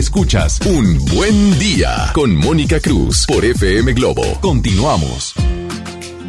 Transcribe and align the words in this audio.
Escuchas 0.00 0.58
Un 0.64 0.98
Buen 1.14 1.58
Día 1.58 2.10
con 2.14 2.34
Mónica 2.34 2.80
Cruz 2.80 3.26
por 3.26 3.44
FM 3.44 3.92
Globo. 3.92 4.22
Continuamos. 4.40 5.34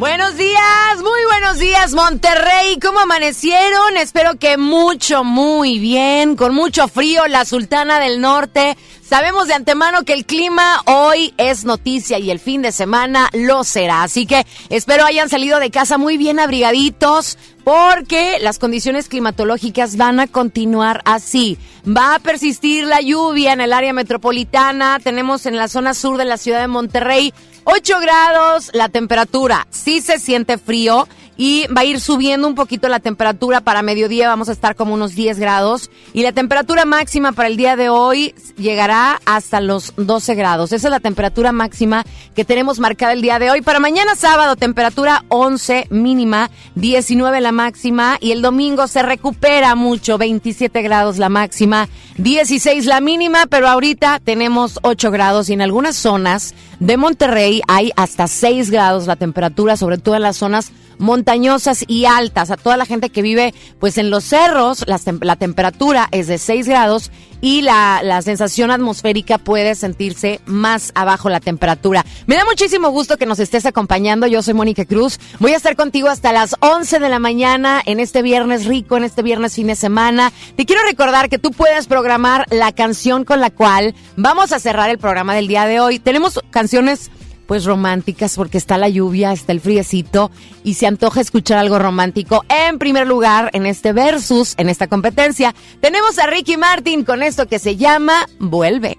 Buenos 0.02 0.36
días, 0.36 0.96
muy 0.96 1.24
buenos 1.30 1.60
días 1.60 1.94
Monterrey, 1.94 2.76
¿cómo 2.82 2.98
amanecieron? 2.98 3.96
Espero 3.96 4.36
que 4.36 4.56
mucho, 4.56 5.22
muy 5.22 5.78
bien, 5.78 6.34
con 6.34 6.56
mucho 6.56 6.88
frío, 6.88 7.28
la 7.28 7.44
Sultana 7.44 8.00
del 8.00 8.20
Norte. 8.20 8.76
Sabemos 9.00 9.46
de 9.46 9.54
antemano 9.54 10.02
que 10.02 10.14
el 10.14 10.26
clima 10.26 10.82
hoy 10.86 11.32
es 11.36 11.64
noticia 11.64 12.18
y 12.18 12.32
el 12.32 12.40
fin 12.40 12.62
de 12.62 12.72
semana 12.72 13.28
lo 13.32 13.62
será, 13.62 14.02
así 14.02 14.26
que 14.26 14.44
espero 14.70 15.04
hayan 15.04 15.28
salido 15.28 15.60
de 15.60 15.70
casa 15.70 15.98
muy 15.98 16.16
bien 16.16 16.40
abrigaditos 16.40 17.38
porque 17.62 18.38
las 18.40 18.58
condiciones 18.58 19.08
climatológicas 19.08 19.96
van 19.96 20.18
a 20.18 20.26
continuar 20.26 21.02
así. 21.04 21.58
Va 21.86 22.16
a 22.16 22.18
persistir 22.18 22.86
la 22.86 23.00
lluvia 23.00 23.52
en 23.52 23.60
el 23.60 23.72
área 23.72 23.92
metropolitana, 23.92 24.98
tenemos 24.98 25.46
en 25.46 25.56
la 25.56 25.68
zona 25.68 25.94
sur 25.94 26.16
de 26.16 26.24
la 26.24 26.38
ciudad 26.38 26.60
de 26.60 26.66
Monterrey 26.66 27.32
8 27.64 28.00
grados 28.00 28.70
la 28.72 28.88
temperatura. 28.88 29.66
Sí 29.70 30.00
se 30.00 30.18
siente 30.18 30.58
frío 30.58 31.06
y 31.36 31.66
va 31.68 31.80
a 31.82 31.84
ir 31.84 32.00
subiendo 32.00 32.46
un 32.46 32.54
poquito 32.54 32.88
la 32.88 33.00
temperatura. 33.00 33.60
Para 33.60 33.82
mediodía 33.82 34.28
vamos 34.28 34.48
a 34.48 34.52
estar 34.52 34.76
como 34.76 34.94
unos 34.94 35.14
10 35.14 35.38
grados 35.38 35.90
y 36.12 36.22
la 36.22 36.32
temperatura 36.32 36.84
máxima 36.84 37.32
para 37.32 37.48
el 37.48 37.56
día 37.56 37.76
de 37.76 37.88
hoy 37.88 38.34
llegará 38.56 39.20
hasta 39.24 39.60
los 39.60 39.94
12 39.96 40.34
grados. 40.34 40.72
Esa 40.72 40.88
es 40.88 40.90
la 40.90 41.00
temperatura 41.00 41.52
máxima 41.52 42.04
que 42.34 42.44
tenemos 42.44 42.78
marcada 42.78 43.12
el 43.12 43.22
día 43.22 43.38
de 43.38 43.50
hoy. 43.50 43.62
Para 43.62 43.80
mañana 43.80 44.14
sábado, 44.14 44.56
temperatura 44.56 45.24
11 45.28 45.86
mínima, 45.90 46.50
19 46.74 47.40
la 47.40 47.52
máxima 47.52 48.18
y 48.20 48.32
el 48.32 48.42
domingo 48.42 48.86
se 48.86 49.02
recupera 49.02 49.74
mucho, 49.74 50.18
27 50.18 50.82
grados 50.82 51.18
la 51.18 51.28
máxima, 51.28 51.88
16 52.18 52.86
la 52.86 53.00
mínima, 53.00 53.46
pero 53.46 53.68
ahorita 53.68 54.20
tenemos 54.22 54.78
8 54.82 55.10
grados 55.10 55.48
y 55.48 55.54
en 55.54 55.62
algunas 55.62 55.96
zonas 55.96 56.54
de 56.82 56.96
Monterrey 56.96 57.62
hay 57.68 57.92
hasta 57.94 58.26
6 58.26 58.72
grados 58.72 59.06
la 59.06 59.14
temperatura, 59.14 59.76
sobre 59.76 59.98
todo 59.98 60.16
en 60.16 60.22
las 60.22 60.36
zonas 60.36 60.72
montañosas 60.98 61.84
y 61.86 62.06
altas. 62.06 62.50
A 62.50 62.56
toda 62.56 62.76
la 62.76 62.86
gente 62.86 63.10
que 63.10 63.22
vive 63.22 63.54
pues 63.78 63.98
en 63.98 64.10
los 64.10 64.24
cerros, 64.24 64.84
la, 64.88 65.00
la 65.20 65.36
temperatura 65.36 66.08
es 66.10 66.26
de 66.26 66.38
6 66.38 66.66
grados 66.66 67.12
y 67.42 67.60
la, 67.60 68.00
la, 68.02 68.22
sensación 68.22 68.70
atmosférica 68.70 69.36
puede 69.36 69.74
sentirse 69.74 70.40
más 70.46 70.92
abajo 70.94 71.28
la 71.28 71.40
temperatura. 71.40 72.06
Me 72.26 72.36
da 72.36 72.44
muchísimo 72.46 72.88
gusto 72.90 73.18
que 73.18 73.26
nos 73.26 73.40
estés 73.40 73.66
acompañando. 73.66 74.28
Yo 74.28 74.42
soy 74.42 74.54
Mónica 74.54 74.86
Cruz. 74.86 75.18
Voy 75.40 75.52
a 75.52 75.56
estar 75.56 75.76
contigo 75.76 76.08
hasta 76.08 76.32
las 76.32 76.54
11 76.60 77.00
de 77.00 77.08
la 77.08 77.18
mañana 77.18 77.82
en 77.84 77.98
este 77.98 78.22
viernes 78.22 78.64
rico, 78.64 78.96
en 78.96 79.04
este 79.04 79.22
viernes 79.22 79.56
fin 79.56 79.66
de 79.66 79.76
semana. 79.76 80.32
Te 80.56 80.64
quiero 80.64 80.82
recordar 80.84 81.28
que 81.28 81.38
tú 81.38 81.50
puedes 81.50 81.88
programar 81.88 82.46
la 82.50 82.70
canción 82.72 83.24
con 83.24 83.40
la 83.40 83.50
cual 83.50 83.94
vamos 84.16 84.52
a 84.52 84.60
cerrar 84.60 84.88
el 84.88 84.98
programa 84.98 85.34
del 85.34 85.48
día 85.48 85.66
de 85.66 85.80
hoy. 85.80 85.98
Tenemos 85.98 86.38
canciones 86.50 87.10
pues 87.52 87.66
románticas 87.66 88.34
porque 88.36 88.56
está 88.56 88.78
la 88.78 88.88
lluvia, 88.88 89.30
está 89.30 89.52
el 89.52 89.60
friecito 89.60 90.30
y 90.64 90.72
se 90.72 90.86
antoja 90.86 91.20
escuchar 91.20 91.58
algo 91.58 91.78
romántico. 91.78 92.46
En 92.48 92.78
primer 92.78 93.06
lugar, 93.06 93.50
en 93.52 93.66
este 93.66 93.92
versus, 93.92 94.54
en 94.56 94.70
esta 94.70 94.86
competencia, 94.86 95.54
tenemos 95.82 96.18
a 96.18 96.26
Ricky 96.28 96.56
Martin 96.56 97.04
con 97.04 97.22
esto 97.22 97.48
que 97.48 97.58
se 97.58 97.76
llama 97.76 98.26
Vuelve. 98.38 98.96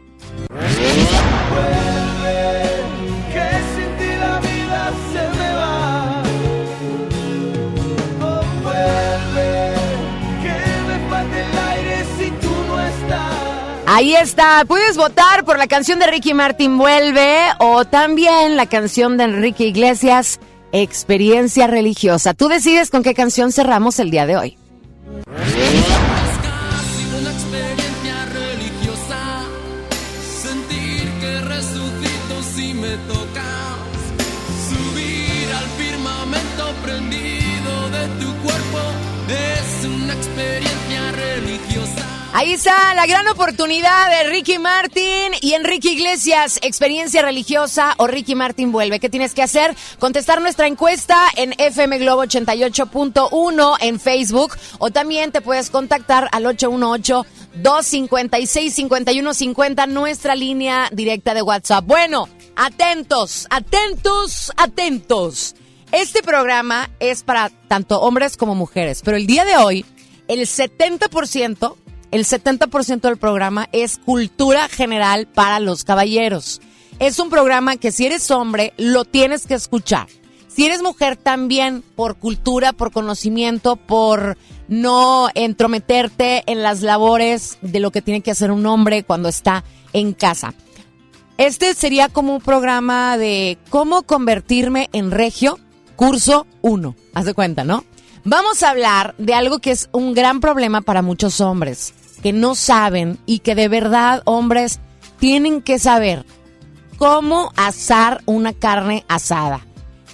Ahí 13.95 14.16
está, 14.16 14.66
puedes 14.68 14.98
votar 14.98 15.45
por 15.45 15.60
la 15.60 15.68
canción 15.68 16.00
de 16.00 16.07
Ricky 16.07 16.34
Martin 16.34 16.80
Vuelve 16.80 17.38
o 17.60 17.86
también 17.86 18.57
la 18.57 18.66
canción 18.66 19.18
de 19.18 19.25
Enrique 19.25 19.68
Iglesias 19.68 20.40
Experiencia 20.72 21.68
Religiosa. 21.68 22.34
Tú 22.34 22.48
decides 22.48 22.90
con 22.90 23.04
qué 23.04 23.13
canción 23.13 23.51
cerramos 23.51 24.00
el 24.00 24.10
día 24.10 24.25
de 24.25 24.36
hoy. 24.36 24.57
Ahí 42.35 42.53
está 42.53 42.95
la 42.95 43.06
gran 43.06 43.27
oportunidad 43.27 44.09
de 44.09 44.27
Ricky 44.31 44.57
Martin 44.57 45.33
y 45.39 45.53
Enrique 45.53 45.91
Iglesias, 45.91 46.59
experiencia 46.63 47.21
religiosa 47.21 47.94
o 47.97 48.07
Ricky 48.07 48.33
Martin 48.33 48.71
vuelve. 48.71 49.00
¿Qué 49.00 49.07
tienes 49.07 49.35
que 49.35 49.44
hacer? 49.44 49.75
Contestar 50.00 50.41
nuestra 50.41 50.65
encuesta 50.65 51.27
en 51.35 51.53
FM 51.59 52.00
Globo 52.00 52.24
88.1 52.24 53.77
en 53.81 54.00
Facebook 54.00 54.53
o 54.80 54.89
también 54.89 55.31
te 55.31 55.41
puedes 55.41 55.69
contactar 55.69 56.27
al 56.31 56.47
818 56.47 57.24
256 57.62 58.74
5150 58.74 59.86
nuestra 59.86 60.33
línea 60.33 60.89
directa 60.91 61.36
de 61.36 61.44
WhatsApp. 61.44 61.86
Bueno, 61.86 62.27
atentos, 62.56 63.45
atentos, 63.51 64.51
atentos. 64.57 65.53
Este 65.91 66.24
programa 66.24 66.89
es 67.00 67.21
para 67.21 67.51
tanto 67.68 68.01
hombres 68.01 68.38
como 68.38 68.56
mujeres, 68.56 69.03
pero 69.06 69.18
el 69.18 69.27
día 69.27 69.45
de 69.45 69.57
hoy 69.57 69.86
el 70.27 70.39
70% 70.39 71.75
el 72.13 72.25
70% 72.25 73.01
del 73.01 73.18
programa 73.18 73.68
es 73.71 73.98
cultura 73.98 74.69
general 74.69 75.25
para 75.25 75.60
los 75.60 75.83
caballeros. 75.83 76.62
Es 77.00 77.18
un 77.18 77.31
programa 77.31 77.77
que 77.77 77.92
si 77.92 78.06
eres 78.06 78.30
hombre 78.30 78.71
lo 78.77 79.04
tienes 79.04 79.48
que 79.48 79.56
escuchar. 79.56 80.06
Si 80.48 80.63
eres 80.63 80.83
mujer 80.83 81.18
también, 81.18 81.83
por 81.95 82.18
cultura, 82.18 82.71
por 82.71 82.92
conocimiento, 82.92 83.77
por 83.77 84.38
no 84.68 85.27
entrometerte 85.33 86.44
en 86.45 86.62
las 86.62 86.83
labores 86.83 87.57
de 87.63 87.80
lo 87.80 87.89
que 87.89 88.04
tiene 88.04 88.21
que 88.21 88.30
hacer 88.30 88.51
un 88.51 88.68
hombre 88.68 89.04
cuando 89.04 89.27
está 89.27 89.63
en 89.92 90.13
casa. 90.13 90.54
Este 91.39 91.74
sería 91.74 92.10
como 92.10 92.36
un 92.36 92.42
programa 92.42 93.18
de 93.18 93.57
cómo 93.71 94.04
convertirme 94.04 94.88
en 94.94 95.10
regio, 95.10 95.57
curso 95.95 96.45
1. 96.62 96.95
Haz 97.15 97.25
de 97.25 97.33
cuenta, 97.33 97.63
¿no? 97.63 97.83
Vamos 98.24 98.62
a 98.62 98.69
hablar 98.69 99.15
de 99.18 99.33
algo 99.33 99.57
que 99.57 99.71
es 99.71 99.89
un 99.92 100.13
gran 100.13 100.42
problema 100.42 100.81
para 100.81 101.01
muchos 101.01 101.42
hombres 101.42 101.95
que 102.24 102.34
no 102.34 102.56
saben 102.56 103.20
y 103.25 103.40
que 103.40 103.54
de 103.54 103.68
verdad, 103.68 104.24
hombres, 104.25 104.80
tienen 105.20 105.62
que 105.62 105.78
saber 105.78 106.25
cómo 106.98 107.52
asar 107.58 108.22
una 108.25 108.54
carne 108.54 109.04
asada. 109.10 109.60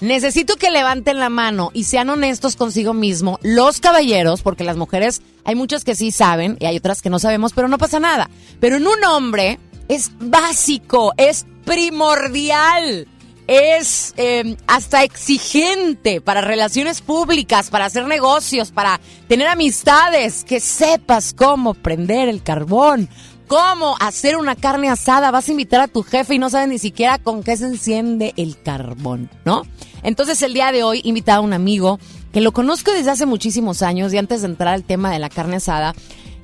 Necesito 0.02 0.56
que 0.56 0.72
levanten 0.72 1.20
la 1.20 1.30
mano 1.30 1.72
y 1.74 1.84
sean 1.84 2.10
honestos 2.10 2.56
consigo 2.56 2.94
mismo, 2.94 3.38
los 3.44 3.80
caballeros, 3.80 4.42
porque 4.42 4.64
las 4.64 4.76
mujeres 4.76 5.22
hay 5.46 5.56
muchas 5.56 5.84
que 5.84 5.96
sí 5.96 6.12
saben 6.12 6.58
y 6.60 6.66
hay 6.66 6.78
otras 6.78 7.02
que 7.02 7.10
no 7.10 7.20
sabemos, 7.20 7.54
pero 7.54 7.68
no 7.68 7.78
pasa 7.78 8.00
nada. 8.00 8.30
Pero 8.60 8.78
en 8.78 8.88
un 8.88 9.04
hombre 9.04 9.60
es 9.88 10.12
básico, 10.20 11.14
es 11.18 11.46
primordial 11.64 13.08
es 13.50 14.14
eh, 14.16 14.58
hasta 14.68 15.04
exigente 15.04 16.22
para 16.22 16.42
relaciones 16.42 17.02
públicas, 17.02 17.72
para 17.72 17.86
hacer 17.86 18.06
negocios, 18.06 18.70
para 18.70 19.02
tener 19.28 19.48
amistades, 19.48 20.44
que 20.44 20.60
sepas 20.60 21.34
cómo 21.34 21.74
prender 21.74 22.30
el 22.30 22.44
carbón, 22.44 23.10
cómo 23.48 23.96
hacer 24.00 24.38
una 24.38 24.56
carne 24.56 24.88
asada. 24.88 25.32
Vas 25.32 25.48
a 25.48 25.52
invitar 25.52 25.82
a 25.82 25.88
tu 25.88 26.04
jefe 26.04 26.36
y 26.36 26.38
no 26.38 26.52
sabes 26.52 26.68
ni 26.70 26.78
siquiera 26.78 27.18
con 27.18 27.42
qué 27.42 27.58
se 27.58 27.66
enciende 27.66 28.36
el 28.38 28.62
carbón, 28.62 29.32
¿no? 29.46 29.64
Entonces 30.04 30.40
el 30.44 30.54
día 30.54 30.72
de 30.72 30.84
hoy 30.84 31.02
invitado 31.04 31.42
a 31.42 31.46
un 31.46 31.54
amigo 31.54 32.00
que 32.32 32.42
lo 32.42 32.52
conozco 32.52 32.92
desde 32.92 33.10
hace 33.10 33.26
muchísimos 33.26 33.82
años 33.82 34.14
y 34.14 34.20
antes 34.20 34.42
de 34.42 34.48
entrar 34.48 34.76
al 34.76 34.84
tema 34.84 35.12
de 35.12 35.18
la 35.18 35.30
carne 35.30 35.56
asada, 35.56 35.96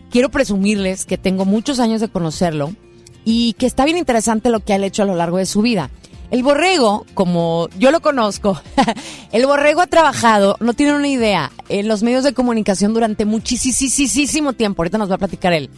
quiero 0.10 0.32
presumirles 0.32 1.06
que 1.06 1.20
tengo 1.20 1.46
muchos 1.46 1.80
años 1.80 2.02
de 2.02 2.10
conocerlo 2.10 2.74
y 3.26 3.54
que 3.54 3.68
está 3.68 3.86
bien 3.86 3.98
interesante 3.98 4.50
lo 4.50 4.62
que 4.62 4.74
ha 4.74 4.78
hecho 4.78 5.04
a 5.04 5.06
lo 5.06 5.14
largo 5.14 5.38
de 5.38 5.46
su 5.46 5.62
vida. 5.62 5.92
El 6.32 6.44
borrego, 6.44 7.06
como 7.14 7.70
yo 7.78 7.92
lo 7.92 8.02
conozco, 8.02 8.60
el 9.32 9.46
borrego 9.46 9.82
ha 9.82 9.88
trabajado, 9.88 10.58
no 10.60 10.74
tienen 10.74 10.96
una 10.96 11.08
idea, 11.08 11.52
en 11.70 11.88
los 11.88 12.04
medios 12.04 12.24
de 12.24 12.34
comunicación 12.34 12.94
durante 12.94 13.26
muchísimo 13.26 14.54
tiempo. 14.54 14.82
Ahorita 14.82 14.98
nos 14.98 15.10
va 15.10 15.16
a 15.16 15.20
platicar 15.20 15.54
él. 15.54 15.70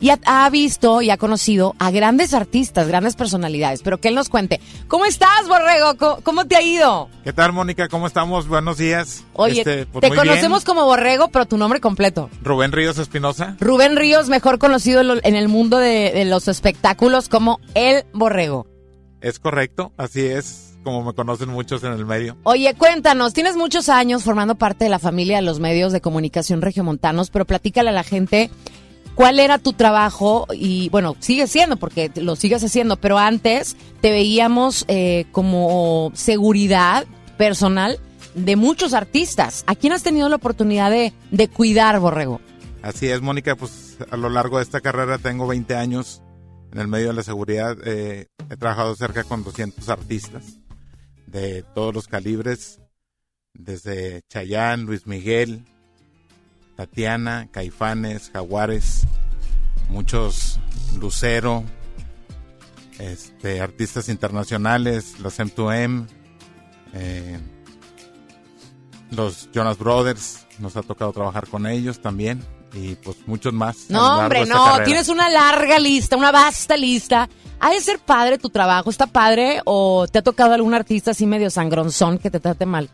Y 0.00 0.10
ha, 0.10 0.50
visto 0.50 1.00
y 1.00 1.10
ha 1.10 1.16
conocido 1.16 1.76
a 1.78 1.92
grandes 1.92 2.34
artistas, 2.34 2.88
grandes 2.88 3.14
personalidades. 3.14 3.82
Pero 3.84 3.98
que 3.98 4.08
él 4.08 4.16
nos 4.16 4.28
cuente. 4.28 4.60
¿Cómo 4.88 5.04
estás, 5.04 5.46
Borrego? 5.46 6.20
¿Cómo, 6.24 6.44
te 6.44 6.56
ha 6.56 6.62
ido? 6.62 7.08
¿Qué 7.22 7.32
tal, 7.32 7.52
Mónica? 7.52 7.86
¿Cómo 7.86 8.08
estamos? 8.08 8.48
Buenos 8.48 8.78
días. 8.78 9.22
Oye, 9.34 9.60
este, 9.60 9.86
pues 9.86 10.02
te 10.02 10.12
conocemos 10.12 10.64
como 10.64 10.86
Borrego, 10.86 11.28
pero 11.28 11.46
tu 11.46 11.56
nombre 11.56 11.80
completo. 11.80 12.30
Rubén 12.42 12.72
Ríos 12.72 12.98
Espinosa. 12.98 13.56
Rubén 13.60 13.94
Ríos, 13.94 14.28
mejor 14.28 14.58
conocido 14.58 15.02
en 15.02 15.36
el 15.36 15.46
mundo 15.46 15.78
de 15.78 16.24
los 16.24 16.48
espectáculos 16.48 17.28
como 17.28 17.60
El 17.74 18.04
Borrego. 18.12 18.71
Es 19.22 19.38
correcto, 19.38 19.92
así 19.96 20.20
es 20.26 20.72
como 20.82 21.02
me 21.04 21.14
conocen 21.14 21.48
muchos 21.48 21.84
en 21.84 21.92
el 21.92 22.04
medio. 22.04 22.36
Oye, 22.42 22.74
cuéntanos, 22.74 23.32
tienes 23.32 23.56
muchos 23.56 23.88
años 23.88 24.24
formando 24.24 24.56
parte 24.56 24.84
de 24.84 24.90
la 24.90 24.98
familia 24.98 25.36
de 25.36 25.42
los 25.42 25.60
medios 25.60 25.92
de 25.92 26.00
comunicación 26.00 26.60
regiomontanos, 26.60 27.30
pero 27.30 27.44
platícale 27.44 27.90
a 27.90 27.92
la 27.92 28.02
gente 28.02 28.50
cuál 29.14 29.38
era 29.38 29.58
tu 29.58 29.72
trabajo 29.72 30.46
y 30.52 30.88
bueno, 30.90 31.16
sigue 31.20 31.46
siendo 31.46 31.76
porque 31.76 32.10
lo 32.16 32.36
sigues 32.36 32.64
haciendo, 32.64 32.96
pero 32.96 33.18
antes 33.18 33.76
te 34.00 34.10
veíamos 34.10 34.84
eh, 34.88 35.26
como 35.32 36.10
seguridad 36.14 37.04
personal 37.38 37.98
de 38.34 38.56
muchos 38.56 38.94
artistas. 38.94 39.64
¿A 39.66 39.74
quién 39.74 39.92
has 39.92 40.02
tenido 40.02 40.28
la 40.28 40.36
oportunidad 40.36 40.90
de, 40.90 41.12
de 41.30 41.48
cuidar, 41.48 41.98
Borrego? 42.00 42.40
Así 42.82 43.08
es, 43.08 43.20
Mónica, 43.20 43.54
pues 43.54 43.98
a 44.10 44.16
lo 44.16 44.28
largo 44.28 44.56
de 44.56 44.64
esta 44.64 44.80
carrera 44.80 45.18
tengo 45.18 45.46
20 45.46 45.76
años 45.76 46.22
en 46.72 46.80
el 46.80 46.88
medio 46.88 47.08
de 47.08 47.14
la 47.14 47.22
seguridad. 47.22 47.76
Eh, 47.84 48.28
he 48.50 48.56
trabajado 48.56 48.96
cerca 48.96 49.24
con 49.24 49.44
200 49.44 49.88
artistas 49.88 50.58
de 51.26 51.62
todos 51.74 51.94
los 51.94 52.08
calibres, 52.08 52.80
desde 53.54 54.22
Chayán, 54.28 54.84
Luis 54.84 55.06
Miguel, 55.06 55.66
Tatiana, 56.76 57.48
Caifanes, 57.52 58.30
Jaguares, 58.32 59.06
muchos 59.88 60.58
Lucero, 60.98 61.64
este, 62.98 63.60
artistas 63.60 64.08
internacionales, 64.08 65.20
los 65.20 65.38
M2M, 65.38 66.06
eh, 66.94 67.38
los 69.10 69.50
Jonas 69.52 69.78
Brothers, 69.78 70.46
nos 70.58 70.76
ha 70.76 70.82
tocado 70.82 71.12
trabajar 71.12 71.46
con 71.48 71.66
ellos 71.66 72.00
también 72.00 72.42
y 72.72 72.94
pues 72.96 73.16
muchos 73.26 73.52
más. 73.52 73.86
No, 73.88 74.18
hombre, 74.18 74.46
no, 74.46 74.82
tienes 74.84 75.08
una 75.08 75.28
larga 75.28 75.78
lista, 75.78 76.16
una 76.16 76.32
vasta 76.32 76.76
lista. 76.76 77.28
¿Ha 77.60 77.70
de 77.70 77.80
ser 77.80 77.98
padre 77.98 78.38
tu 78.38 78.50
trabajo? 78.50 78.90
¿Está 78.90 79.06
padre 79.06 79.60
o 79.64 80.06
te 80.08 80.18
ha 80.18 80.22
tocado 80.22 80.54
algún 80.54 80.74
artista 80.74 81.12
así 81.12 81.26
medio 81.26 81.50
sangronzón 81.50 82.18
que 82.18 82.30
te 82.30 82.40
trate 82.40 82.66
mal? 82.66 82.90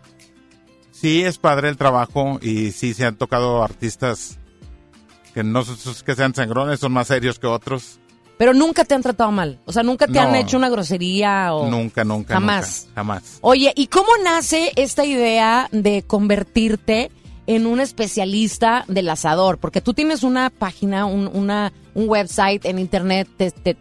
Sí, 0.91 1.23
es 1.23 1.39
padre 1.39 1.69
el 1.69 1.77
trabajo 1.77 2.39
y 2.43 2.73
sí 2.73 2.93
se 2.93 3.07
han 3.07 3.17
tocado 3.17 3.63
artistas 3.63 4.39
que 5.33 5.45
no 5.45 5.63
que 6.05 6.15
sean 6.15 6.35
sangrones, 6.35 6.81
son 6.81 6.93
más 6.93 7.07
serios 7.07 7.39
que 7.39 7.47
otros. 7.47 8.01
Pero 8.37 8.55
nunca 8.55 8.85
te 8.85 8.95
han 8.95 9.03
tratado 9.03 9.33
mal. 9.33 9.59
O 9.65 9.73
sea, 9.73 9.83
nunca 9.83 10.07
te 10.07 10.19
han 10.19 10.35
hecho 10.37 10.57
una 10.57 10.69
grosería 10.69 11.55
o. 11.55 11.69
Nunca, 11.69 12.05
nunca. 12.05 12.35
Jamás. 12.35 12.89
jamás. 12.95 13.39
Oye, 13.41 13.73
¿y 13.75 13.89
cómo 13.89 14.09
nace 14.23 14.73
esta 14.77 15.05
idea 15.05 15.69
de 15.73 16.05
convertirte 16.07 17.11
en 17.49 17.67
un 17.67 17.81
especialista 17.81 18.85
del 18.89 19.09
asador, 19.09 19.57
porque 19.57 19.81
tú 19.81 19.95
tienes 19.95 20.23
una 20.23 20.51
página, 20.51 21.07
un, 21.07 21.27
una, 21.33 21.73
un 21.95 22.07
website 22.07 22.67
en 22.67 22.79
internet, 22.79 23.27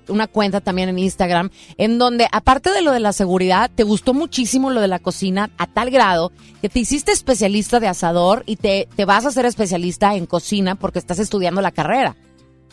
una 0.07 0.27
cuenta 0.27 0.61
también 0.61 0.87
en 0.87 0.97
Instagram, 0.97 1.49
en 1.77 1.99
donde 1.99 2.29
aparte 2.31 2.71
de 2.71 2.81
lo 2.81 2.93
de 2.93 3.01
la 3.01 3.11
seguridad, 3.11 3.69
te 3.75 3.83
gustó 3.83 4.13
muchísimo 4.13 4.71
lo 4.71 4.79
de 4.79 4.87
la 4.87 4.99
cocina 4.99 5.49
a 5.57 5.67
tal 5.67 5.91
grado 5.91 6.31
que 6.61 6.69
te 6.69 6.79
hiciste 6.79 7.11
especialista 7.11 7.81
de 7.81 7.89
asador 7.89 8.43
y 8.45 8.55
te, 8.55 8.87
te 8.95 9.03
vas 9.03 9.25
a 9.25 9.31
ser 9.31 9.45
especialista 9.45 10.15
en 10.15 10.27
cocina 10.27 10.75
porque 10.75 10.99
estás 10.99 11.19
estudiando 11.19 11.59
la 11.59 11.71
carrera. 11.71 12.15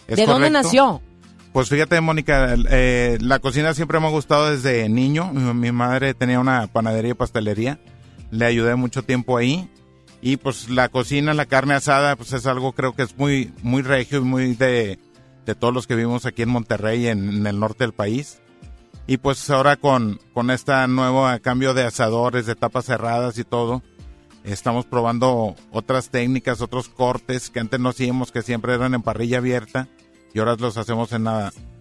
¿De 0.06 0.26
dónde 0.26 0.50
nació? 0.50 1.02
Pues 1.52 1.68
fíjate, 1.68 2.00
Mónica, 2.00 2.54
eh, 2.70 3.18
la 3.20 3.40
cocina 3.40 3.74
siempre 3.74 3.98
me 3.98 4.06
ha 4.06 4.10
gustado 4.10 4.48
desde 4.48 4.88
niño. 4.88 5.32
mi 5.32 5.72
madre 5.72 6.14
tenía 6.14 6.38
una 6.38 6.68
panadería 6.68 7.10
y 7.10 7.14
pastelería. 7.14 7.80
Le 8.30 8.44
ayudé 8.46 8.76
mucho 8.76 9.02
tiempo 9.02 9.36
ahí 9.36 9.68
y 10.26 10.38
pues 10.38 10.70
la 10.70 10.88
cocina, 10.88 11.34
la 11.34 11.44
carne 11.44 11.74
asada, 11.74 12.16
pues 12.16 12.32
es 12.32 12.46
algo 12.46 12.72
creo 12.72 12.94
que 12.94 13.02
es 13.02 13.14
muy, 13.18 13.52
muy 13.62 13.82
regio 13.82 14.20
y 14.20 14.22
muy 14.22 14.54
de, 14.54 14.98
todos 15.60 15.74
los 15.74 15.86
que 15.86 15.96
vivimos 15.96 16.24
aquí 16.24 16.40
en 16.40 16.48
Monterrey, 16.48 17.08
en, 17.08 17.46
el 17.46 17.60
norte 17.60 17.84
del 17.84 17.92
país. 17.92 18.40
Y 19.06 19.18
pues 19.18 19.50
ahora 19.50 19.76
con, 19.76 20.18
con 20.32 20.50
este 20.50 20.72
nuevo 20.88 21.26
cambio 21.42 21.74
de 21.74 21.82
asadores, 21.82 22.46
de 22.46 22.54
tapas 22.54 22.86
cerradas 22.86 23.36
y 23.36 23.44
todo, 23.44 23.82
estamos 24.44 24.86
probando 24.86 25.56
otras 25.70 26.08
técnicas, 26.08 26.62
otros 26.62 26.88
cortes 26.88 27.50
que 27.50 27.60
antes 27.60 27.78
no 27.78 27.90
hacíamos, 27.90 28.32
que 28.32 28.40
siempre 28.40 28.72
eran 28.72 28.94
en 28.94 29.02
parrilla 29.02 29.36
abierta 29.36 29.88
y 30.32 30.38
ahora 30.38 30.56
los 30.58 30.78
hacemos 30.78 31.12
en 31.12 31.28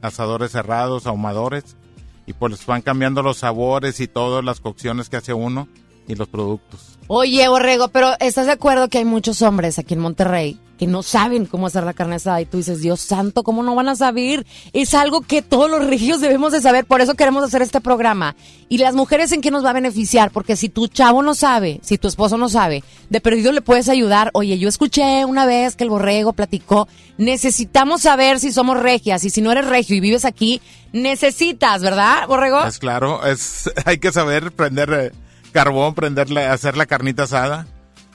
asadores 0.02 0.52
cerrados, 0.52 1.08
ahumadores 1.08 1.78
y 2.26 2.34
pues 2.34 2.66
van 2.66 2.82
cambiando 2.82 3.24
los 3.24 3.38
sabores 3.38 4.02
y 4.02 4.10
todas 4.10 4.44
las 4.44 4.60
cocciones 4.60 5.08
que 5.08 5.16
hace 5.16 5.34
uno 5.34 5.70
y 6.08 6.16
los 6.16 6.28
productos. 6.28 6.94
Oye, 7.08 7.48
Borrego, 7.48 7.90
pero 7.90 8.14
¿estás 8.20 8.46
de 8.46 8.54
acuerdo 8.54 8.88
que 8.88 9.00
hay 9.00 9.06
muchos 9.06 9.42
hombres 9.42 9.78
aquí 9.78 9.94
en 9.94 10.00
Monterrey 10.00 10.58
que 10.78 10.88
no 10.88 11.04
saben 11.04 11.46
cómo 11.46 11.68
hacer 11.68 11.84
la 11.84 11.94
carne 11.94 12.16
asada? 12.16 12.42
Y 12.42 12.46
tú 12.46 12.58
dices, 12.58 12.82
Dios 12.82 13.02
santo, 13.02 13.44
¿cómo 13.44 13.62
no 13.62 13.76
van 13.76 13.90
a 13.90 13.96
saber? 13.96 14.46
Es 14.72 14.94
algo 14.94 15.22
que 15.22 15.42
todos 15.42 15.70
los 15.70 15.86
regios 15.86 16.22
debemos 16.22 16.54
de 16.54 16.62
saber, 16.62 16.86
por 16.86 17.02
eso 17.02 17.14
queremos 17.16 17.44
hacer 17.44 17.62
este 17.62 17.82
programa. 17.82 18.36
Y 18.70 18.78
las 18.78 18.96
mujeres 18.96 19.32
en 19.34 19.42
qué 19.42 19.52
nos 19.52 19.66
va 19.66 19.72
a 19.72 19.74
beneficiar, 19.74 20.32
porque 20.32 20.56
si 20.56 20.70
tu 20.70 20.88
chavo 20.88 21.22
no 21.22 21.36
sabe, 21.36 21.80
si 21.84 21.98
tu 21.98 22.08
esposo 22.08 22.38
no 22.38 22.48
sabe, 22.48 22.84
de 23.10 23.22
perdido 23.22 23.52
le 23.52 23.62
puedes 23.62 23.90
ayudar. 23.90 24.32
Oye, 24.34 24.58
yo 24.58 24.70
escuché 24.70 25.26
una 25.26 25.46
vez 25.46 25.76
que 25.76 25.84
el 25.84 25.90
Borrego 25.90 26.34
platicó, 26.34 26.88
necesitamos 27.18 28.02
saber 28.02 28.40
si 28.40 28.52
somos 28.54 28.80
regias 28.80 29.26
y 29.26 29.30
si 29.30 29.42
no 29.42 29.52
eres 29.52 29.68
regio 29.68 29.96
y 29.96 30.00
vives 30.00 30.26
aquí, 30.26 30.62
necesitas, 30.94 31.82
¿verdad, 31.82 32.28
Borrego? 32.28 32.64
Es 32.64 32.80
claro, 32.80 33.26
es 33.26 33.70
hay 33.86 33.98
que 33.98 34.12
saber 34.12 34.54
prender 34.54 34.94
eh, 34.94 35.12
carbón, 35.54 35.94
prenderle, 35.96 36.46
hacer 36.46 36.76
la 36.76 36.86
carnita 36.86 37.24
asada, 37.24 37.66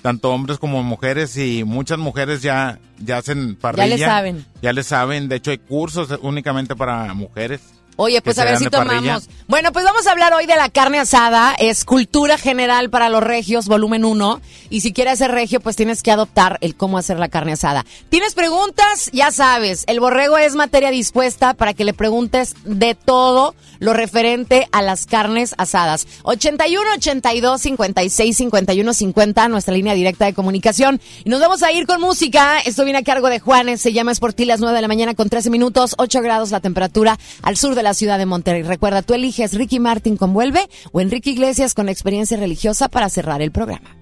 tanto 0.03 0.31
hombres 0.31 0.59
como 0.59 0.83
mujeres 0.83 1.37
y 1.39 1.65
muchas 1.65 1.99
mujeres 1.99 2.43
ya, 2.43 2.79
ya 2.99 3.17
hacen 3.19 3.57
parrilla. 3.57 3.87
Ya 3.87 3.97
le 3.97 4.05
saben. 4.05 4.47
Ya 4.61 4.73
le 4.75 4.83
saben, 4.83 5.29
de 5.29 5.37
hecho 5.37 5.51
hay 5.53 5.59
cursos 5.59 6.19
únicamente 6.21 6.77
para 6.77 7.15
mujeres. 7.15 7.61
Oye, 8.01 8.23
pues 8.23 8.39
a 8.39 8.45
ver 8.45 8.59
si 8.59 8.67
tomamos. 8.67 9.29
Bueno, 9.49 9.73
pues 9.73 9.85
vamos 9.85 10.07
a 10.07 10.13
hablar 10.13 10.33
hoy 10.33 10.47
de 10.47 10.55
la 10.55 10.69
carne 10.69 11.01
asada. 11.01 11.57
Es 11.59 11.85
cultura 11.85 12.39
general 12.39 12.91
para 12.91 13.09
los 13.09 13.25
regios, 13.25 13.67
volumen 13.67 14.05
1. 14.05 14.41
Y 14.71 14.83
si 14.83 14.93
quieres 14.93 15.19
ser 15.19 15.33
regio, 15.33 15.59
pues 15.59 15.75
tienes 15.75 16.05
que 16.05 16.13
adoptar 16.13 16.59
el 16.61 16.77
cómo 16.77 16.97
hacer 16.97 17.19
la 17.19 17.29
carne 17.29 17.55
asada. 17.55 17.85
¿Tienes 18.09 18.35
preguntas? 18.35 19.11
Ya 19.13 19.33
sabes, 19.33 19.83
el 19.89 19.99
borrego 19.99 20.39
es 20.39 20.55
materia 20.55 20.93
dispuesta 20.93 21.55
para 21.55 21.75
que 21.75 21.85
le 21.85 21.93
preguntes 21.93 22.55
de 22.65 22.95
todo 22.95 23.57
lo 23.81 23.95
referente 23.95 24.69
a 24.71 24.81
las 24.81 25.07
carnes 25.07 25.57
asadas. 25.59 26.07
81 26.23 26.83
82 26.99 27.61
56 27.61 28.37
51 28.37 28.95
50, 28.95 29.49
nuestra 29.49 29.75
línea 29.75 29.95
directa 29.95 30.27
de 30.27 30.35
comunicación. 30.35 31.01
Y 31.25 31.31
nos 31.31 31.41
vamos 31.41 31.65
a 31.65 31.73
ir 31.73 31.87
con 31.87 32.01
música. 32.01 32.61
Esto 32.61 32.85
viene 32.85 33.01
a 33.01 33.03
cargo 33.03 33.29
de 33.29 33.41
Juanes. 33.41 33.81
Se 33.81 33.93
llama 33.93 34.13
Es 34.13 34.21
por 34.21 34.35
ti 34.35 34.45
las 34.45 34.61
9 34.61 34.77
de 34.77 34.83
la 34.83 34.89
mañana 34.89 35.15
con 35.15 35.29
13 35.29 35.51
minutos, 35.51 35.97
8 35.99 36.23
grados 36.23 36.53
la 36.53 36.61
temperatura 36.61 37.19
al 37.43 37.57
sur 37.57 37.75
de 37.75 37.83
la 37.83 37.88
ciudad 37.95 38.19
de 38.19 38.27
Monterrey. 38.27 38.63
Recuerda, 38.63 39.03
tú 39.03 39.15
eliges 39.15 39.55
Ricky 39.55 39.81
Martin 39.81 40.17
con 40.17 40.33
Vuelve 40.33 40.69
o 40.93 41.01
Enrique 41.01 41.31
Iglesias 41.31 41.75
con 41.75 41.89
experiencia 41.89 42.37
religiosa 42.37 42.89
para 42.89 43.09
cerrar 43.09 43.43
el 43.43 43.53
programa. 43.53 43.97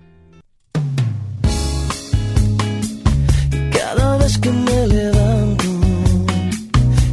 Cada 3.72 4.16
vez 4.18 4.38
que 4.38 4.50
me 4.50 4.86
levanto 4.88 5.64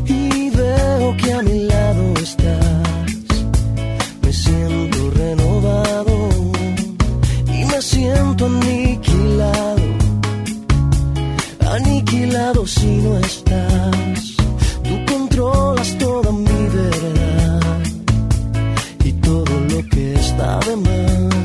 y 0.05 0.49
veo 0.49 1.17
que 1.17 1.33
a 1.33 1.41
mi 1.41 1.59
lado 1.65 2.13
estás, 2.21 3.45
me 4.21 4.33
siento 4.33 5.11
renovado 5.11 6.29
y 7.47 7.65
me 7.65 7.81
siento 7.81 8.45
aniquilado, 8.47 9.81
aniquilado 11.71 12.65
si 12.67 12.87
no 12.87 13.17
estás. 13.19 14.35
Tú 14.83 15.05
controlas 15.13 15.97
toda 15.97 16.22
lo 20.37 20.59
que 20.59 21.42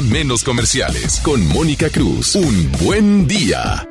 menos 0.00 0.44
comerciales. 0.44 1.20
Con 1.20 1.46
Mónica 1.48 1.90
Cruz. 1.90 2.34
Un 2.34 2.70
buen 2.72 3.26
día. 3.26 3.85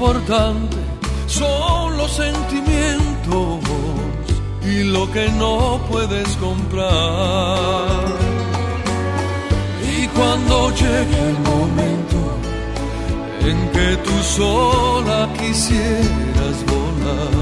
importante 0.00 0.78
son 1.26 1.98
los 1.98 2.10
sentimientos 2.10 3.60
y 4.64 4.84
lo 4.84 5.10
que 5.12 5.28
no 5.32 5.78
puedes 5.90 6.26
comprar. 6.36 6.88
Y 9.94 10.06
cuando 10.08 10.70
llegue 10.70 11.20
el 11.28 11.38
momento 11.52 12.18
en 13.42 13.58
que 13.72 13.96
tú 13.98 14.22
sola 14.22 15.28
quisieras 15.38 16.56
volar, 16.72 17.34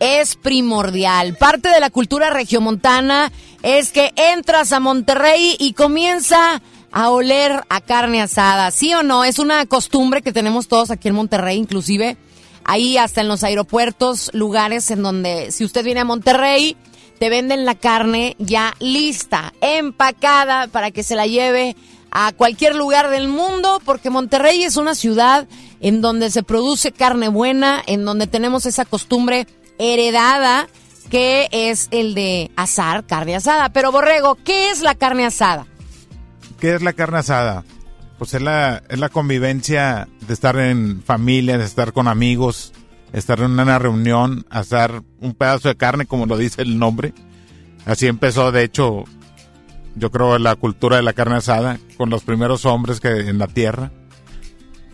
es 0.00 0.34
primordial. 0.36 1.36
Parte 1.36 1.68
de 1.68 1.78
la 1.78 1.90
cultura 1.90 2.30
regiomontana 2.30 3.30
es 3.62 3.92
que 3.92 4.12
entras 4.16 4.72
a 4.72 4.80
Monterrey 4.80 5.56
y 5.58 5.74
comienza 5.74 6.60
a 6.90 7.10
oler 7.10 7.62
a 7.68 7.80
carne 7.80 8.20
asada. 8.20 8.70
¿Sí 8.70 8.92
o 8.94 9.02
no? 9.02 9.24
Es 9.24 9.38
una 9.38 9.64
costumbre 9.66 10.22
que 10.22 10.32
tenemos 10.32 10.66
todos 10.66 10.90
aquí 10.90 11.08
en 11.08 11.14
Monterrey, 11.14 11.56
inclusive 11.56 12.16
ahí 12.64 12.96
hasta 12.96 13.20
en 13.20 13.28
los 13.28 13.44
aeropuertos, 13.44 14.30
lugares 14.32 14.90
en 14.90 15.02
donde 15.02 15.52
si 15.52 15.64
usted 15.64 15.84
viene 15.84 16.00
a 16.00 16.04
Monterrey, 16.04 16.76
te 17.18 17.28
venden 17.28 17.64
la 17.64 17.74
carne 17.74 18.36
ya 18.38 18.74
lista, 18.80 19.52
empacada 19.60 20.68
para 20.68 20.90
que 20.90 21.02
se 21.02 21.16
la 21.16 21.26
lleve 21.26 21.76
a 22.10 22.32
cualquier 22.32 22.74
lugar 22.74 23.10
del 23.10 23.28
mundo, 23.28 23.80
porque 23.84 24.10
Monterrey 24.10 24.64
es 24.64 24.76
una 24.76 24.94
ciudad 24.94 25.46
en 25.80 26.00
donde 26.00 26.30
se 26.30 26.42
produce 26.42 26.92
carne 26.92 27.28
buena, 27.28 27.82
en 27.86 28.04
donde 28.04 28.26
tenemos 28.26 28.66
esa 28.66 28.84
costumbre 28.84 29.46
heredada 29.80 30.68
que 31.10 31.48
es 31.50 31.88
el 31.90 32.14
de 32.14 32.50
asar 32.56 33.04
carne 33.04 33.34
asada. 33.34 33.70
Pero 33.72 33.90
Borrego, 33.90 34.36
¿qué 34.36 34.70
es 34.70 34.80
la 34.80 34.94
carne 34.94 35.26
asada? 35.26 35.66
¿Qué 36.60 36.74
es 36.74 36.82
la 36.82 36.92
carne 36.92 37.18
asada? 37.18 37.64
Pues 38.18 38.34
es 38.34 38.42
la, 38.42 38.82
es 38.88 38.98
la 38.98 39.08
convivencia 39.08 40.08
de 40.26 40.34
estar 40.34 40.56
en 40.56 41.02
familia, 41.02 41.58
de 41.58 41.64
estar 41.64 41.92
con 41.92 42.06
amigos, 42.06 42.72
estar 43.12 43.40
en 43.40 43.58
una 43.58 43.78
reunión, 43.78 44.46
asar 44.50 45.02
un 45.20 45.34
pedazo 45.34 45.68
de 45.68 45.76
carne, 45.76 46.06
como 46.06 46.26
lo 46.26 46.36
dice 46.36 46.62
el 46.62 46.78
nombre. 46.78 47.12
Así 47.86 48.06
empezó, 48.06 48.52
de 48.52 48.62
hecho, 48.62 49.04
yo 49.96 50.10
creo 50.10 50.38
la 50.38 50.54
cultura 50.54 50.96
de 50.96 51.02
la 51.02 51.14
carne 51.14 51.36
asada, 51.36 51.78
con 51.96 52.10
los 52.10 52.22
primeros 52.22 52.66
hombres 52.66 53.00
que 53.00 53.08
en 53.08 53.38
la 53.38 53.48
tierra 53.48 53.90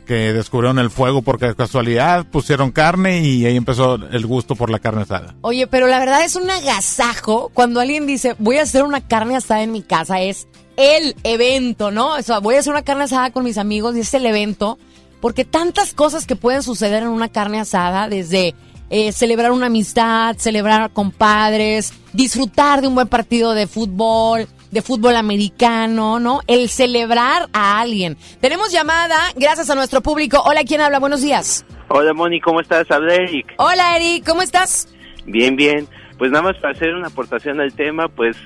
que 0.06 0.32
descubrieron 0.32 0.78
el 0.78 0.90
fuego 0.90 1.20
porque 1.20 1.48
de 1.48 1.54
casualidad 1.54 2.24
pusieron 2.24 2.70
carne 2.70 3.20
y 3.20 3.44
ahí 3.44 3.56
empezó 3.56 3.96
el 3.96 4.26
gusto 4.26 4.54
por 4.56 4.70
la 4.70 4.78
carne 4.78 5.02
asada. 5.02 5.34
Oye, 5.42 5.66
pero 5.66 5.86
la 5.86 5.98
verdad 5.98 6.24
es 6.24 6.36
un 6.36 6.48
agasajo 6.48 7.50
cuando 7.52 7.80
alguien 7.80 8.06
dice, 8.06 8.34
voy 8.38 8.56
a 8.58 8.62
hacer 8.62 8.84
una 8.84 9.06
carne 9.06 9.36
asada 9.36 9.62
en 9.62 9.72
mi 9.72 9.82
casa, 9.82 10.22
es 10.22 10.48
el 10.76 11.14
evento, 11.24 11.90
¿no? 11.90 12.14
O 12.14 12.22
sea, 12.22 12.38
voy 12.38 12.54
a 12.54 12.60
hacer 12.60 12.72
una 12.72 12.82
carne 12.82 13.04
asada 13.04 13.30
con 13.30 13.44
mis 13.44 13.58
amigos 13.58 13.96
y 13.96 14.00
es 14.00 14.14
el 14.14 14.24
evento, 14.24 14.78
porque 15.20 15.44
tantas 15.44 15.92
cosas 15.92 16.26
que 16.26 16.36
pueden 16.36 16.62
suceder 16.62 17.02
en 17.02 17.08
una 17.08 17.28
carne 17.28 17.60
asada, 17.60 18.08
desde 18.08 18.54
eh, 18.88 19.12
celebrar 19.12 19.52
una 19.52 19.66
amistad, 19.66 20.36
celebrar 20.38 20.90
con 20.92 21.10
padres, 21.10 21.92
disfrutar 22.12 22.80
de 22.80 22.88
un 22.88 22.94
buen 22.94 23.08
partido 23.08 23.54
de 23.54 23.66
fútbol, 23.66 24.46
de 24.70 24.82
fútbol 24.82 25.16
americano, 25.16 26.20
¿no? 26.20 26.40
El 26.46 26.68
celebrar 26.68 27.48
a 27.52 27.80
alguien. 27.80 28.16
Tenemos 28.40 28.72
llamada, 28.72 29.16
gracias 29.36 29.70
a 29.70 29.74
nuestro 29.74 30.00
público. 30.00 30.42
Hola, 30.44 30.64
¿quién 30.64 30.80
habla? 30.80 30.98
Buenos 30.98 31.22
días. 31.22 31.64
Hola 31.88 32.12
Moni, 32.14 32.40
¿cómo 32.40 32.60
estás? 32.60 32.90
Habla 32.90 33.14
Eric. 33.14 33.54
Hola, 33.58 33.96
Eric, 33.96 34.26
¿cómo 34.26 34.42
estás? 34.42 34.88
Bien, 35.24 35.54
bien. 35.56 35.86
Pues 36.18 36.30
nada 36.30 36.42
más 36.42 36.56
para 36.56 36.72
hacer 36.72 36.94
una 36.94 37.08
aportación 37.08 37.60
al 37.60 37.74
tema, 37.74 38.08
pues 38.08 38.36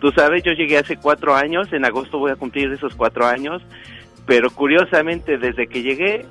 tú 0.00 0.10
sabes, 0.12 0.42
yo 0.44 0.52
llegué 0.52 0.78
hace 0.78 0.96
cuatro 0.96 1.34
años, 1.34 1.72
en 1.72 1.84
agosto 1.84 2.18
voy 2.18 2.30
a 2.30 2.36
cumplir 2.36 2.72
esos 2.72 2.94
cuatro 2.94 3.26
años, 3.26 3.62
pero 4.26 4.50
curiosamente 4.50 5.36
desde 5.36 5.66
que 5.66 5.82
llegué, 5.82 6.24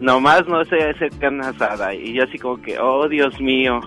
nomás 0.00 0.46
no 0.48 0.64
sé 0.64 0.76
hacer 0.82 1.10
carne 1.18 1.46
asada. 1.46 1.94
Y 1.94 2.14
yo 2.14 2.24
así 2.24 2.38
como 2.38 2.60
que, 2.60 2.78
oh 2.78 3.08
Dios 3.08 3.40
mío. 3.40 3.80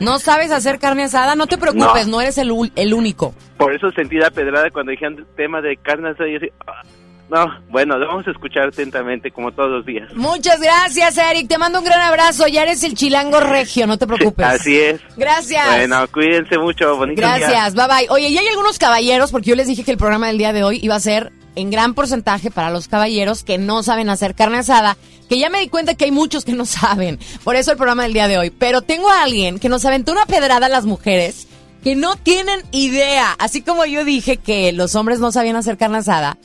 ¿No 0.00 0.18
sabes 0.18 0.50
hacer 0.50 0.78
carne 0.78 1.04
asada? 1.04 1.34
No 1.34 1.46
te 1.46 1.58
preocupes, 1.58 2.06
no, 2.06 2.20
eres 2.20 2.38
el, 2.38 2.52
el, 2.76 2.94
único. 2.94 3.34
Por 3.56 3.74
eso 3.74 3.90
sentí 3.92 4.16
la 4.16 4.30
pedrada 4.30 4.70
cuando 4.70 4.90
dijeron 4.90 5.26
tema 5.36 5.60
de 5.60 5.76
carne 5.76 6.10
asada 6.10 6.28
y 6.28 6.32
yo 6.32 6.38
así, 6.38 6.52
ah, 6.66 6.82
no, 7.30 7.46
bueno, 7.68 7.98
lo 7.98 8.06
vamos 8.06 8.26
a 8.26 8.30
escuchar 8.30 8.68
atentamente 8.68 9.30
como 9.30 9.52
todos 9.52 9.70
los 9.70 9.86
días. 9.86 10.10
Muchas 10.14 10.60
gracias, 10.60 11.18
Eric. 11.18 11.48
Te 11.48 11.58
mando 11.58 11.80
un 11.80 11.84
gran 11.84 12.00
abrazo. 12.00 12.46
Ya 12.48 12.62
eres 12.62 12.82
el 12.84 12.94
chilango 12.94 13.40
regio, 13.40 13.86
no 13.86 13.98
te 13.98 14.06
preocupes. 14.06 14.46
así 14.46 14.78
es. 14.78 15.00
Gracias. 15.16 15.66
Bueno, 15.66 16.06
cuídense 16.08 16.56
mucho. 16.56 16.96
Bonito 16.96 17.20
Gracias, 17.20 17.74
bye 17.74 17.86
bye. 17.86 18.06
Oye, 18.10 18.28
y 18.28 18.38
hay 18.38 18.48
algunos 18.48 18.78
caballeros, 18.78 19.30
porque 19.30 19.50
yo 19.50 19.56
les 19.56 19.66
dije 19.66 19.84
que 19.84 19.90
el 19.90 19.98
programa 19.98 20.28
del 20.28 20.38
día 20.38 20.54
de 20.54 20.64
hoy 20.64 20.78
iba 20.82 20.94
a 20.94 21.00
ser 21.00 21.32
en 21.58 21.70
gran 21.70 21.94
porcentaje 21.94 22.50
para 22.50 22.70
los 22.70 22.88
caballeros 22.88 23.44
que 23.44 23.58
no 23.58 23.82
saben 23.82 24.08
hacer 24.08 24.34
carne 24.34 24.58
asada, 24.58 24.96
que 25.28 25.38
ya 25.38 25.50
me 25.50 25.60
di 25.60 25.68
cuenta 25.68 25.94
que 25.94 26.06
hay 26.06 26.10
muchos 26.10 26.44
que 26.44 26.52
no 26.52 26.64
saben. 26.66 27.18
Por 27.44 27.56
eso 27.56 27.72
el 27.72 27.76
programa 27.76 28.04
del 28.04 28.12
día 28.12 28.28
de 28.28 28.38
hoy. 28.38 28.50
Pero 28.50 28.82
tengo 28.82 29.10
a 29.10 29.22
alguien 29.22 29.58
que 29.58 29.68
nos 29.68 29.84
aventó 29.84 30.12
una 30.12 30.26
pedrada 30.26 30.66
a 30.66 30.70
las 30.70 30.86
mujeres 30.86 31.46
que 31.84 31.94
no 31.94 32.16
tienen 32.16 32.60
idea. 32.72 33.36
Así 33.38 33.62
como 33.62 33.84
yo 33.84 34.04
dije 34.04 34.36
que 34.36 34.72
los 34.72 34.94
hombres 34.94 35.20
no 35.20 35.32
sabían 35.32 35.56
hacer 35.56 35.76
carne 35.76 35.98
asada 35.98 36.38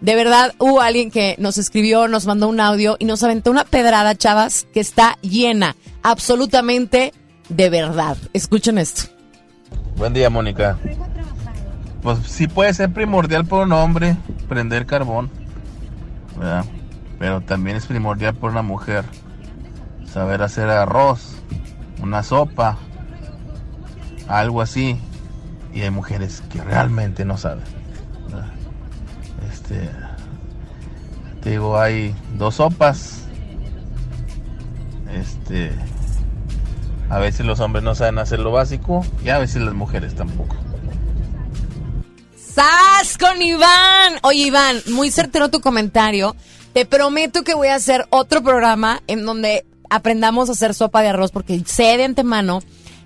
de 0.00 0.14
verdad, 0.14 0.54
hubo 0.58 0.80
alguien 0.80 1.10
que 1.10 1.36
nos 1.38 1.58
escribió, 1.58 2.08
nos 2.08 2.26
mandó 2.26 2.48
un 2.48 2.60
audio 2.60 2.96
y 2.98 3.04
nos 3.04 3.22
aventó 3.22 3.50
una 3.50 3.64
pedrada, 3.64 4.14
chavas, 4.14 4.66
que 4.72 4.80
está 4.80 5.18
llena, 5.20 5.76
absolutamente 6.02 7.12
de 7.48 7.68
verdad. 7.70 8.16
Escuchen 8.32 8.78
esto. 8.78 9.02
Buen 9.96 10.14
día, 10.14 10.30
Mónica. 10.30 10.78
Pues 12.02 12.18
sí 12.26 12.48
puede 12.48 12.72
ser 12.72 12.90
primordial 12.92 13.44
por 13.44 13.66
un 13.66 13.72
hombre 13.72 14.16
prender 14.50 14.84
carbón, 14.84 15.30
¿verdad? 16.36 16.64
Pero 17.20 17.40
también 17.40 17.76
es 17.76 17.86
primordial 17.86 18.34
por 18.34 18.50
una 18.50 18.62
mujer 18.62 19.04
saber 20.12 20.42
hacer 20.42 20.68
arroz, 20.68 21.36
una 22.02 22.24
sopa, 22.24 22.76
algo 24.28 24.60
así. 24.60 25.00
Y 25.72 25.82
hay 25.82 25.90
mujeres 25.90 26.42
que 26.50 26.60
realmente 26.62 27.24
no 27.24 27.38
saben. 27.38 27.62
Este, 29.52 29.88
te 31.42 31.50
digo, 31.50 31.78
hay 31.78 32.12
dos 32.36 32.56
sopas. 32.56 33.28
Este, 35.12 35.70
a 37.08 37.18
veces 37.20 37.46
los 37.46 37.60
hombres 37.60 37.84
no 37.84 37.94
saben 37.94 38.18
hacer 38.18 38.40
lo 38.40 38.50
básico 38.50 39.04
y 39.24 39.28
a 39.28 39.38
veces 39.38 39.62
las 39.62 39.74
mujeres 39.74 40.16
tampoco. 40.16 40.56
¡Sas 42.60 43.16
con 43.16 43.40
Iván! 43.40 44.18
Oye, 44.22 44.48
Iván, 44.48 44.82
muy 44.90 45.10
certero 45.10 45.48
tu 45.48 45.62
comentario. 45.62 46.36
Te 46.74 46.84
prometo 46.84 47.42
que 47.42 47.54
voy 47.54 47.68
a 47.68 47.74
hacer 47.74 48.06
otro 48.10 48.42
programa 48.42 49.02
en 49.06 49.24
donde 49.24 49.64
aprendamos 49.88 50.50
a 50.50 50.52
hacer 50.52 50.74
sopa 50.74 51.00
de 51.00 51.08
arroz 51.08 51.30
porque 51.30 51.62
sé 51.64 51.96
de 51.96 52.04
antemano 52.04 52.60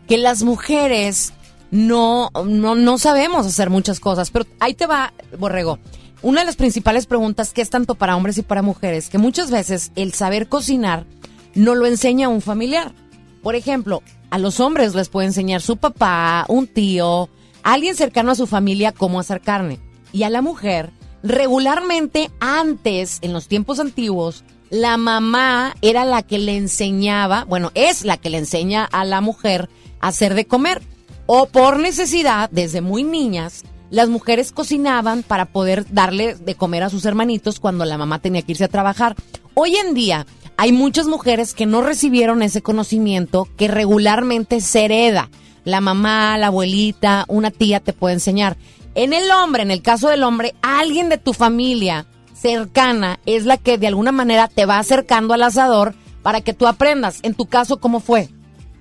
que 0.09 0.19
las 0.19 0.43
mujeres 0.43 1.35
no, 1.71 2.31
no, 2.45 2.75
no 2.75 2.99
sabemos 2.99 3.47
hacer 3.47 3.71
muchas 3.71 4.01
cosas. 4.01 4.33
Pero 4.33 4.45
ahí 4.59 4.75
te 4.75 4.89
va, 4.89 5.13
Borrego 5.39 5.79
una 6.23 6.41
de 6.41 6.47
las 6.47 6.57
principales 6.57 7.07
preguntas 7.07 7.53
que 7.53 7.63
es 7.63 7.71
tanto 7.71 7.95
para 7.95 8.17
hombres 8.17 8.37
y 8.39 8.43
para 8.43 8.63
mujeres, 8.63 9.09
que 9.09 9.19
muchas 9.19 9.53
veces 9.53 9.93
el 9.95 10.15
saber 10.15 10.49
cocinar 10.49 11.07
no 11.55 11.77
lo 11.77 11.87
enseña 11.87 12.29
un 12.29 12.41
familiar. 12.41 12.93
Por 13.41 13.55
ejemplo, 13.55 14.03
a 14.31 14.39
los 14.39 14.59
hombres 14.59 14.97
les 14.97 15.09
puede 15.09 15.29
enseñar 15.29 15.61
su 15.61 15.77
papá, 15.77 16.45
un 16.49 16.67
tío, 16.67 17.29
alguien 17.65 17.97
cercano 17.97 18.31
a 18.31 18.37
su 18.37 18.47
familia 18.47 18.93
cómo 18.93 19.19
hacer 19.19 19.41
carne. 19.41 19.81
Y 20.13 20.23
a 20.23 20.31
la 20.31 20.43
mujer, 20.43 20.93
regularmente 21.25 22.31
antes, 22.39 23.19
en 23.23 23.33
los 23.33 23.49
tiempos 23.49 23.81
antiguos, 23.81 24.45
la 24.71 24.97
mamá 24.97 25.75
era 25.83 26.05
la 26.05 26.23
que 26.23 26.39
le 26.39 26.57
enseñaba, 26.57 27.45
bueno, 27.45 27.73
es 27.75 28.05
la 28.05 28.17
que 28.17 28.31
le 28.31 28.39
enseña 28.39 28.85
a 28.85 29.05
la 29.05 29.21
mujer 29.21 29.69
a 30.01 30.09
hacer 30.09 30.35
de 30.35 30.47
comer. 30.47 30.83
O 31.27 31.47
por 31.47 31.81
necesidad, 31.81 32.51
desde 32.51 32.81
muy 32.81 33.03
niñas, 33.03 33.65
las 33.91 34.09
mujeres 34.09 34.53
cocinaban 34.53 35.23
para 35.23 35.47
poder 35.47 35.87
darle 35.91 36.35
de 36.35 36.55
comer 36.55 36.83
a 36.83 36.91
sus 36.91 37.05
hermanitos 37.07 37.61
cuando 37.61 37.85
la 37.85 37.99
mamá 37.99 38.19
tenía 38.19 38.43
que 38.43 38.53
irse 38.53 38.65
a 38.65 38.69
trabajar. 38.69 39.17
Hoy 39.55 39.77
en 39.77 39.95
día 39.95 40.27
hay 40.57 40.73
muchas 40.73 41.07
mujeres 41.07 41.55
que 41.55 41.67
no 41.67 41.83
recibieron 41.83 42.43
ese 42.43 42.63
conocimiento 42.63 43.49
que 43.57 43.69
regularmente 43.69 44.61
se 44.61 44.85
hereda. 44.85 45.31
La 45.65 45.81
mamá, 45.81 46.37
la 46.39 46.49
abuelita, 46.49 47.25
una 47.29 47.51
tía 47.51 47.81
te 47.81 47.93
puede 47.93 48.15
enseñar. 48.15 48.57
En 48.95 49.13
el 49.13 49.31
hombre, 49.31 49.63
en 49.63 49.71
el 49.71 49.83
caso 49.83 50.09
del 50.09 50.23
hombre, 50.23 50.55
alguien 50.63 51.09
de 51.09 51.19
tu 51.19 51.33
familia 51.33 52.07
cercana 52.35 53.19
es 53.27 53.45
la 53.45 53.57
que 53.57 53.79
de 53.79 53.87
alguna 53.87 54.13
manera 54.13 54.49
te 54.49 54.67
va 54.67 54.79
acercando 54.79 55.35
al 55.35 55.43
asador 55.43 55.95
para 56.23 56.41
que 56.43 56.55
tú 56.55 56.67
aprendas. 56.67 57.21
En 57.23 57.35
tu 57.35 57.47
caso, 57.47 57.79
¿cómo 57.79 58.01
fue? 58.01 58.29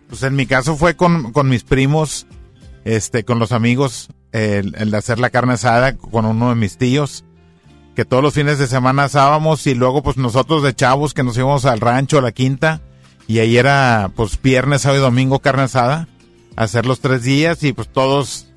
Pues 0.10 0.24
en 0.24 0.36
mi 0.36 0.46
caso 0.46 0.76
fue 0.76 0.96
con, 0.96 1.32
con 1.32 1.50
mis 1.50 1.64
primos, 1.64 2.28
este, 2.84 3.24
con 3.24 3.40
los 3.40 3.52
amigos 3.52 4.10
el, 4.34 4.72
de 4.72 4.98
hacer 4.98 5.20
la 5.20 5.30
carne 5.30 5.54
asada 5.54 5.96
con 5.96 6.26
uno 6.26 6.50
de 6.50 6.56
mis 6.56 6.78
tíos, 6.78 7.24
que 7.96 8.06
todos 8.06 8.24
los 8.24 8.34
fines 8.34 8.58
de 8.58 8.68
semana 8.68 9.06
asábamos 9.06 9.66
y 9.68 9.76
luego 9.76 10.02
pues 10.04 10.18
nosotros 10.18 10.64
de 10.64 10.74
chavos 10.74 11.14
que 11.14 11.24
nos 11.24 11.38
íbamos 11.38 11.66
al 11.66 11.80
rancho, 11.80 12.18
a 12.18 12.22
la 12.22 12.32
quinta, 12.32 12.82
y 13.28 13.40
ahí 13.40 13.58
era 13.58 14.12
pues 14.16 14.42
viernes, 14.42 14.82
sábado 14.82 15.00
y 15.00 15.04
domingo 15.04 15.40
carne 15.40 15.64
asada, 15.64 16.08
hacer 16.56 16.86
los 16.86 17.00
tres 17.00 17.24
días 17.24 17.64
y 17.64 17.74
pues 17.74 17.88
todos 17.88 18.48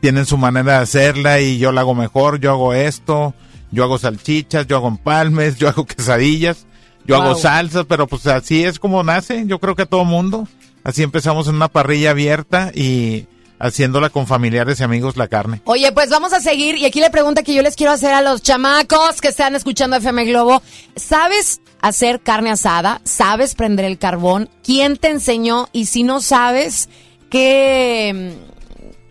tienen 0.00 0.26
su 0.26 0.36
manera 0.36 0.74
de 0.74 0.82
hacerla 0.82 1.40
y 1.40 1.58
yo 1.58 1.72
la 1.72 1.82
hago 1.82 1.94
mejor, 1.94 2.40
yo 2.40 2.50
hago 2.50 2.74
esto, 2.74 3.34
yo 3.70 3.84
hago 3.84 3.98
salchichas, 3.98 4.66
yo 4.66 4.76
hago 4.76 4.88
empalmes, 4.88 5.56
yo 5.56 5.68
hago 5.68 5.84
quesadillas, 5.86 6.66
yo 7.04 7.16
hago 7.16 7.34
salsas, 7.34 7.86
pero 7.88 8.06
pues 8.06 8.26
así 8.26 8.64
es 8.64 8.78
como 8.78 9.02
nace, 9.02 9.44
yo 9.46 9.58
creo 9.58 9.74
que 9.74 9.82
a 9.82 9.86
todo 9.86 10.04
mundo. 10.04 10.48
Así 10.84 11.02
empezamos 11.02 11.48
en 11.48 11.56
una 11.56 11.68
parrilla 11.68 12.10
abierta 12.10 12.70
y 12.72 13.26
haciéndola 13.58 14.10
con 14.10 14.26
familiares 14.26 14.80
y 14.80 14.84
amigos 14.84 15.16
la 15.16 15.28
carne. 15.28 15.60
Oye, 15.64 15.90
pues 15.92 16.10
vamos 16.10 16.32
a 16.32 16.40
seguir. 16.40 16.76
Y 16.76 16.84
aquí 16.84 17.00
la 17.00 17.10
pregunta 17.10 17.42
que 17.42 17.54
yo 17.54 17.62
les 17.62 17.76
quiero 17.76 17.92
hacer 17.92 18.12
a 18.12 18.22
los 18.22 18.42
chamacos 18.42 19.20
que 19.20 19.28
están 19.28 19.54
escuchando 19.54 19.96
FM 19.96 20.26
Globo. 20.26 20.62
¿Sabes 20.94 21.60
hacer 21.80 22.20
carne 22.20 22.50
asada? 22.50 23.00
¿Sabes 23.04 23.54
prender 23.54 23.84
el 23.84 23.98
carbón? 23.98 24.48
¿Quién 24.62 24.96
te 24.96 25.08
enseñó? 25.08 25.68
Y 25.72 25.86
si 25.86 26.02
no 26.02 26.20
sabes, 26.20 26.88
¿qué, 27.30 28.34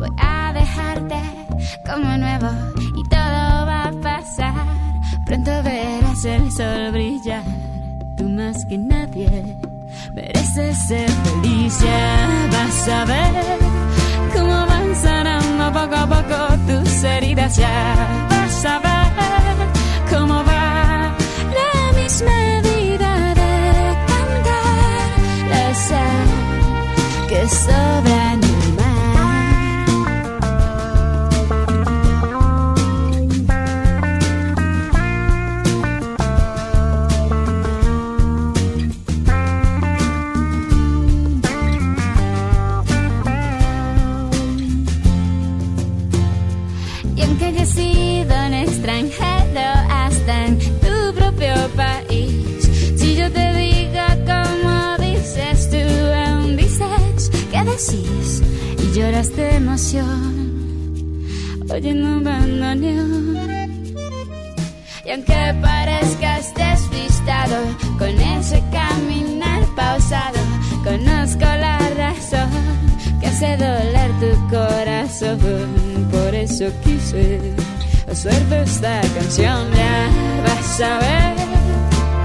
Voy 0.00 0.08
a 0.16 0.50
dejarte 0.54 1.20
como 1.84 2.16
nuevo 2.16 2.48
y 2.96 3.02
todo 3.10 3.66
va 3.66 3.88
a 3.88 3.92
pasar. 4.02 4.54
Pronto 5.26 5.50
verás 5.62 6.24
el 6.24 6.50
sol 6.50 6.90
brillar. 6.90 7.42
Tú 8.16 8.24
más 8.30 8.64
que 8.64 8.78
nadie 8.78 9.58
mereces 10.14 10.78
ser 10.88 11.10
feliz. 11.10 11.80
Ya 11.82 12.48
vas 12.50 12.88
a 12.88 13.04
ver 13.04 13.58
cómo 14.32 14.66
van 14.70 14.96
sanando 14.96 15.70
poco 15.70 15.96
a 15.96 16.06
poco 16.06 16.38
tus 16.66 17.04
heridas. 17.04 17.56
Ya 17.58 18.26
vas 18.30 18.64
a 18.64 18.78
ver 18.78 20.18
cómo 20.18 20.42
va 20.44 21.14
la 21.58 22.00
misma 22.00 22.38
vida 22.62 23.34
de 23.34 23.52
cantar 24.08 25.10
la 25.50 25.74
sal 25.74 27.28
que 27.28 27.48
sobra 27.50 28.19
decís 57.80 58.42
y 58.78 58.98
lloras 58.98 59.34
de 59.36 59.56
emoción, 59.56 61.24
oyendo 61.70 62.20
bandoneón. 62.20 63.38
Y 65.04 65.10
aunque 65.10 65.54
parezcas 65.60 66.54
despistado 66.54 67.56
con 67.98 68.08
ese 68.20 68.62
caminar 68.70 69.62
pausado, 69.74 70.38
conozco 70.84 71.40
la 71.40 71.78
razón 71.96 72.50
que 73.20 73.26
hace 73.26 73.56
doler 73.56 74.10
tu 74.20 74.48
corazón. 74.48 75.38
Por 76.10 76.34
eso 76.34 76.66
quise 76.84 77.40
hacerte 78.10 78.62
esta 78.62 79.00
canción. 79.14 79.70
Ya 79.74 80.08
vas 80.46 80.80
a 80.80 80.98
ver 80.98 81.34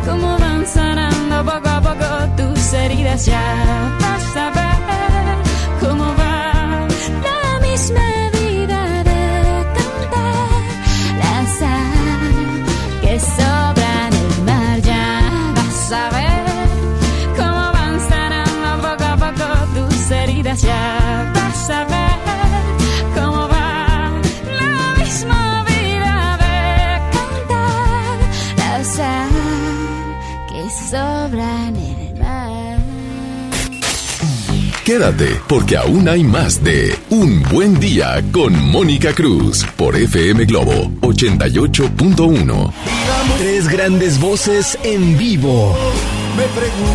cómo 0.06 0.38
van 0.38 0.66
sanando 0.66 1.52
poco 1.52 1.70
a 1.70 1.82
poco 1.82 2.44
tus 2.44 2.74
heridas. 2.74 3.26
Ya 3.26 3.98
vas 4.02 4.36
a 4.36 4.52
ver 4.52 4.65
Quédate, 34.86 35.42
porque 35.48 35.78
aún 35.78 36.08
hay 36.08 36.24
más 36.24 36.64
de 36.64 36.96
Un 37.10 37.42
Buen 37.42 37.80
Día 37.80 38.24
con 38.32 38.54
Mónica 38.70 39.14
Cruz 39.14 39.66
por 39.76 39.96
FM 39.96 40.46
Globo 40.46 40.92
88.1. 41.02 42.72
Tres 43.40 43.68
grandes 43.68 44.20
voces 44.20 44.78
en 44.84 45.18
vivo. 45.18 45.76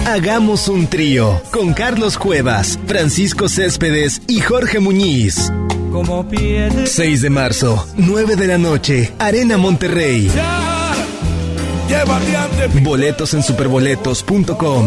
Hagamos 0.06 0.68
un 0.68 0.86
trío 0.86 1.42
con 1.50 1.72
Carlos 1.72 2.16
Cuevas, 2.16 2.78
Francisco 2.86 3.48
Céspedes 3.48 4.22
y 4.28 4.38
Jorge 4.38 4.78
Muñiz. 4.78 5.52
6 6.84 7.22
de 7.22 7.30
marzo, 7.30 7.88
9 7.96 8.36
de 8.36 8.46
la 8.46 8.58
noche, 8.58 9.12
Arena 9.18 9.58
Monterrey. 9.58 10.30
Boletos 12.84 13.34
en 13.34 13.42
superboletos.com. 13.42 14.86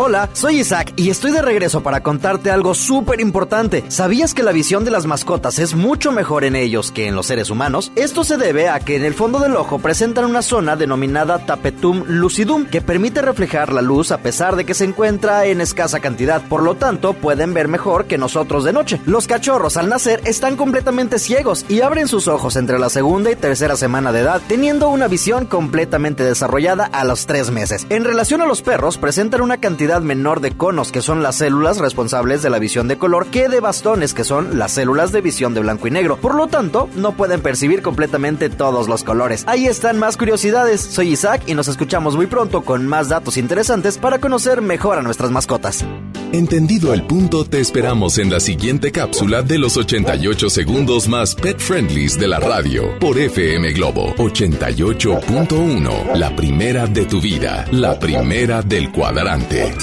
Hola, 0.00 0.30
soy 0.32 0.60
Isaac 0.60 0.92
y 0.94 1.10
estoy 1.10 1.32
de 1.32 1.42
regreso 1.42 1.82
para 1.82 2.04
contarte 2.04 2.52
algo 2.52 2.72
súper 2.72 3.20
importante. 3.20 3.82
¿Sabías 3.88 4.32
que 4.32 4.44
la 4.44 4.52
visión 4.52 4.84
de 4.84 4.92
las 4.92 5.06
mascotas 5.06 5.58
es 5.58 5.74
mucho 5.74 6.12
mejor 6.12 6.44
en 6.44 6.54
ellos 6.54 6.92
que 6.92 7.08
en 7.08 7.16
los 7.16 7.26
seres 7.26 7.50
humanos? 7.50 7.90
Esto 7.96 8.22
se 8.22 8.36
debe 8.36 8.68
a 8.68 8.78
que 8.78 8.94
en 8.94 9.04
el 9.04 9.14
fondo 9.14 9.40
del 9.40 9.56
ojo 9.56 9.80
presentan 9.80 10.26
una 10.26 10.42
zona 10.42 10.76
denominada 10.76 11.44
tapetum 11.44 12.04
lucidum 12.06 12.64
que 12.64 12.80
permite 12.80 13.22
reflejar 13.22 13.72
la 13.72 13.82
luz 13.82 14.12
a 14.12 14.18
pesar 14.18 14.54
de 14.54 14.64
que 14.64 14.74
se 14.74 14.84
encuentra 14.84 15.46
en 15.46 15.60
escasa 15.60 15.98
cantidad. 15.98 16.42
Por 16.46 16.62
lo 16.62 16.76
tanto, 16.76 17.14
pueden 17.14 17.52
ver 17.52 17.66
mejor 17.66 18.04
que 18.04 18.18
nosotros 18.18 18.62
de 18.62 18.72
noche. 18.72 19.00
Los 19.04 19.26
cachorros 19.26 19.76
al 19.76 19.88
nacer 19.88 20.20
están 20.26 20.54
completamente 20.54 21.18
ciegos 21.18 21.66
y 21.68 21.80
abren 21.80 22.06
sus 22.06 22.28
ojos 22.28 22.54
entre 22.54 22.78
la 22.78 22.88
segunda 22.88 23.32
y 23.32 23.34
tercera 23.34 23.74
semana 23.74 24.12
de 24.12 24.20
edad, 24.20 24.42
teniendo 24.46 24.90
una 24.90 25.08
visión 25.08 25.44
completamente 25.46 26.22
desarrollada 26.22 26.84
a 26.84 27.02
los 27.02 27.26
tres 27.26 27.50
meses. 27.50 27.84
En 27.90 28.04
relación 28.04 28.42
a 28.42 28.46
los 28.46 28.62
perros, 28.62 28.96
presentan 28.96 29.40
una 29.40 29.56
cantidad 29.56 29.87
menor 30.02 30.40
de 30.40 30.52
conos, 30.52 30.92
que 30.92 31.02
son 31.02 31.22
las 31.22 31.36
células 31.36 31.78
responsables 31.78 32.42
de 32.42 32.50
la 32.50 32.58
visión 32.58 32.88
de 32.88 32.98
color, 32.98 33.26
que 33.26 33.48
de 33.48 33.60
bastones, 33.60 34.14
que 34.14 34.24
son 34.24 34.58
las 34.58 34.72
células 34.72 35.12
de 35.12 35.20
visión 35.20 35.54
de 35.54 35.60
blanco 35.60 35.88
y 35.88 35.90
negro. 35.90 36.16
Por 36.18 36.34
lo 36.34 36.46
tanto, 36.46 36.88
no 36.94 37.12
pueden 37.12 37.40
percibir 37.40 37.82
completamente 37.82 38.50
todos 38.50 38.88
los 38.88 39.02
colores. 39.02 39.44
Ahí 39.46 39.66
están 39.66 39.98
más 39.98 40.16
curiosidades. 40.16 40.80
Soy 40.80 41.08
Isaac 41.12 41.42
y 41.46 41.54
nos 41.54 41.68
escuchamos 41.68 42.16
muy 42.16 42.26
pronto 42.26 42.62
con 42.62 42.86
más 42.86 43.08
datos 43.08 43.36
interesantes 43.36 43.98
para 43.98 44.18
conocer 44.18 44.62
mejor 44.62 44.98
a 44.98 45.02
nuestras 45.02 45.30
mascotas. 45.30 45.84
Entendido 46.32 46.92
el 46.92 47.04
punto, 47.04 47.46
te 47.46 47.58
esperamos 47.58 48.18
en 48.18 48.30
la 48.30 48.38
siguiente 48.38 48.92
cápsula 48.92 49.42
de 49.42 49.58
los 49.58 49.78
88 49.78 50.50
segundos 50.50 51.08
más 51.08 51.34
pet 51.34 51.58
friendlies 51.58 52.18
de 52.18 52.28
la 52.28 52.38
radio 52.38 52.98
por 52.98 53.18
FM 53.18 53.72
Globo 53.72 54.14
88.1. 54.16 56.14
La 56.16 56.36
primera 56.36 56.86
de 56.86 57.06
tu 57.06 57.20
vida, 57.20 57.66
la 57.70 57.98
primera 57.98 58.60
del 58.60 58.92
cuadrante. 58.92 59.74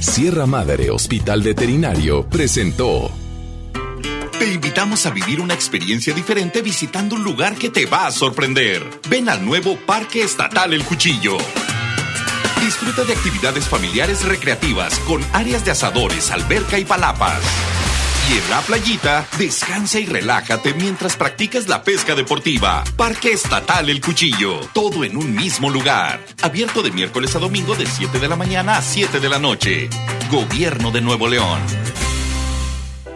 Sierra 0.00 0.46
Madre 0.46 0.90
Hospital 0.90 1.42
Veterinario 1.42 2.26
presentó. 2.28 3.10
Te 4.38 4.52
invitamos 4.52 5.04
a 5.06 5.10
vivir 5.10 5.40
una 5.40 5.54
experiencia 5.54 6.14
diferente 6.14 6.62
visitando 6.62 7.14
un 7.14 7.22
lugar 7.22 7.56
que 7.56 7.70
te 7.70 7.86
va 7.86 8.06
a 8.06 8.10
sorprender. 8.10 8.82
Ven 9.08 9.28
al 9.28 9.44
nuevo 9.44 9.76
Parque 9.76 10.22
Estatal 10.22 10.72
El 10.72 10.84
Cuchillo. 10.84 11.36
Disfruta 12.60 13.04
de 13.04 13.12
actividades 13.12 13.68
familiares 13.68 14.24
recreativas 14.24 14.98
con 15.00 15.22
áreas 15.32 15.64
de 15.64 15.72
asadores, 15.72 16.30
alberca 16.30 16.78
y 16.78 16.84
palapas. 16.84 17.40
En 18.30 18.48
la 18.48 18.60
playita, 18.60 19.26
descansa 19.38 19.98
y 19.98 20.06
relájate 20.06 20.72
mientras 20.74 21.16
practicas 21.16 21.66
la 21.66 21.82
pesca 21.82 22.14
deportiva. 22.14 22.84
Parque 22.96 23.32
Estatal 23.32 23.90
El 23.90 24.00
Cuchillo. 24.00 24.60
Todo 24.72 25.02
en 25.02 25.16
un 25.16 25.34
mismo 25.34 25.68
lugar. 25.68 26.24
Abierto 26.40 26.80
de 26.80 26.92
miércoles 26.92 27.34
a 27.34 27.40
domingo 27.40 27.74
de 27.74 27.86
7 27.86 28.20
de 28.20 28.28
la 28.28 28.36
mañana 28.36 28.76
a 28.76 28.82
7 28.82 29.18
de 29.18 29.28
la 29.28 29.40
noche. 29.40 29.90
Gobierno 30.30 30.92
de 30.92 31.00
Nuevo 31.00 31.26
León. 31.26 31.58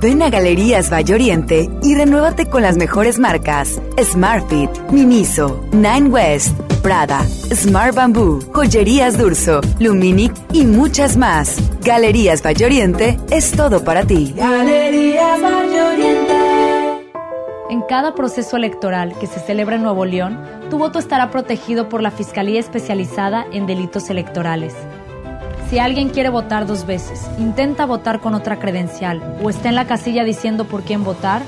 Ven 0.00 0.22
a 0.22 0.30
Galerías 0.30 0.90
Valle 0.90 1.12
Oriente 1.12 1.68
y 1.82 1.94
renuévate 1.94 2.46
con 2.46 2.62
las 2.62 2.78
mejores 2.78 3.18
marcas: 3.18 3.82
Smartfit, 4.02 4.70
Miniso, 4.90 5.62
Nine 5.72 6.08
West, 6.08 6.58
Prada, 6.82 7.22
Smart 7.52 7.94
Bamboo, 7.94 8.38
Joyerías 8.50 9.18
Durso, 9.18 9.60
Luminic 9.78 10.32
y 10.54 10.64
muchas 10.64 11.18
más. 11.18 11.58
Galerías 11.84 12.42
Valle 12.42 12.64
Oriente 12.64 13.18
es 13.30 13.50
todo 13.50 13.84
para 13.84 14.04
ti. 14.04 14.32
Galerías 14.34 15.42
Valle 15.42 15.82
Oriente. 15.82 16.34
En 17.68 17.82
cada 17.82 18.14
proceso 18.14 18.56
electoral 18.56 19.14
que 19.20 19.26
se 19.26 19.38
celebra 19.38 19.76
en 19.76 19.82
Nuevo 19.82 20.06
León, 20.06 20.40
tu 20.70 20.78
voto 20.78 20.98
estará 20.98 21.30
protegido 21.30 21.90
por 21.90 22.02
la 22.02 22.10
Fiscalía 22.10 22.58
Especializada 22.58 23.44
en 23.52 23.66
Delitos 23.66 24.08
Electorales. 24.08 24.74
Si 25.70 25.78
alguien 25.78 26.08
quiere 26.08 26.30
votar 26.30 26.66
dos 26.66 26.84
veces, 26.84 27.30
intenta 27.38 27.86
votar 27.86 28.18
con 28.18 28.34
otra 28.34 28.58
credencial 28.58 29.22
o 29.40 29.50
está 29.50 29.68
en 29.68 29.76
la 29.76 29.86
casilla 29.86 30.24
diciendo 30.24 30.64
por 30.64 30.82
quién 30.82 31.04
votar, 31.04 31.42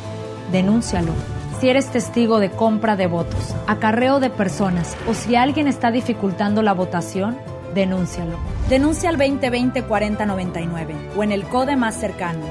denúncialo. 0.53 1.13
Si 1.61 1.69
eres 1.69 1.91
testigo 1.91 2.39
de 2.39 2.49
compra 2.49 2.95
de 2.95 3.09
votos, 3.09 3.57
acarreo 3.67 4.21
de 4.21 4.31
personas 4.31 4.97
o 5.09 5.15
si 5.15 5.35
alguien 5.35 5.67
está 5.67 5.91
dificultando 5.91 6.63
la 6.63 6.73
votación, 6.73 7.37
denúncialo. 7.75 8.39
Denuncia 8.69 9.09
al 9.11 9.19
2020-4099 9.19 11.17
o 11.17 11.25
en 11.25 11.33
el 11.33 11.43
CODE 11.43 11.75
más 11.75 11.97
cercano. 11.97 12.47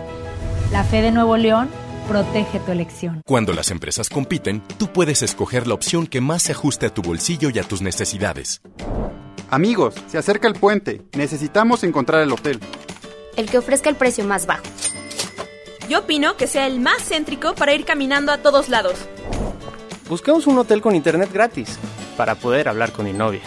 La 0.73 0.83
fe 0.83 1.01
de 1.01 1.11
Nuevo 1.11 1.37
León 1.37 1.69
protege 2.05 2.59
tu 2.59 2.73
elección. 2.73 3.21
Cuando 3.25 3.53
las 3.53 3.71
empresas 3.71 4.09
compiten, 4.09 4.61
tú 4.77 4.87
puedes 4.87 5.21
escoger 5.21 5.67
la 5.67 5.75
opción 5.75 6.05
que 6.05 6.19
más 6.19 6.41
se 6.41 6.51
ajuste 6.51 6.87
a 6.87 6.93
tu 6.93 7.01
bolsillo 7.01 7.49
y 7.49 7.59
a 7.59 7.63
tus 7.63 7.81
necesidades. 7.81 8.61
Amigos, 9.51 9.95
se 10.07 10.17
acerca 10.17 10.47
el 10.47 10.53
puente. 10.53 11.01
Necesitamos 11.11 11.83
encontrar 11.83 12.21
el 12.21 12.31
hotel. 12.31 12.57
El 13.35 13.49
que 13.49 13.57
ofrezca 13.57 13.89
el 13.89 13.97
precio 13.97 14.23
más 14.23 14.45
bajo. 14.45 14.63
Yo 15.89 15.99
opino 15.99 16.37
que 16.37 16.47
sea 16.47 16.67
el 16.67 16.79
más 16.79 17.03
céntrico 17.03 17.53
para 17.53 17.73
ir 17.73 17.83
caminando 17.83 18.31
a 18.31 18.37
todos 18.37 18.69
lados. 18.69 18.93
Busquemos 20.07 20.47
un 20.47 20.57
hotel 20.57 20.81
con 20.81 20.95
internet 20.95 21.29
gratis 21.33 21.77
para 22.15 22.35
poder 22.35 22.69
hablar 22.69 22.93
con 22.93 23.03
mi 23.03 23.11
novia. 23.11 23.41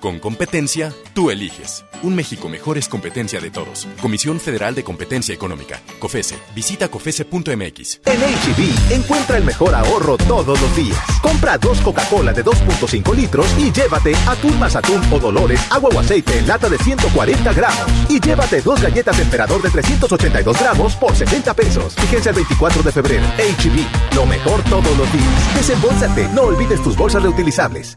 Con 0.00 0.20
competencia, 0.20 0.94
tú 1.12 1.30
eliges. 1.30 1.84
Un 2.04 2.14
México 2.14 2.48
mejor 2.48 2.78
es 2.78 2.88
competencia 2.88 3.40
de 3.40 3.50
todos. 3.50 3.88
Comisión 4.00 4.38
Federal 4.38 4.72
de 4.76 4.84
Competencia 4.84 5.34
Económica. 5.34 5.80
COFESE. 5.98 6.36
Visita 6.54 6.88
COFESE.mx. 6.88 8.00
En 8.04 8.20
HB, 8.20 8.92
encuentra 8.92 9.38
el 9.38 9.44
mejor 9.44 9.74
ahorro 9.74 10.16
todos 10.16 10.60
los 10.60 10.76
días. 10.76 10.98
Compra 11.20 11.58
dos 11.58 11.80
Coca-Cola 11.80 12.32
de 12.32 12.44
2.5 12.44 13.16
litros 13.16 13.46
y 13.58 13.72
llévate 13.72 14.14
atún 14.28 14.56
más 14.60 14.76
atún 14.76 15.02
o 15.12 15.18
dolores, 15.18 15.60
agua 15.70 15.90
o 15.92 15.98
aceite 15.98 16.38
en 16.38 16.46
lata 16.46 16.68
de 16.68 16.78
140 16.78 17.52
gramos. 17.52 17.90
Y 18.08 18.20
llévate 18.20 18.62
dos 18.62 18.80
galletas 18.80 19.18
emperador 19.18 19.60
de 19.62 19.70
382 19.70 20.60
gramos 20.60 20.94
por 20.94 21.16
70 21.16 21.54
pesos. 21.54 21.94
Fíjense 21.96 22.28
el 22.28 22.36
24 22.36 22.84
de 22.84 22.92
febrero. 22.92 23.26
HB, 23.36 24.14
lo 24.14 24.26
mejor 24.26 24.62
todos 24.64 24.96
los 24.96 25.12
días. 25.12 25.54
Desembolsate, 25.56 26.28
no 26.28 26.42
olvides 26.42 26.80
tus 26.84 26.96
bolsas 26.96 27.24
reutilizables. 27.24 27.96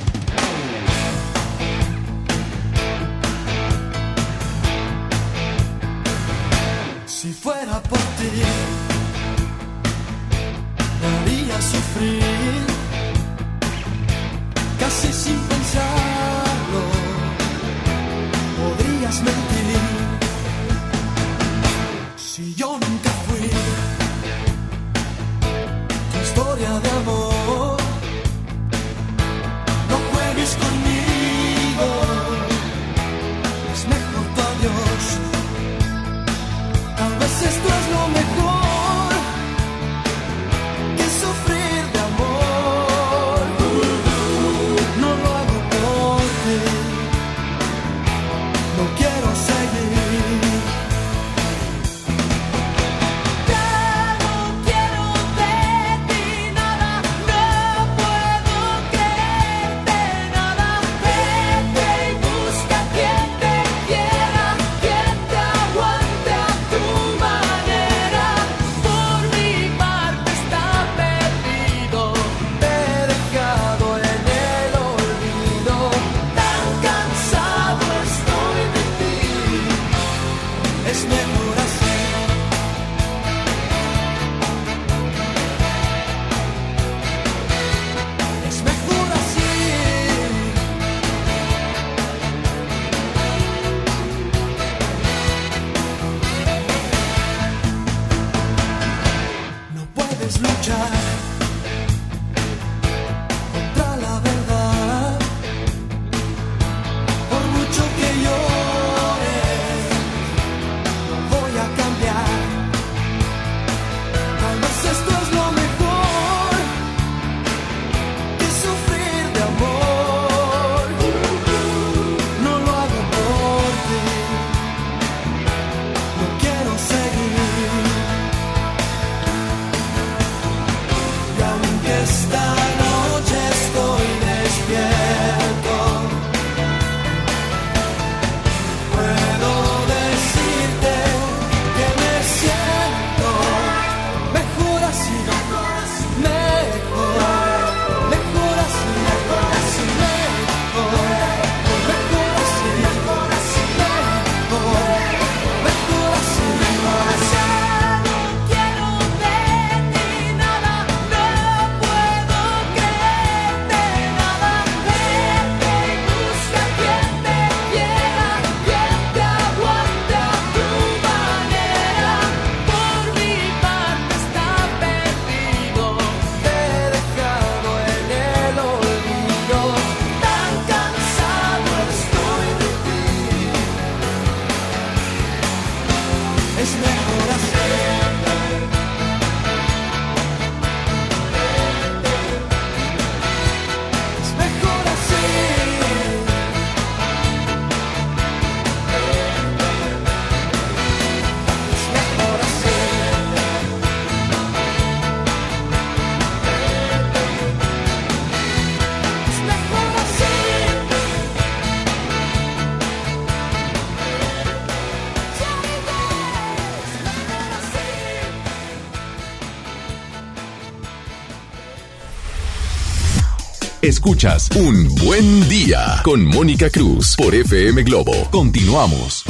Escuchas 223.91 224.49
Un 224.55 224.87
Buen 225.03 225.49
Día 225.49 225.99
con 226.05 226.23
Mónica 226.23 226.69
Cruz 226.69 227.13
por 227.17 227.35
FM 227.35 227.83
Globo. 227.83 228.13
Continuamos. 228.31 229.25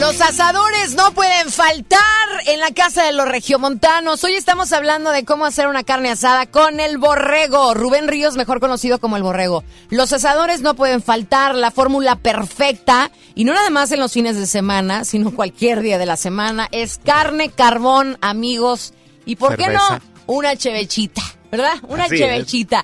Los 0.00 0.20
asadores 0.20 0.96
no 0.96 1.12
pueden 1.12 1.48
faltar 1.48 2.00
en 2.48 2.58
la 2.58 2.72
casa 2.72 3.04
de 3.04 3.12
los 3.12 3.28
regiomontanos. 3.28 4.24
Hoy 4.24 4.34
estamos 4.34 4.72
hablando 4.72 5.12
de 5.12 5.24
cómo 5.24 5.46
hacer 5.46 5.68
una 5.68 5.84
carne 5.84 6.10
asada 6.10 6.46
con 6.46 6.80
el 6.80 6.98
borrego. 6.98 7.72
Rubén 7.72 8.08
Ríos, 8.08 8.36
mejor 8.36 8.58
conocido 8.58 8.98
como 8.98 9.16
el 9.16 9.22
borrego. 9.22 9.62
Los 9.90 10.12
asadores 10.12 10.60
no 10.60 10.74
pueden 10.74 11.02
faltar, 11.02 11.54
la 11.54 11.70
fórmula 11.70 12.16
perfecta, 12.16 13.12
y 13.36 13.44
no 13.44 13.54
nada 13.54 13.70
más 13.70 13.92
en 13.92 14.00
los 14.00 14.12
fines 14.12 14.36
de 14.36 14.48
semana, 14.48 15.04
sino 15.04 15.32
cualquier 15.32 15.82
día 15.82 15.98
de 15.98 16.06
la 16.06 16.16
semana, 16.16 16.66
es 16.72 16.98
carne, 16.98 17.50
carbón, 17.50 18.18
amigos, 18.20 18.92
y 19.24 19.36
por 19.36 19.56
qué 19.56 19.68
no, 19.68 19.80
una 20.26 20.56
chevechita, 20.56 21.22
¿verdad? 21.52 21.74
Una 21.86 22.06
Así 22.06 22.20
es. 22.20 22.82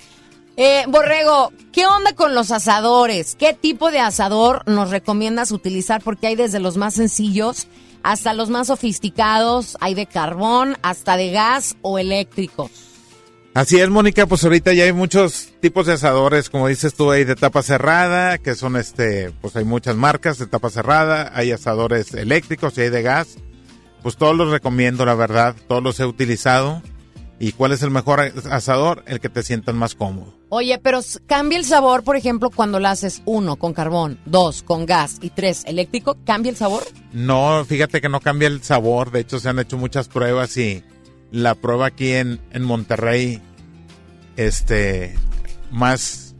Eh, 0.59 0.85
Borrego, 0.89 1.53
¿qué 1.71 1.87
onda 1.87 2.15
con 2.15 2.35
los 2.35 2.51
asadores? 2.51 3.35
¿Qué 3.35 3.53
tipo 3.53 3.91
de 3.91 3.99
asador 3.99 4.63
nos 4.67 4.91
recomiendas 4.91 5.53
utilizar? 5.53 6.03
Porque 6.03 6.29
hay 6.29 6.37
desde 6.37 6.61
los 6.61 6.79
más 6.79 6.95
sencillos 6.95 7.67
hasta 8.03 8.33
los 8.35 8.51
más 8.51 8.69
sofisticados, 8.69 9.77
hay 9.81 9.95
de 9.95 10.07
carbón, 10.07 10.77
hasta 10.83 11.17
de 11.17 11.33
gas 11.33 11.77
o 11.83 11.99
eléctricos. 11.99 12.71
Así 13.53 13.81
es, 13.81 13.89
Mónica, 13.89 14.27
pues 14.27 14.45
ahorita 14.45 14.73
ya 14.75 14.85
hay 14.85 14.93
muchos 14.93 15.49
tipos 15.61 15.87
de 15.87 15.95
asadores, 15.95 16.49
como 16.49 16.69
dices 16.69 16.95
tú, 16.95 17.11
hay 17.11 17.25
de 17.25 17.35
tapa 17.35 17.63
cerrada, 17.63 18.39
que 18.39 18.55
son 18.55 18.77
este, 18.77 19.33
pues 19.41 19.57
hay 19.57 19.65
muchas 19.65 19.97
marcas 19.97 20.39
de 20.39 20.47
tapa 20.47 20.71
cerrada, 20.71 21.33
hay 21.35 21.51
asadores 21.53 22.15
eléctricos 22.15 22.79
y 22.79 22.83
hay 22.83 22.91
de 22.91 23.03
gas. 23.03 23.39
Pues 24.03 24.17
todos 24.17 24.37
los 24.37 24.51
recomiendo, 24.51 25.05
la 25.05 25.15
verdad, 25.15 25.57
todos 25.67 25.83
los 25.83 25.99
he 25.99 26.07
utilizado. 26.07 26.83
¿Y 27.41 27.53
cuál 27.53 27.73
es 27.73 27.83
el 27.83 27.91
mejor 27.91 28.21
asador? 28.51 29.03
El 29.07 29.21
que 29.21 29.29
te 29.29 29.43
sientas 29.43 29.75
más 29.75 29.95
cómodo. 29.95 30.36
Oye, 30.49 30.79
pero 30.79 31.01
cambia 31.27 31.59
el 31.59 31.65
sabor, 31.65 32.05
por 32.05 32.15
ejemplo, 32.15 32.51
cuando 32.51 32.79
lo 32.79 32.87
haces 32.87 33.21
uno 33.25 33.57
con 33.57 33.73
carbón, 33.73 34.19
dos 34.27 34.63
con 34.63 34.87
gas 34.87 35.19
y 35.21 35.31
tres 35.31 35.65
eléctrico, 35.67 36.17
¿cambia 36.25 36.51
el 36.51 36.57
sabor? 36.57 36.85
No, 37.13 37.65
fíjate 37.65 38.01
que 38.01 38.09
no 38.09 38.21
cambia 38.21 38.47
el 38.47 38.63
sabor, 38.63 39.11
de 39.11 39.21
hecho 39.21 39.41
se 39.41 39.49
han 39.49 39.59
hecho 39.59 39.77
muchas 39.77 40.07
pruebas 40.07 40.57
y 40.57 40.85
la 41.33 41.57
prueba 41.57 41.87
aquí 41.87 42.13
en, 42.13 42.41
en 42.53 42.63
Monterrey, 42.63 43.43
este, 44.37 45.17
más, 45.73 46.37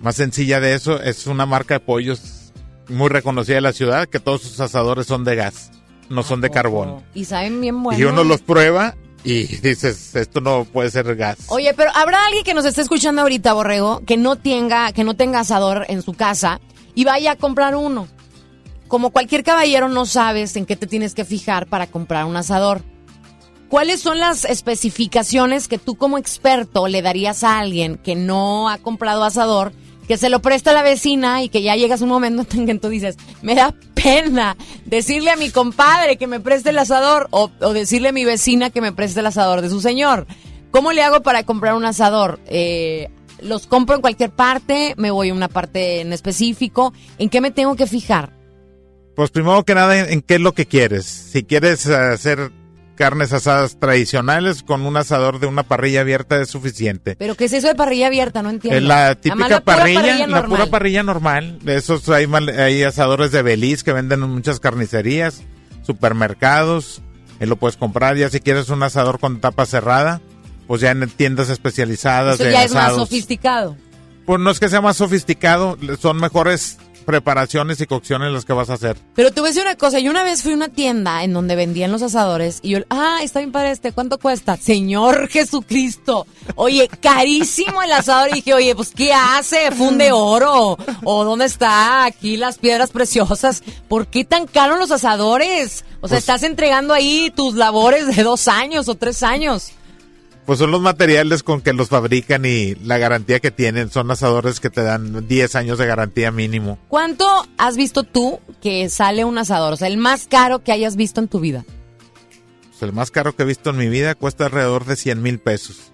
más 0.00 0.16
sencilla 0.16 0.60
de 0.60 0.72
eso, 0.72 1.02
es 1.02 1.26
una 1.26 1.44
marca 1.44 1.74
de 1.74 1.80
pollos 1.80 2.52
muy 2.88 3.10
reconocida 3.10 3.56
de 3.56 3.60
la 3.60 3.74
ciudad, 3.74 4.08
que 4.08 4.20
todos 4.20 4.40
sus 4.40 4.58
asadores 4.60 5.06
son 5.06 5.24
de 5.24 5.36
gas, 5.36 5.70
no 6.08 6.22
son 6.22 6.40
de 6.40 6.48
carbón. 6.48 7.02
Y 7.12 7.26
saben 7.26 7.60
bien 7.60 7.82
bueno. 7.82 8.00
Y 8.00 8.04
uno 8.04 8.24
los 8.24 8.40
prueba 8.40 8.96
y 9.24 9.44
dices, 9.44 10.14
esto 10.16 10.40
no 10.40 10.64
puede 10.64 10.90
ser 10.90 11.14
gas. 11.16 11.38
Oye, 11.48 11.74
pero 11.74 11.90
habrá 11.94 12.26
alguien 12.26 12.44
que 12.44 12.54
nos 12.54 12.64
esté 12.64 12.80
escuchando 12.80 13.22
ahorita, 13.22 13.52
Borrego, 13.52 14.02
que 14.04 14.16
no 14.16 14.36
tenga, 14.36 14.92
que 14.92 15.04
no 15.04 15.14
tenga 15.14 15.40
asador 15.40 15.86
en 15.88 16.02
su 16.02 16.14
casa 16.14 16.60
y 16.94 17.04
vaya 17.04 17.32
a 17.32 17.36
comprar 17.36 17.76
uno. 17.76 18.08
Como 18.88 19.10
cualquier 19.10 19.44
caballero 19.44 19.88
no 19.88 20.06
sabes 20.06 20.56
en 20.56 20.66
qué 20.66 20.76
te 20.76 20.86
tienes 20.86 21.14
que 21.14 21.24
fijar 21.24 21.66
para 21.66 21.86
comprar 21.86 22.24
un 22.24 22.36
asador. 22.36 22.82
¿Cuáles 23.68 24.02
son 24.02 24.18
las 24.18 24.44
especificaciones 24.44 25.66
que 25.66 25.78
tú 25.78 25.94
como 25.94 26.18
experto 26.18 26.88
le 26.88 27.00
darías 27.00 27.42
a 27.42 27.58
alguien 27.58 27.96
que 27.96 28.14
no 28.14 28.68
ha 28.68 28.76
comprado 28.76 29.24
asador, 29.24 29.72
que 30.12 30.18
se 30.18 30.28
lo 30.28 30.42
presta 30.42 30.74
la 30.74 30.82
vecina 30.82 31.42
y 31.42 31.48
que 31.48 31.62
ya 31.62 31.74
llegas 31.74 32.02
un 32.02 32.10
momento 32.10 32.44
en 32.54 32.66
que 32.66 32.74
tú 32.74 32.90
dices, 32.90 33.16
me 33.40 33.54
da 33.54 33.74
pena 33.94 34.58
decirle 34.84 35.30
a 35.30 35.36
mi 35.36 35.48
compadre 35.48 36.18
que 36.18 36.26
me 36.26 36.38
preste 36.38 36.68
el 36.68 36.78
asador 36.78 37.28
o, 37.30 37.48
decirle 37.72 38.10
a 38.10 38.12
mi 38.12 38.26
vecina 38.26 38.68
que 38.68 38.82
me 38.82 38.92
preste 38.92 39.20
el 39.20 39.26
asador 39.26 39.62
de 39.62 39.70
su 39.70 39.80
señor? 39.80 40.26
¿Cómo 40.70 40.92
le 40.92 41.02
hago 41.02 41.22
para 41.22 41.44
comprar 41.44 41.72
un 41.72 41.86
asador? 41.86 42.40
Eh, 42.44 43.08
¿Los 43.40 43.66
compro 43.66 43.96
en 43.96 44.02
cualquier 44.02 44.32
parte? 44.32 44.92
¿Me 44.98 45.10
voy 45.10 45.30
a 45.30 45.32
una 45.32 45.48
parte 45.48 46.02
en 46.02 46.12
específico? 46.12 46.92
¿En 47.16 47.30
qué 47.30 47.40
me 47.40 47.50
tengo 47.50 47.74
que 47.74 47.86
fijar? 47.86 48.34
Pues 49.16 49.30
primero 49.30 49.64
que 49.64 49.74
nada, 49.74 49.98
¿en, 49.98 50.20
qué 50.20 50.34
es 50.34 50.40
lo 50.42 50.52
que 50.52 50.66
quieres? 50.66 51.06
Si 51.06 51.42
quieres 51.42 51.86
hacer 51.86 52.52
carnes 52.96 53.32
asadas 53.32 53.78
tradicionales, 53.78 54.62
con 54.62 54.82
un 54.86 54.96
asador 54.96 55.40
de 55.40 55.46
una 55.46 55.62
parrilla 55.62 56.02
abierta 56.02 56.40
es 56.40 56.50
suficiente. 56.50 57.16
¿Pero 57.16 57.34
qué 57.34 57.46
es 57.46 57.52
eso 57.52 57.66
de 57.68 57.74
parrilla 57.74 58.06
abierta? 58.08 58.42
No 58.42 58.50
entiendo. 58.50 58.76
Es 58.78 58.84
la 58.84 59.14
típica 59.14 59.48
la 59.48 59.60
pura 59.60 59.76
parrilla, 59.76 60.26
la 60.26 60.46
pura 60.46 60.66
parrilla 60.66 61.02
normal. 61.02 61.58
De 61.62 61.76
esos 61.76 62.08
hay, 62.08 62.26
mal- 62.26 62.48
hay 62.50 62.82
asadores 62.82 63.32
de 63.32 63.42
Beliz 63.42 63.82
que 63.82 63.92
venden 63.92 64.22
en 64.22 64.30
muchas 64.30 64.60
carnicerías, 64.60 65.42
supermercados. 66.06 67.00
Él 67.40 67.48
lo 67.48 67.56
puedes 67.56 67.76
comprar. 67.76 68.16
Ya 68.16 68.28
si 68.28 68.40
quieres 68.40 68.68
un 68.68 68.82
asador 68.82 69.18
con 69.18 69.40
tapa 69.40 69.66
cerrada, 69.66 70.20
pues 70.66 70.80
ya 70.80 70.90
en 70.90 71.08
tiendas 71.08 71.48
especializadas 71.48 72.34
Eso 72.36 72.44
de 72.44 72.52
ya 72.52 72.64
es 72.64 72.72
más 72.74 72.94
sofisticado. 72.94 73.76
Pues 74.26 74.38
no 74.40 74.50
es 74.50 74.60
que 74.60 74.68
sea 74.68 74.80
más 74.80 74.96
sofisticado, 74.98 75.76
son 76.00 76.18
mejores 76.18 76.78
preparaciones 77.02 77.80
y 77.80 77.86
cocciones 77.86 78.32
las 78.32 78.44
que 78.44 78.52
vas 78.52 78.70
a 78.70 78.74
hacer. 78.74 78.96
Pero 79.14 79.30
te 79.30 79.40
voy 79.40 79.48
a 79.48 79.50
decir 79.50 79.62
una 79.62 79.76
cosa, 79.76 79.98
yo 79.98 80.10
una 80.10 80.22
vez 80.22 80.42
fui 80.42 80.52
a 80.52 80.56
una 80.56 80.68
tienda 80.68 81.22
en 81.24 81.32
donde 81.32 81.56
vendían 81.56 81.92
los 81.92 82.02
asadores 82.02 82.60
y 82.62 82.70
yo, 82.70 82.78
ah, 82.90 83.18
está 83.22 83.40
bien 83.40 83.52
para 83.52 83.70
este, 83.70 83.92
¿cuánto 83.92 84.18
cuesta? 84.18 84.56
Señor 84.56 85.28
Jesucristo, 85.28 86.26
oye, 86.54 86.88
carísimo 86.88 87.82
el 87.82 87.92
asador 87.92 88.30
y 88.30 88.34
dije, 88.34 88.54
oye, 88.54 88.74
pues 88.74 88.92
¿qué 88.94 89.12
hace? 89.12 89.70
¿Funde 89.72 90.10
oro? 90.12 90.76
¿O 91.04 91.24
dónde 91.24 91.44
está 91.44 92.04
aquí 92.04 92.36
las 92.36 92.58
piedras 92.58 92.90
preciosas? 92.90 93.62
¿Por 93.88 94.06
qué 94.06 94.24
tan 94.24 94.46
caros 94.46 94.78
los 94.78 94.90
asadores? 94.90 95.84
O 96.00 96.08
sea, 96.08 96.16
Pues- 96.16 96.22
estás 96.22 96.42
entregando 96.42 96.94
ahí 96.94 97.32
tus 97.34 97.54
labores 97.54 98.14
de 98.16 98.22
dos 98.22 98.48
años 98.48 98.88
o 98.88 98.94
tres 98.96 99.22
años. 99.22 99.72
Pues 100.46 100.58
son 100.58 100.72
los 100.72 100.80
materiales 100.80 101.42
con 101.44 101.60
que 101.60 101.72
los 101.72 101.88
fabrican 101.88 102.44
y 102.44 102.74
la 102.76 102.98
garantía 102.98 103.38
que 103.38 103.52
tienen. 103.52 103.90
Son 103.90 104.10
asadores 104.10 104.58
que 104.58 104.70
te 104.70 104.82
dan 104.82 105.28
10 105.28 105.54
años 105.54 105.78
de 105.78 105.86
garantía 105.86 106.32
mínimo. 106.32 106.78
¿Cuánto 106.88 107.26
has 107.58 107.76
visto 107.76 108.02
tú 108.02 108.40
que 108.60 108.88
sale 108.88 109.24
un 109.24 109.38
asador? 109.38 109.74
O 109.74 109.76
sea, 109.76 109.86
el 109.86 109.98
más 109.98 110.26
caro 110.26 110.64
que 110.64 110.72
hayas 110.72 110.96
visto 110.96 111.20
en 111.20 111.28
tu 111.28 111.38
vida. 111.38 111.64
Pues 112.70 112.82
el 112.82 112.92
más 112.92 113.12
caro 113.12 113.36
que 113.36 113.44
he 113.44 113.46
visto 113.46 113.70
en 113.70 113.76
mi 113.76 113.88
vida 113.88 114.16
cuesta 114.16 114.46
alrededor 114.46 114.84
de 114.84 114.96
100 114.96 115.22
mil 115.22 115.38
pesos. 115.38 115.92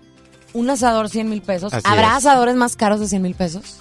Un 0.55 0.70
asador, 0.70 1.11
100 1.11 1.28
mil 1.28 1.42
pesos. 1.42 1.74
Así 1.74 1.84
¿Habrá 1.86 2.12
es. 2.12 2.24
asadores 2.24 2.55
más 2.55 2.74
caros 2.74 3.01
de 3.01 3.09
100 3.09 3.20
mil 3.20 3.34
pesos? 3.34 3.80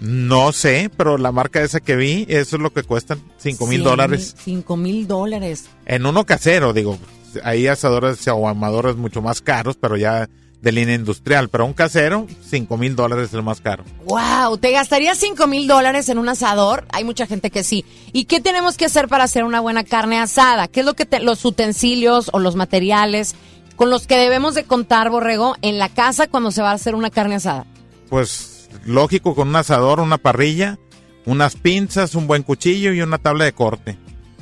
No 0.00 0.52
sé, 0.52 0.90
pero 0.96 1.16
la 1.18 1.32
marca 1.32 1.62
esa 1.62 1.80
que 1.80 1.96
vi, 1.96 2.26
eso 2.28 2.56
es 2.56 2.62
lo 2.62 2.72
que 2.72 2.82
cuestan, 2.82 3.20
5 3.38 3.66
mil 3.66 3.78
100 3.80 3.84
dólares. 3.84 4.34
5 4.44 4.76
mil 4.76 5.06
dólares. 5.06 5.66
En 5.86 6.06
uno 6.06 6.24
casero, 6.24 6.72
digo, 6.72 6.98
hay 7.44 7.66
asadores 7.66 8.26
o 8.28 8.48
amadores 8.48 8.96
mucho 8.96 9.22
más 9.22 9.40
caros, 9.40 9.76
pero 9.80 9.96
ya 9.96 10.28
de 10.60 10.72
línea 10.72 10.94
industrial. 10.96 11.48
Pero 11.48 11.64
un 11.66 11.72
casero, 11.72 12.26
5 12.48 12.76
mil 12.76 12.96
dólares 12.96 13.28
es 13.28 13.34
el 13.34 13.42
más 13.42 13.60
caro. 13.60 13.84
Wow, 14.06 14.58
¿te 14.58 14.72
gastarías 14.72 15.18
5 15.18 15.46
mil 15.46 15.68
dólares 15.68 16.08
en 16.08 16.18
un 16.18 16.28
asador? 16.28 16.84
Hay 16.90 17.04
mucha 17.04 17.26
gente 17.26 17.50
que 17.50 17.62
sí. 17.62 17.84
¿Y 18.12 18.24
qué 18.24 18.40
tenemos 18.40 18.76
que 18.76 18.86
hacer 18.86 19.08
para 19.08 19.24
hacer 19.24 19.44
una 19.44 19.60
buena 19.60 19.84
carne 19.84 20.18
asada? 20.18 20.66
¿Qué 20.68 20.80
es 20.80 20.86
lo 20.86 20.94
que 20.94 21.06
te- 21.06 21.20
los 21.20 21.44
utensilios 21.44 22.30
o 22.32 22.38
los 22.40 22.56
materiales 22.56 23.34
con 23.76 23.90
los 23.90 24.06
que 24.08 24.16
debemos 24.16 24.56
de 24.56 24.64
contar, 24.64 25.10
Borrego, 25.10 25.54
en 25.62 25.78
la 25.78 25.88
casa 25.88 26.26
cuando 26.26 26.50
se 26.50 26.62
va 26.62 26.70
a 26.72 26.74
hacer 26.74 26.96
una 26.96 27.10
carne 27.10 27.36
asada? 27.36 27.64
Pues 28.08 28.68
lógico, 28.84 29.34
con 29.36 29.48
un 29.48 29.56
asador, 29.56 30.00
una 30.00 30.18
parrilla, 30.18 30.78
unas 31.26 31.54
pinzas, 31.54 32.16
un 32.16 32.26
buen 32.26 32.42
cuchillo 32.42 32.92
y 32.92 33.00
una 33.02 33.18
tabla 33.18 33.44
de 33.44 33.52
corte. 33.52 33.96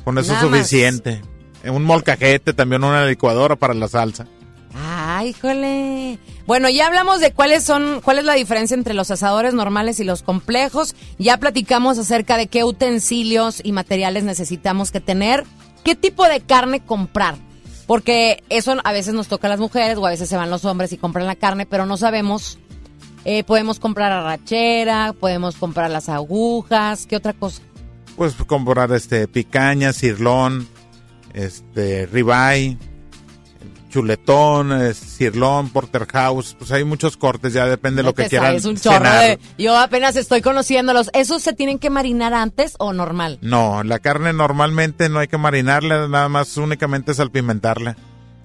Con 0.05 0.17
eso 0.19 0.33
Nada 0.33 0.45
es 0.47 0.51
más. 0.51 0.61
Suficiente. 1.67 1.71
Un 1.71 1.85
molcajete, 1.85 2.53
también 2.53 2.85
una 2.85 3.05
licuadora 3.07 3.57
para 3.57 3.75
la 3.75 3.89
salsa. 3.89 4.27
Ay, 4.75 5.29
híjole. 5.29 6.19
Bueno, 6.47 6.69
ya 6.69 6.87
hablamos 6.87 7.21
de 7.21 7.33
cuáles 7.33 7.65
son, 7.65 8.01
cuál 8.03 8.19
es 8.19 8.25
la 8.25 8.35
diferencia 8.35 8.75
entre 8.75 8.95
los 8.95 9.11
asadores 9.11 9.55
normales 9.55 10.01
y 10.01 10.05
los 10.05 10.23
complejos. 10.23 10.95
Ya 11.19 11.39
platicamos 11.39 11.99
acerca 11.99 12.37
de 12.37 12.47
qué 12.47 12.63
utensilios 12.63 13.61
y 13.65 13.73
materiales 13.73 14.25
necesitamos 14.25 14.91
que 14.91 15.01
tener. 15.01 15.45
¿Qué 15.83 15.95
tipo 15.95 16.29
de 16.29 16.41
carne 16.41 16.81
comprar? 16.81 17.37
Porque 17.87 18.43
eso 18.49 18.77
a 18.83 18.93
veces 18.93 19.15
nos 19.15 19.29
toca 19.29 19.47
a 19.47 19.51
las 19.51 19.61
mujeres 19.61 19.97
o 19.99 20.07
a 20.07 20.11
veces 20.11 20.29
se 20.29 20.37
van 20.37 20.51
los 20.51 20.65
hombres 20.65 20.93
y 20.93 20.99
compran 20.99 21.27
la 21.27 21.37
carne, 21.37 21.67
pero 21.67 21.87
no 21.87 21.97
sabemos. 21.97 22.59
Eh, 23.25 23.43
podemos 23.43 23.81
comprar 23.81 24.13
arrachera, 24.13 25.13
podemos 25.19 25.57
comprar 25.57 25.91
las 25.91 26.09
agujas, 26.09 27.07
¿qué 27.07 27.17
otra 27.17 27.33
cosa? 27.33 27.63
Pues 28.17 28.35
comprar 28.35 28.93
este 28.93 29.27
picaña, 29.27 29.93
cirlón, 29.93 30.69
este 31.37 32.07
ribeye, 32.07 32.77
chuletón, 33.91 34.73
eh, 34.73 34.95
cirlón, 34.95 35.71
porterhouse, 35.71 36.55
pues 36.59 36.71
hay 36.73 36.85
muchos 36.85 37.17
cortes, 37.17 37.53
ya 37.53 37.67
depende 37.67 37.99
de 38.03 38.09
lo 38.09 38.15
que 38.15 38.29
quieran 38.29 38.49
sabes 38.49 38.65
un 38.65 38.77
chorro 38.77 38.97
cenar. 38.99 39.23
de- 39.23 39.39
Yo 39.59 39.77
apenas 39.79 40.17
estoy 40.17 40.43
conociéndolos. 40.43 41.11
¿Esos 41.15 41.43
se 41.43 41.53
tienen 41.53 41.79
que 41.79 41.89
marinar 41.91 42.35
antes 42.35 42.75
o 42.79 42.93
normal? 42.93 43.39
No, 43.43 43.83
la 43.85 43.99
carne 44.01 44.33
normalmente 44.33 45.09
no 45.09 45.21
hay 45.21 45.29
que 45.29 45.39
marinarla, 45.39 46.09
nada 46.09 46.29
más 46.29 46.57
únicamente 46.57 47.15
salpimentarla. 47.15 47.97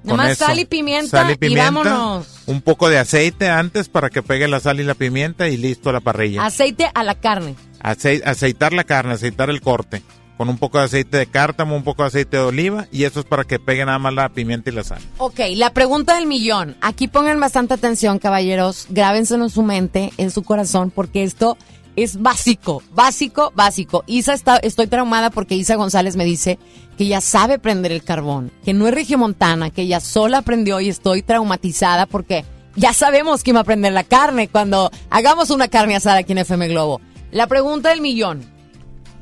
Nada 0.03 0.17
más 0.17 0.37
sal 0.37 0.57
y 0.57 0.65
pimienta 0.65 1.09
sal 1.21 1.29
y 1.29 1.33
y 1.33 1.37
pimienta, 1.37 1.65
vámonos. 1.65 2.27
Un 2.47 2.61
poco 2.61 2.89
de 2.89 2.97
aceite 2.97 3.49
antes 3.49 3.87
para 3.87 4.09
que 4.09 4.23
pegue 4.23 4.47
la 4.47 4.59
sal 4.59 4.79
y 4.79 4.83
la 4.83 4.95
pimienta 4.95 5.47
y 5.47 5.57
listo 5.57 5.91
la 5.91 5.99
parrilla. 5.99 6.43
Aceite 6.45 6.89
a 6.91 7.03
la 7.03 7.15
carne. 7.15 7.55
Acei- 7.83 8.21
aceitar 8.25 8.73
la 8.73 8.83
carne, 8.83 9.13
aceitar 9.13 9.49
el 9.51 9.61
corte 9.61 10.01
con 10.41 10.49
un 10.49 10.57
poco 10.57 10.79
de 10.79 10.85
aceite 10.85 11.17
de 11.17 11.27
cártamo, 11.27 11.75
un 11.75 11.83
poco 11.83 12.01
de 12.01 12.07
aceite 12.07 12.37
de 12.37 12.41
oliva 12.41 12.87
y 12.91 13.03
eso 13.03 13.19
es 13.19 13.27
para 13.27 13.43
que 13.43 13.59
pegue 13.59 13.85
nada 13.85 13.99
más 13.99 14.11
la 14.11 14.29
pimienta 14.29 14.71
y 14.71 14.73
la 14.73 14.83
sal. 14.83 14.97
Ok, 15.19 15.39
la 15.53 15.71
pregunta 15.71 16.15
del 16.15 16.25
millón. 16.25 16.75
Aquí 16.81 17.07
pongan 17.07 17.39
bastante 17.39 17.75
atención, 17.75 18.17
caballeros. 18.17 18.87
Grábenselo 18.89 19.43
en 19.43 19.51
su 19.51 19.61
mente, 19.61 20.11
en 20.17 20.31
su 20.31 20.41
corazón, 20.41 20.89
porque 20.89 21.21
esto 21.21 21.59
es 21.95 22.19
básico, 22.19 22.81
básico, 22.91 23.53
básico. 23.55 24.03
Isa 24.07 24.33
está, 24.33 24.57
estoy 24.57 24.87
traumada 24.87 25.29
porque 25.29 25.53
Isa 25.53 25.75
González 25.75 26.15
me 26.15 26.25
dice 26.25 26.57
que 26.97 27.05
ya 27.05 27.21
sabe 27.21 27.59
prender 27.59 27.91
el 27.91 28.03
carbón, 28.03 28.51
que 28.65 28.73
no 28.73 28.87
es 28.87 28.95
regiomontana, 28.95 29.69
que 29.69 29.83
ella 29.83 29.99
sola 29.99 30.39
aprendió 30.39 30.79
y 30.79 30.89
estoy 30.89 31.21
traumatizada 31.21 32.07
porque 32.07 32.45
ya 32.75 32.93
sabemos 32.93 33.43
quién 33.43 33.57
va 33.57 33.59
a 33.59 33.63
prender 33.63 33.93
la 33.93 34.05
carne 34.05 34.47
cuando 34.47 34.89
hagamos 35.11 35.51
una 35.51 35.67
carne 35.67 35.95
asada 35.95 36.17
aquí 36.17 36.31
en 36.31 36.39
FM 36.39 36.67
Globo. 36.69 36.99
La 37.29 37.45
pregunta 37.45 37.89
del 37.89 38.01
millón, 38.01 38.43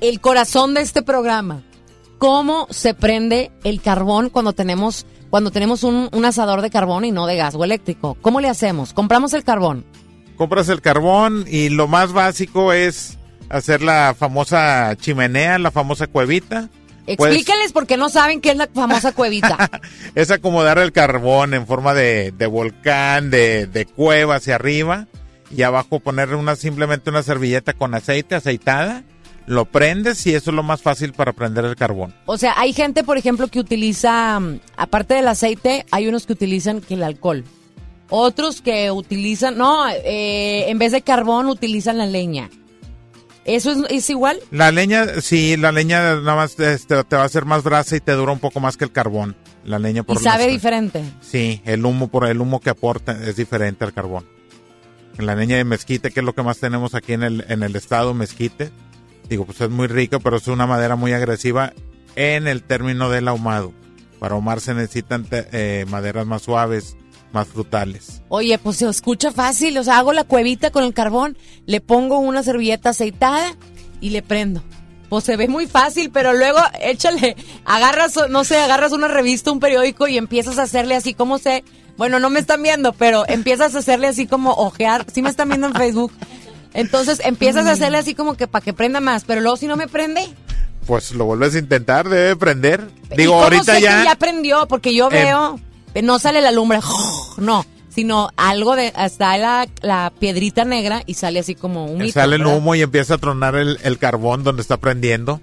el 0.01 0.19
corazón 0.21 0.73
de 0.73 0.81
este 0.81 1.01
programa, 1.01 1.61
¿cómo 2.17 2.67
se 2.69 2.93
prende 2.93 3.51
el 3.63 3.81
carbón 3.81 4.29
cuando 4.29 4.53
tenemos, 4.53 5.05
cuando 5.29 5.51
tenemos 5.51 5.83
un, 5.83 6.09
un 6.11 6.25
asador 6.25 6.61
de 6.61 6.69
carbón 6.69 7.05
y 7.05 7.11
no 7.11 7.27
de 7.27 7.35
gas 7.37 7.55
o 7.55 7.63
eléctrico? 7.63 8.17
¿Cómo 8.21 8.39
le 8.41 8.49
hacemos? 8.49 8.93
Compramos 8.93 9.33
el 9.33 9.43
carbón. 9.43 9.85
Compras 10.37 10.69
el 10.69 10.81
carbón 10.81 11.45
y 11.49 11.69
lo 11.69 11.87
más 11.87 12.13
básico 12.13 12.71
es 12.71 13.17
hacer 13.49 13.81
la 13.81 14.15
famosa 14.17 14.95
chimenea, 14.99 15.59
la 15.59 15.71
famosa 15.71 16.07
cuevita. 16.07 16.69
Puedes- 17.17 17.35
Explícales 17.37 17.71
por 17.73 17.87
qué 17.87 17.97
no 17.97 18.07
saben 18.09 18.39
qué 18.39 18.51
es 18.51 18.57
la 18.57 18.67
famosa 18.67 19.11
cuevita. 19.11 19.69
es 20.15 20.31
acomodar 20.31 20.77
el 20.77 20.91
carbón 20.93 21.53
en 21.53 21.65
forma 21.67 21.93
de, 21.93 22.31
de 22.37 22.45
volcán, 22.45 23.31
de, 23.31 23.65
de 23.67 23.85
cueva 23.85 24.35
hacia 24.35 24.55
arriba 24.55 25.07
y 25.51 25.63
abajo 25.63 25.99
poner 25.99 26.35
una 26.35 26.55
simplemente 26.55 27.09
una 27.09 27.23
servilleta 27.23 27.73
con 27.73 27.95
aceite 27.95 28.35
aceitada, 28.35 29.03
lo 29.45 29.65
prendes 29.65 30.25
y 30.27 30.33
eso 30.35 30.51
es 30.51 30.55
lo 30.55 30.63
más 30.63 30.81
fácil 30.81 31.13
para 31.13 31.33
prender 31.33 31.65
el 31.65 31.75
carbón. 31.75 32.13
O 32.25 32.37
sea, 32.37 32.53
hay 32.57 32.73
gente, 32.73 33.03
por 33.03 33.17
ejemplo, 33.17 33.47
que 33.47 33.59
utiliza, 33.59 34.39
mm, 34.39 34.59
aparte 34.77 35.15
del 35.15 35.27
aceite, 35.27 35.85
hay 35.91 36.07
unos 36.07 36.25
que 36.25 36.33
utilizan 36.33 36.81
que 36.81 36.93
el 36.95 37.03
alcohol. 37.03 37.43
Otros 38.09 38.61
que 38.61 38.89
utilizan, 38.91 39.57
no, 39.57 39.87
eh, 39.89 40.65
en 40.69 40.79
vez 40.79 40.91
de 40.91 41.01
carbón 41.01 41.47
utilizan 41.47 41.97
la 41.97 42.05
leña. 42.07 42.49
¿Eso 43.45 43.71
es, 43.71 43.77
es 43.89 44.09
igual? 44.09 44.39
La 44.51 44.71
leña, 44.71 45.21
sí, 45.21 45.57
la 45.57 45.71
leña 45.71 46.15
nada 46.15 46.35
más 46.35 46.59
este, 46.59 47.03
te 47.03 47.15
va 47.15 47.23
a 47.23 47.25
hacer 47.25 47.45
más 47.45 47.63
brasa 47.63 47.95
y 47.95 47.99
te 47.99 48.11
dura 48.11 48.31
un 48.31 48.39
poco 48.39 48.59
más 48.59 48.77
que 48.77 48.83
el 48.85 48.91
carbón. 48.91 49.35
La 49.65 49.79
leña 49.79 50.03
por 50.03 50.17
Y 50.17 50.23
sabe 50.23 50.45
las- 50.45 50.53
diferente. 50.53 51.03
Sí, 51.21 51.61
el 51.65 51.85
humo 51.85 52.07
por 52.09 52.27
el 52.27 52.41
humo 52.41 52.59
que 52.59 52.69
aporta 52.69 53.11
es 53.27 53.35
diferente 53.35 53.85
al 53.85 53.93
carbón. 53.93 54.25
La 55.17 55.35
leña 55.35 55.57
de 55.57 55.63
mezquite, 55.65 56.11
que 56.11 56.19
es 56.21 56.25
lo 56.25 56.33
que 56.33 56.43
más 56.43 56.59
tenemos 56.59 56.95
aquí 56.95 57.13
en 57.13 57.23
el, 57.23 57.45
en 57.49 57.63
el 57.63 57.75
estado, 57.75 58.13
mezquite. 58.13 58.71
Digo, 59.29 59.45
pues 59.45 59.61
es 59.61 59.69
muy 59.69 59.87
rica, 59.87 60.19
pero 60.19 60.37
es 60.37 60.47
una 60.47 60.65
madera 60.65 60.95
muy 60.95 61.13
agresiva 61.13 61.73
en 62.15 62.47
el 62.47 62.63
término 62.63 63.09
del 63.09 63.27
ahumado. 63.27 63.73
Para 64.19 64.35
ahumar 64.35 64.59
se 64.59 64.73
necesitan 64.73 65.27
eh, 65.31 65.85
maderas 65.87 66.25
más 66.25 66.41
suaves, 66.41 66.97
más 67.31 67.47
frutales. 67.47 68.21
Oye, 68.27 68.57
pues 68.57 68.77
se 68.77 68.89
escucha 68.89 69.31
fácil. 69.31 69.77
O 69.77 69.83
sea, 69.83 69.99
hago 69.99 70.13
la 70.13 70.23
cuevita 70.23 70.71
con 70.71 70.83
el 70.83 70.93
carbón, 70.93 71.37
le 71.67 71.79
pongo 71.79 72.19
una 72.19 72.43
servilleta 72.43 72.89
aceitada 72.89 73.55
y 74.01 74.09
le 74.09 74.21
prendo. 74.21 74.63
Pues 75.09 75.23
se 75.23 75.37
ve 75.37 75.47
muy 75.47 75.67
fácil, 75.67 76.11
pero 76.11 76.33
luego 76.33 76.59
échale, 76.81 77.35
agarras, 77.65 78.19
no 78.29 78.43
sé, 78.43 78.57
agarras 78.57 78.91
una 78.91 79.07
revista, 79.07 79.51
un 79.51 79.59
periódico 79.59 80.07
y 80.07 80.17
empiezas 80.17 80.57
a 80.57 80.63
hacerle 80.63 80.95
así 80.95 81.13
como 81.13 81.37
se, 81.37 81.63
bueno, 81.97 82.19
no 82.19 82.29
me 82.29 82.39
están 82.39 82.61
viendo, 82.63 82.93
pero 82.93 83.27
empiezas 83.27 83.75
a 83.75 83.79
hacerle 83.79 84.07
así 84.07 84.27
como 84.27 84.51
ojear, 84.53 85.05
sí 85.13 85.21
me 85.21 85.29
están 85.29 85.49
viendo 85.49 85.67
en 85.67 85.73
Facebook. 85.73 86.11
Entonces 86.73 87.19
empiezas 87.23 87.65
a 87.65 87.71
hacerle 87.71 87.97
así 87.97 88.13
como 88.15 88.35
que 88.35 88.47
para 88.47 88.63
que 88.63 88.73
prenda 88.73 88.99
más, 88.99 89.23
pero 89.25 89.41
luego 89.41 89.57
si 89.57 89.67
no 89.67 89.75
me 89.75 89.87
prende, 89.87 90.21
Pues 90.85 91.11
lo 91.11 91.25
vuelves 91.25 91.55
a 91.55 91.59
intentar, 91.59 92.07
debe 92.09 92.35
prender. 92.35 92.87
¿y 93.11 93.15
Digo, 93.17 93.33
cómo 93.33 93.43
ahorita 93.43 93.75
sé 93.75 93.81
ya. 93.81 93.99
que 93.99 94.05
ya 94.05 94.15
prendió? 94.15 94.67
Porque 94.67 94.93
yo 94.95 95.05
Em. 95.11 95.11
veo, 95.25 95.59
eh, 95.93 96.01
no 96.01 96.19
sale 96.19 96.41
la 96.41 96.51
lumbre, 96.51 96.79
no, 97.37 97.65
sino 97.89 98.29
algo 98.37 98.75
de, 98.75 98.91
hasta 98.95 99.37
la, 99.37 99.67
la 99.81 100.11
piedrita 100.19 100.63
negra 100.65 101.03
y 101.05 101.15
sale 101.15 101.39
así 101.39 101.53
como 101.55 101.85
un 101.85 102.09
Sale 102.11 102.35
el 102.37 102.45
humo 102.45 102.75
y 102.75 102.81
empieza 102.81 103.15
a 103.15 103.17
tronar 103.17 103.55
el, 103.55 103.79
el 103.83 103.97
carbón 103.97 104.43
donde 104.43 104.61
está 104.61 104.77
prendiendo, 104.77 105.41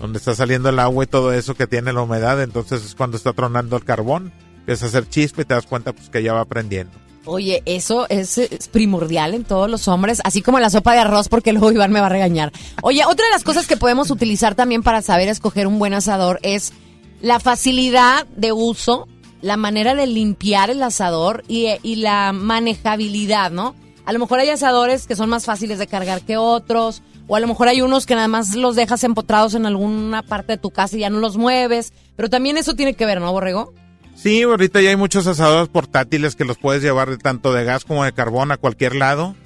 donde 0.00 0.18
está 0.18 0.34
saliendo 0.34 0.68
el 0.68 0.78
agua 0.78 1.04
y 1.04 1.06
todo 1.06 1.32
eso 1.32 1.54
que 1.54 1.66
tiene 1.66 1.92
la 1.92 2.02
humedad. 2.02 2.42
Entonces 2.42 2.84
es 2.84 2.94
cuando 2.94 3.16
está 3.16 3.32
tronando 3.32 3.76
el 3.76 3.84
carbón, 3.84 4.32
empieza 4.60 4.84
a 4.86 4.88
hacer 4.88 5.08
chispa 5.08 5.42
y 5.42 5.44
te 5.46 5.54
das 5.54 5.66
cuenta 5.66 5.92
pues 5.92 6.08
que 6.08 6.22
ya 6.22 6.32
va 6.34 6.44
prendiendo. 6.44 6.92
Oye, 7.30 7.62
eso 7.66 8.06
es, 8.08 8.40
primordial 8.72 9.34
en 9.34 9.44
todos 9.44 9.68
los 9.68 9.86
hombres, 9.86 10.22
así 10.24 10.40
como 10.40 10.60
la 10.60 10.70
sopa 10.70 10.94
de 10.94 11.00
arroz, 11.00 11.28
porque 11.28 11.52
luego 11.52 11.70
Iván 11.70 11.92
me 11.92 12.00
va 12.00 12.06
a 12.06 12.08
regañar. 12.08 12.52
Oye, 12.82 13.04
otra 13.04 13.26
de 13.26 13.32
las 13.32 13.44
cosas 13.44 13.66
que 13.66 13.76
podemos 13.76 14.10
utilizar 14.10 14.54
también 14.54 14.82
para 14.82 15.02
saber 15.02 15.28
escoger 15.28 15.66
un 15.66 15.78
buen 15.78 15.92
asador 15.92 16.40
es 16.42 16.72
la 17.20 17.38
facilidad 17.38 18.26
de 18.36 18.52
uso, 18.52 19.08
la 19.42 19.58
manera 19.58 19.94
de 19.94 20.06
limpiar 20.06 20.70
el 20.70 20.82
asador 20.82 21.44
y, 21.48 21.66
y 21.82 21.96
la 21.96 22.32
manejabilidad, 22.32 23.50
¿no? 23.50 23.74
A 24.06 24.12
lo 24.14 24.20
mejor 24.20 24.40
hay 24.40 24.48
asadores 24.48 25.06
que 25.06 25.14
son 25.14 25.28
más 25.28 25.44
fáciles 25.44 25.78
de 25.78 25.86
cargar 25.86 26.22
que 26.22 26.38
otros, 26.38 27.02
o 27.26 27.36
a 27.36 27.40
lo 27.40 27.46
mejor 27.46 27.68
hay 27.68 27.82
unos 27.82 28.06
que 28.06 28.14
nada 28.14 28.28
más 28.28 28.54
los 28.54 28.74
dejas 28.74 29.04
empotrados 29.04 29.54
en 29.54 29.66
alguna 29.66 30.22
parte 30.22 30.52
de 30.52 30.58
tu 30.58 30.70
casa 30.70 30.96
y 30.96 31.00
ya 31.00 31.10
no 31.10 31.18
los 31.18 31.36
mueves, 31.36 31.92
pero 32.16 32.30
también 32.30 32.56
eso 32.56 32.72
tiene 32.72 32.94
que 32.94 33.04
ver, 33.04 33.20
¿no, 33.20 33.30
Borrego? 33.32 33.74
Sí, 34.20 34.42
ahorita 34.42 34.80
ya 34.80 34.90
hay 34.90 34.96
muchos 34.96 35.28
asadores 35.28 35.68
portátiles 35.68 36.34
que 36.34 36.44
los 36.44 36.58
puedes 36.58 36.82
llevar 36.82 37.08
de 37.08 37.18
tanto 37.18 37.52
de 37.52 37.62
gas 37.62 37.84
como 37.84 38.02
de 38.02 38.12
carbón 38.12 38.50
a 38.50 38.56
cualquier 38.56 38.96
lado 38.96 39.36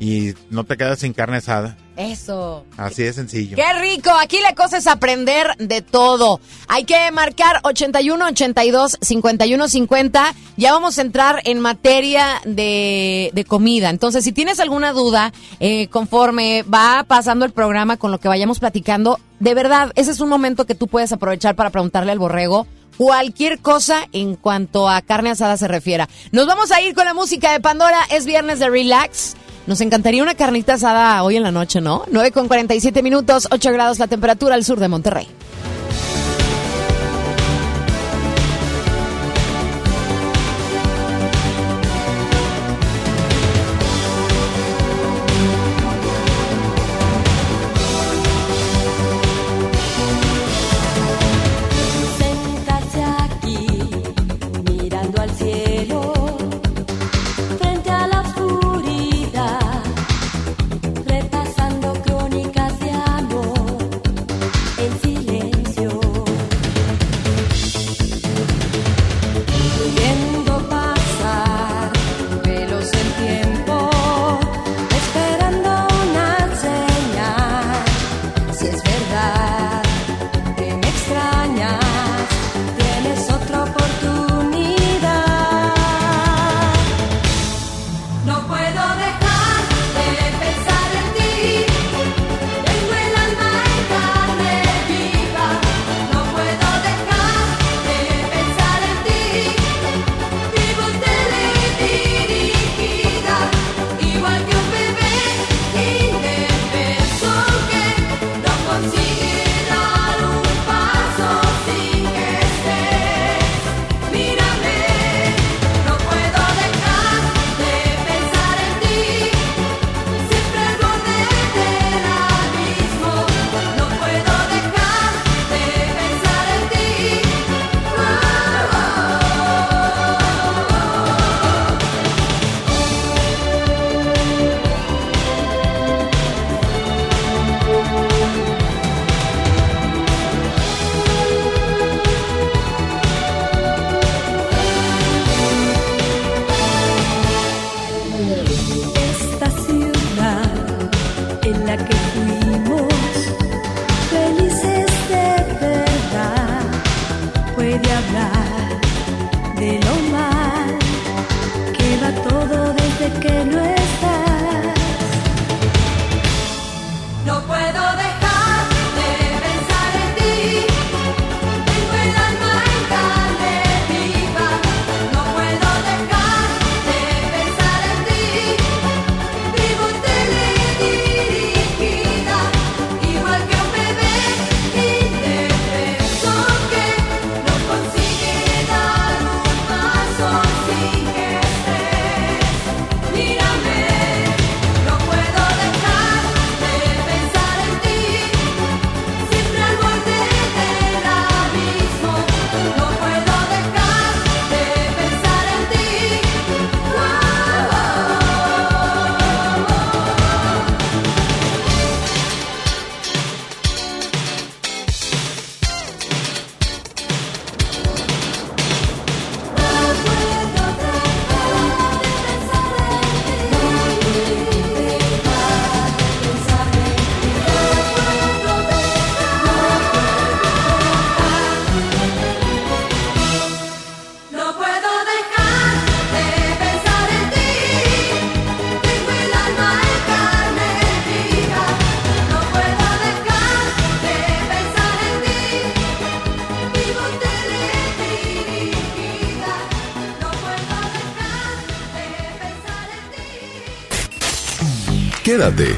y 0.00 0.34
no 0.50 0.64
te 0.64 0.76
quedas 0.76 0.98
sin 0.98 1.12
carne 1.12 1.36
asada. 1.36 1.76
Eso. 1.96 2.66
Así 2.76 3.04
de 3.04 3.12
sencillo. 3.12 3.56
¡Qué 3.56 3.72
rico! 3.80 4.10
Aquí 4.20 4.40
la 4.40 4.54
cosa 4.56 4.78
es 4.78 4.88
aprender 4.88 5.46
de 5.58 5.80
todo. 5.80 6.40
Hay 6.66 6.84
que 6.84 7.10
marcar 7.12 7.60
81 7.62 8.26
82 8.26 8.98
51 9.00 9.68
50. 9.68 10.34
Ya 10.56 10.72
vamos 10.72 10.98
a 10.98 11.02
entrar 11.02 11.40
en 11.44 11.60
materia 11.60 12.42
de, 12.44 13.30
de 13.32 13.44
comida. 13.44 13.90
Entonces, 13.90 14.24
si 14.24 14.32
tienes 14.32 14.58
alguna 14.58 14.92
duda, 14.92 15.32
eh, 15.60 15.86
conforme 15.86 16.64
va 16.64 17.04
pasando 17.06 17.44
el 17.44 17.52
programa 17.52 17.96
con 17.96 18.10
lo 18.10 18.18
que 18.18 18.28
vayamos 18.28 18.58
platicando, 18.58 19.20
de 19.38 19.54
verdad, 19.54 19.92
ese 19.94 20.10
es 20.10 20.20
un 20.20 20.28
momento 20.28 20.66
que 20.66 20.74
tú 20.74 20.88
puedes 20.88 21.12
aprovechar 21.12 21.54
para 21.54 21.70
preguntarle 21.70 22.10
al 22.10 22.18
borrego 22.18 22.66
cualquier 22.96 23.58
cosa 23.58 24.08
en 24.12 24.36
cuanto 24.36 24.88
a 24.88 25.02
carne 25.02 25.30
asada 25.30 25.56
se 25.56 25.68
refiera. 25.68 26.08
Nos 26.32 26.46
vamos 26.46 26.70
a 26.72 26.80
ir 26.80 26.94
con 26.94 27.04
la 27.04 27.14
música 27.14 27.52
de 27.52 27.60
Pandora. 27.60 27.98
Es 28.10 28.26
viernes 28.26 28.58
de 28.58 28.68
relax. 28.68 29.34
Nos 29.66 29.80
encantaría 29.80 30.22
una 30.22 30.34
carnita 30.34 30.74
asada 30.74 31.22
hoy 31.22 31.36
en 31.36 31.42
la 31.42 31.50
noche, 31.50 31.80
¿no? 31.80 32.04
9 32.10 32.30
con 32.30 32.46
47 32.46 33.02
minutos, 33.02 33.48
8 33.50 33.72
grados 33.72 33.98
la 33.98 34.06
temperatura 34.06 34.54
al 34.54 34.64
sur 34.64 34.78
de 34.78 34.88
Monterrey. 34.88 35.28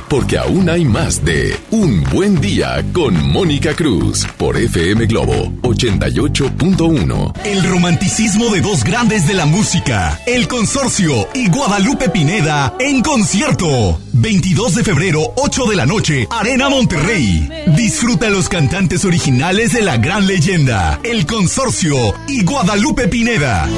Porque 0.09 0.39
aún 0.39 0.68
hay 0.68 0.85
más 0.85 1.24
de 1.24 1.57
Un 1.70 2.03
Buen 2.05 2.41
Día 2.41 2.85
con 2.93 3.14
Mónica 3.31 3.74
Cruz 3.74 4.26
por 4.37 4.57
FM 4.57 5.07
Globo 5.07 5.53
88.1. 5.62 7.33
El 7.45 7.62
romanticismo 7.64 8.51
de 8.51 8.61
dos 8.61 8.83
grandes 8.83 9.26
de 9.29 9.35
la 9.35 9.47
música, 9.47 10.18
El 10.26 10.49
Consorcio 10.49 11.29
y 11.35 11.49
Guadalupe 11.49 12.09
Pineda 12.09 12.74
en 12.81 13.03
concierto. 13.03 14.01
22 14.12 14.74
de 14.74 14.85
febrero, 14.85 15.20
8 15.37 15.66
de 15.66 15.76
la 15.76 15.87
noche, 15.87 16.26
Arena 16.31 16.68
Monterrey. 16.68 17.49
Disfruta 17.76 18.31
los 18.31 18.49
cantantes 18.49 19.05
originales 19.05 19.72
de 19.72 19.83
la 19.83 19.97
gran 19.97 20.26
leyenda, 20.26 20.99
El 21.05 21.26
Consorcio 21.26 22.14
y 22.26 22.43
Guadalupe 22.45 23.07
Pineda. 23.07 23.68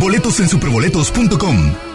Boletos 0.00 0.40
en 0.40 0.48
superboletos.com. 0.48 1.93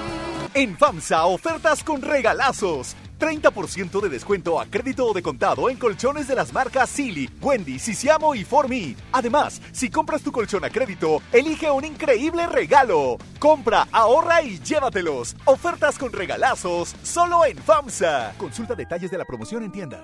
En 0.60 0.78
FAMSA, 0.78 1.24
ofertas 1.24 1.86
con 1.86 2.02
regalazos. 2.02 2.94
30% 3.18 4.02
de 4.02 4.10
descuento 4.10 4.60
a 4.60 4.66
crédito 4.66 5.06
o 5.06 5.14
de 5.14 5.22
contado 5.22 5.70
en 5.70 5.78
colchones 5.78 6.28
de 6.28 6.36
las 6.36 6.52
marcas 6.52 6.90
Silly, 6.90 7.30
Wendy, 7.42 7.80
Sisiamo 7.80 8.36
y 8.36 8.44
Formi. 8.44 8.94
Además, 9.14 9.62
si 9.72 9.90
compras 9.90 10.22
tu 10.22 10.34
colchón 10.34 10.66
a 10.66 10.70
crédito, 10.70 11.22
elige 11.32 11.72
un 11.72 11.86
increíble 11.86 12.46
regalo. 12.46 13.18
Compra, 13.40 13.88
ahorra 13.94 14.42
y 14.42 14.60
llévatelos. 14.60 15.38
Ofertas 15.46 15.98
con 15.98 16.12
regalazos, 16.12 16.94
solo 17.04 17.46
en 17.46 17.58
FAMSA. 17.58 18.34
Consulta 18.38 18.76
detalles 18.76 19.12
de 19.12 19.18
la 19.18 19.24
promoción 19.24 19.64
en 19.64 19.72
tienda. 19.72 20.04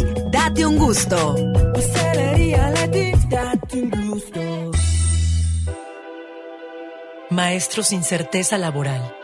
Date 0.31 0.65
un 0.65 0.77
gusto. 0.77 1.35
Maestros 7.29 7.87
sin 7.87 8.03
certeza 8.03 8.57
laboral. 8.57 9.15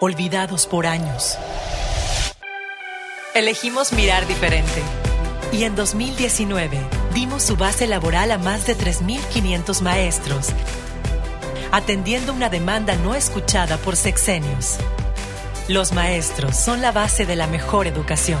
Olvidados 0.00 0.66
por 0.66 0.86
años. 0.86 1.36
Elegimos 3.34 3.92
mirar 3.92 4.26
diferente. 4.26 4.82
Y 5.52 5.64
en 5.64 5.76
2019 5.76 6.78
dimos 7.14 7.42
su 7.42 7.56
base 7.56 7.86
laboral 7.86 8.30
a 8.30 8.38
más 8.38 8.66
de 8.66 8.76
3.500 8.76 9.80
maestros, 9.82 10.48
atendiendo 11.72 12.32
una 12.32 12.48
demanda 12.48 12.96
no 12.96 13.14
escuchada 13.14 13.76
por 13.76 13.96
sexenios. 13.96 14.78
Los 15.68 15.92
maestros 15.92 16.56
son 16.56 16.80
la 16.80 16.92
base 16.92 17.26
de 17.26 17.36
la 17.36 17.46
mejor 17.46 17.86
educación. 17.86 18.40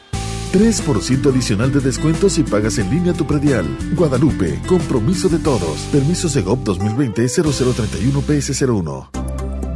3% 0.51 1.29
adicional 1.29 1.71
de 1.71 1.79
descuento 1.79 2.29
si 2.29 2.43
pagas 2.43 2.77
en 2.77 2.89
línea 2.89 3.13
tu 3.13 3.25
predial. 3.25 3.65
Guadalupe, 3.95 4.59
compromiso 4.67 5.29
de 5.29 5.39
todos. 5.39 5.79
Permiso 5.91 6.27
Segov 6.29 6.63
2020-0031 6.63 8.21
PS01. 8.21 9.07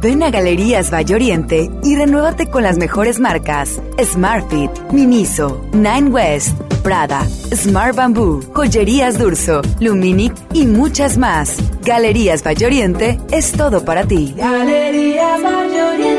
Ven 0.02 0.22
a 0.22 0.30
Galerías 0.30 0.92
Valle 0.92 1.14
Oriente 1.14 1.70
y 1.82 1.96
renuévate 1.96 2.48
con 2.50 2.62
las 2.62 2.76
mejores 2.76 3.18
marcas: 3.18 3.80
Smartfit, 4.02 4.70
Miniso, 4.92 5.64
Nine 5.72 6.10
West, 6.10 6.56
Prada, 6.82 7.26
Smart 7.54 7.96
Bamboo, 7.96 8.42
Joyerías 8.52 9.18
Durso, 9.18 9.62
Luminic 9.80 10.34
y 10.52 10.66
muchas 10.66 11.16
más. 11.16 11.56
Galerías 11.82 12.44
Valle 12.46 12.66
Oriente 12.66 13.18
es 13.30 13.52
todo 13.52 13.84
para 13.84 14.06
ti. 14.06 14.34
Galerías 14.36 15.42
Valle 15.42 15.82
Oriente. 15.82 16.15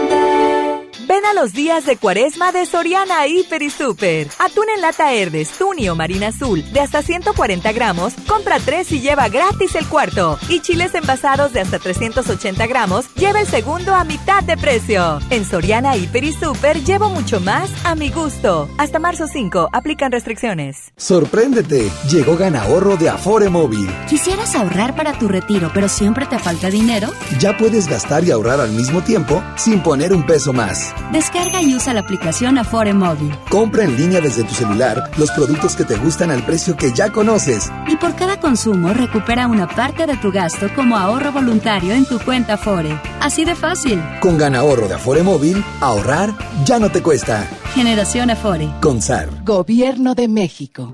Ven 1.18 1.26
a 1.26 1.34
los 1.34 1.52
días 1.52 1.84
de 1.88 1.98
cuaresma 1.98 2.52
de 2.52 2.68
Soriana 2.68 3.26
Hiper 3.26 3.64
y 3.64 3.72
Super. 3.72 4.28
Atún 4.38 4.66
en 4.76 4.82
lata 4.82 5.16
Herdes, 5.16 5.50
Tuni 5.50 5.90
o 5.90 5.96
Marina 5.96 6.28
Azul 6.28 6.64
de 6.72 6.80
hasta 6.80 7.02
140 7.02 7.72
gramos, 7.72 8.14
compra 8.28 8.60
3 8.60 8.92
y 8.92 9.00
lleva 9.00 9.28
gratis 9.28 9.74
el 9.74 9.88
cuarto. 9.88 10.38
Y 10.48 10.60
chiles 10.60 10.94
envasados 10.94 11.54
de 11.54 11.62
hasta 11.62 11.80
380 11.80 12.68
gramos, 12.68 13.12
lleva 13.16 13.40
el 13.42 13.48
segundo 13.48 13.96
a 13.96 14.04
mitad 14.04 14.44
de 14.44 14.58
precio. 14.58 15.20
En 15.32 15.44
Soriana 15.44 15.98
Hiper 15.98 16.24
y 16.24 16.34
Super 16.34 16.84
llevo 16.84 17.10
mucho 17.10 17.40
más 17.40 17.72
a 17.84 17.96
mi 17.96 18.12
gusto. 18.12 18.70
Hasta 18.78 19.00
marzo 19.00 19.26
5, 19.26 19.70
aplican 19.74 20.12
restricciones. 20.12 20.92
Sorpréndete, 20.98 21.90
llegó 22.12 22.38
Ganahorro 22.38 22.96
de 22.96 23.10
Afore 23.10 23.50
Móvil. 23.50 23.90
¿Quisieras 24.08 24.54
ahorrar 24.56 24.96
para 24.96 25.18
tu 25.18 25.28
retiro, 25.28 25.72
pero 25.74 25.90
siempre 25.90 26.28
te 26.28 26.38
falta 26.38 26.70
dinero? 26.70 27.08
Ya 27.40 27.58
puedes 27.58 27.88
gastar 27.88 28.24
y 28.24 28.30
ahorrar 28.30 28.62
al 28.62 28.70
mismo 28.70 29.02
tiempo 29.02 29.42
sin 29.56 29.82
poner 29.82 30.14
un 30.14 30.24
peso 30.24 30.54
más. 30.54 30.94
Descarga 31.12 31.62
y 31.62 31.74
usa 31.74 31.94
la 31.94 32.02
aplicación 32.02 32.58
Afore 32.58 32.94
Móvil. 32.94 33.34
Compra 33.50 33.86
en 33.86 33.96
línea 33.96 34.20
desde 34.20 34.44
tu 34.44 34.54
celular 34.54 35.10
los 35.18 35.32
productos 35.32 35.76
que 35.76 35.86
te 35.86 35.96
gustan 35.96 36.32
al 36.32 36.44
precio 36.44 36.76
que 36.76 36.92
ya 36.94 37.12
conoces. 37.12 37.72
Y 37.88 37.96
por 37.96 38.16
cada 38.16 38.40
consumo 38.40 38.94
recupera 38.94 39.48
una 39.48 39.68
parte 39.68 40.06
de 40.06 40.18
tu 40.18 40.32
gasto 40.32 40.68
como 40.76 40.98
ahorro 40.98 41.32
voluntario 41.32 41.94
en 41.94 42.06
tu 42.06 42.20
cuenta 42.20 42.56
Afore. 42.56 43.00
Así 43.22 43.46
de 43.46 43.56
fácil. 43.56 44.02
Con 44.20 44.38
Ganahorro 44.38 44.88
de 44.88 44.96
Afore 44.96 45.24
Móvil, 45.24 45.64
ahorrar 45.80 46.34
ya 46.66 46.78
no 46.78 46.90
te 46.90 47.02
cuesta. 47.02 47.48
Generación 47.74 48.30
Afore. 48.30 48.70
Con 48.82 49.02
SAR. 49.02 49.30
Gobierno 49.44 50.14
de 50.14 50.28
México. 50.28 50.94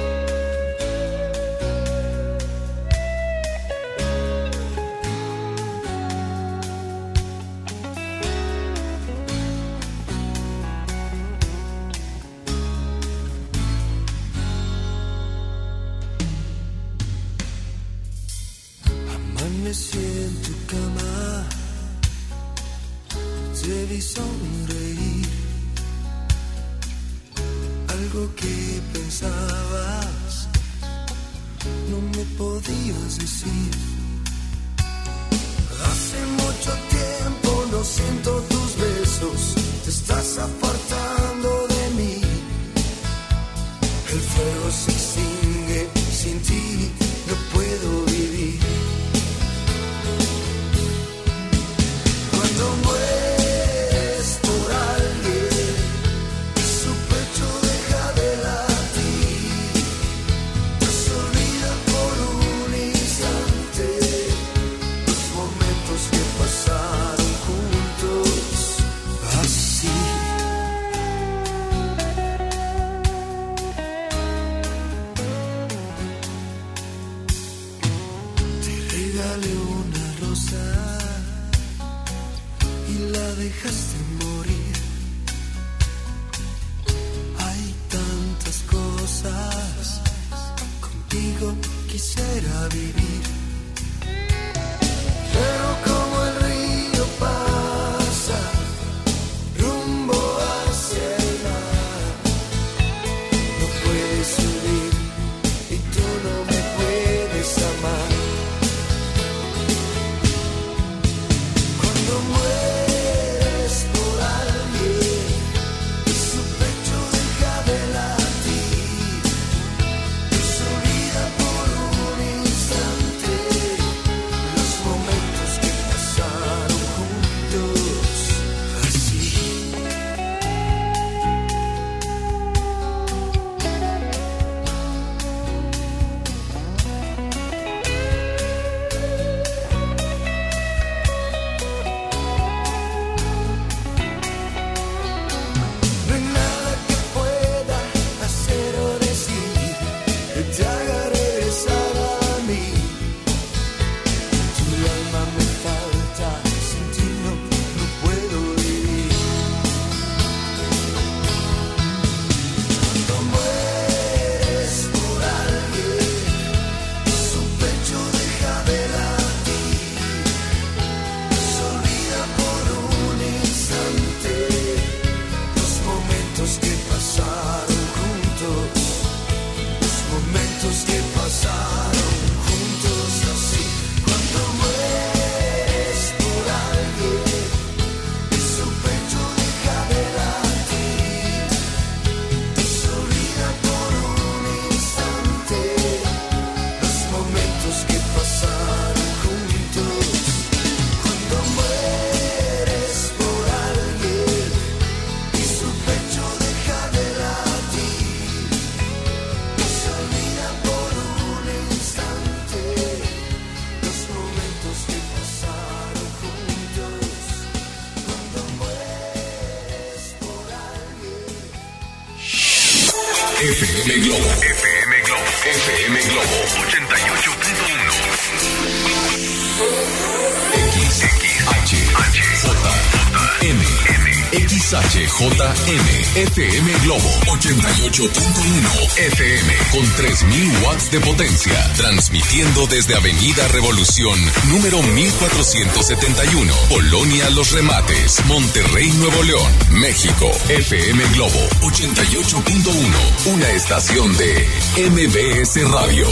FM 236.15 236.73
Globo 236.83 237.09
88.1 237.27 238.97
FM 238.97 239.53
con 239.71 239.85
3000 239.95 240.51
watts 240.61 240.91
de 240.91 240.99
potencia. 240.99 241.73
Transmitiendo 241.77 242.67
desde 242.67 242.95
Avenida 242.95 243.47
Revolución, 243.47 244.19
número 244.49 244.81
1471. 244.83 246.53
Polonia 246.67 247.29
Los 247.29 247.51
Remates, 247.53 248.25
Monterrey, 248.25 248.89
Nuevo 248.99 249.23
León, 249.23 249.51
México. 249.79 250.29
FM 250.49 251.01
Globo 251.13 251.39
88.1. 251.61 253.33
Una 253.33 253.49
estación 253.51 254.17
de 254.17 254.49
MBS 254.89 255.71
Radio. 255.71 256.07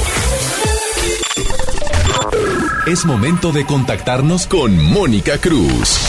Es 2.87 3.03
momento 3.03 3.51
de 3.51 3.65
contactarnos 3.65 4.47
con 4.47 4.81
Mónica 4.81 5.39
Cruz. 5.39 5.99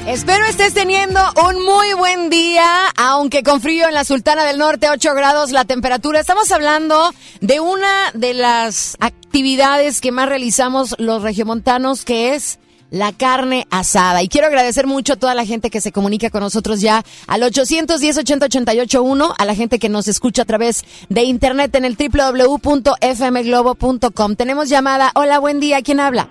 Espero 0.06 0.46
estés 0.46 0.76
teniendo 0.76 1.20
un 1.50 1.66
muy 1.66 1.94
buen 1.94 2.30
día, 2.30 2.90
aunque 2.96 3.42
con 3.42 3.60
frío 3.60 3.88
en 3.88 3.96
la 3.96 4.04
Sultana 4.04 4.44
del 4.44 4.60
Norte, 4.60 4.92
8 4.92 5.16
grados 5.16 5.50
la 5.50 5.66
temperatura. 5.66 6.20
Estamos 6.20 6.52
hablando 6.52 7.12
de 7.42 7.60
una 7.60 8.12
de 8.14 8.36
las 8.36 8.98
actividades 9.00 10.00
que 10.00 10.12
más 10.12 10.30
realizamos 10.30 10.94
los 11.00 11.24
regiomontanos, 11.24 12.06
que 12.06 12.36
es 12.36 12.60
la 12.92 13.12
carne 13.12 13.66
asada. 13.72 14.22
Y 14.24 14.28
quiero 14.28 14.48
agradecer 14.48 14.88
mucho 14.88 15.14
a 15.14 15.16
toda 15.16 15.34
la 15.36 15.46
gente 15.46 15.70
que 15.70 15.82
se 15.82 15.92
comunica 15.92 16.30
con 16.30 16.40
nosotros 16.42 16.82
ya 16.82 17.04
al 17.28 17.44
810 17.44 18.18
80 18.18 18.46
881 18.46 19.34
a 19.38 19.46
la 19.46 19.56
gente 19.56 19.80
que 19.80 19.90
nos 19.90 20.08
escucha 20.08 20.44
a 20.44 20.46
través 20.46 20.86
de 21.10 21.24
internet 21.24 21.74
en 21.76 21.84
el 21.86 21.98
www.fmglobo.com. 21.98 24.36
Tenemos 24.36 24.70
llamada. 24.70 25.12
Hola, 25.16 25.40
buen 25.40 25.60
día. 25.60 25.82
¿Quién 25.82 26.00
habla? 26.00 26.28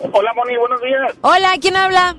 Hola, 0.00 0.32
Moni, 0.34 0.56
buenos 0.56 0.80
días. 0.80 1.12
Hola, 1.22 1.54
¿quién 1.60 1.76
habla? 1.76 2.16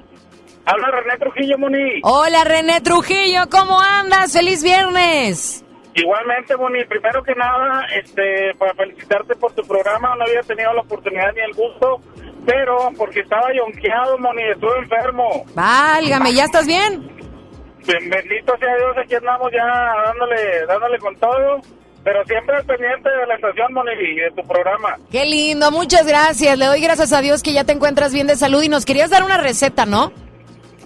Habla 0.65 0.91
René 0.91 1.17
Trujillo, 1.17 1.57
Moni. 1.57 2.01
Hola, 2.03 2.43
René 2.43 2.81
Trujillo. 2.81 3.49
¿Cómo 3.49 3.79
andas? 3.79 4.33
¡Feliz 4.33 4.61
viernes! 4.61 5.63
Igualmente, 5.95 6.55
Moni, 6.55 6.83
primero 6.85 7.23
que 7.23 7.33
nada, 7.35 7.85
este, 7.95 8.53
para 8.57 8.73
felicitarte 8.75 9.35
por 9.35 9.51
tu 9.53 9.63
programa, 9.63 10.15
no 10.15 10.23
había 10.23 10.43
tenido 10.43 10.71
la 10.73 10.81
oportunidad 10.81 11.33
ni 11.33 11.41
el 11.41 11.53
gusto, 11.53 11.99
pero 12.45 12.89
porque 12.97 13.19
estaba 13.21 13.47
yonqueado, 13.53 14.17
Moni, 14.17 14.43
estuve 14.43 14.77
enfermo. 14.79 15.45
Válgame, 15.55 16.33
¿ya 16.33 16.45
estás 16.45 16.65
bien? 16.67 17.07
Ben- 17.85 18.09
Bendito 18.09 18.57
sea 18.57 18.75
Dios, 18.75 18.97
aquí 19.03 19.15
andamos 19.15 19.51
ya 19.51 19.65
dándole, 20.05 20.65
dándole 20.67 20.97
con 20.99 21.15
todo, 21.17 21.61
pero 22.03 22.23
siempre 22.25 22.55
al 22.57 22.65
pendiente 22.65 23.09
de 23.09 23.25
la 23.27 23.35
estación, 23.35 23.73
Moni, 23.73 23.91
y 23.99 24.15
de 24.15 24.31
tu 24.31 24.47
programa. 24.47 24.95
Qué 25.11 25.25
lindo, 25.25 25.71
muchas 25.71 26.05
gracias. 26.05 26.57
Le 26.57 26.65
doy 26.65 26.81
gracias 26.81 27.13
a 27.13 27.21
Dios 27.21 27.41
que 27.43 27.53
ya 27.53 27.63
te 27.63 27.71
encuentras 27.73 28.13
bien 28.13 28.27
de 28.27 28.35
salud 28.35 28.61
y 28.63 28.69
nos 28.69 28.85
querías 28.85 29.09
dar 29.09 29.23
una 29.23 29.37
receta, 29.37 29.85
¿no? 29.85 30.11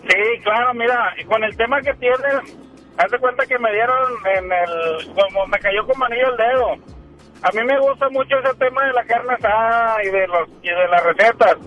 Sí, 0.08 0.40
claro, 0.44 0.74
mira, 0.74 1.14
y 1.18 1.24
con 1.26 1.44
el 1.44 1.56
tema 1.56 1.80
que 1.82 1.94
tienes, 1.94 2.58
haz 2.98 3.10
de 3.12 3.18
cuenta 3.20 3.46
que 3.46 3.58
me 3.58 3.72
dieron 3.72 3.96
en 4.38 4.52
el, 4.52 5.14
como 5.14 5.48
me 5.48 5.58
cayó 5.60 5.86
como 5.88 6.06
anillo 6.06 6.30
el 6.32 6.38
dedo. 6.38 6.94
A 7.44 7.52
mí 7.52 7.62
me 7.66 7.78
gusta 7.78 8.10
mucho 8.10 8.40
ese 8.40 8.56
tema 8.56 8.86
de 8.86 8.94
la 8.94 9.04
carne 9.04 9.34
asada 9.34 10.02
y 10.02 10.10
de 10.10 10.28
los 10.28 10.48
y 10.62 10.70
de 10.70 10.88
las 10.88 11.04
recetas. 11.04 11.58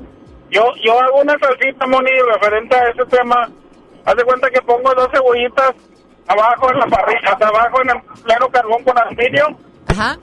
Yo 0.51 0.63
yo 0.83 0.99
hago 0.99 1.21
una 1.21 1.37
salsita, 1.39 1.87
Moni, 1.87 2.11
referente 2.33 2.75
a 2.75 2.89
ese 2.89 3.05
tema. 3.07 3.47
Haz 4.07 4.15
de 4.15 4.25
cuenta 4.25 4.49
que 4.49 4.63
pongo 4.63 4.95
dos 4.95 5.09
cebollitas 5.13 5.73
abajo 6.29 6.73
en 6.73 6.79
la 6.79 6.87
parrilla, 6.87 7.31
hasta 7.31 7.49
abajo 7.49 7.83
en 7.83 7.91
el 7.91 8.23
pleno 8.23 8.49
carbón 8.49 8.85
con 8.85 8.99
aluminio. 8.99 9.47
Ajá. 9.89 10.17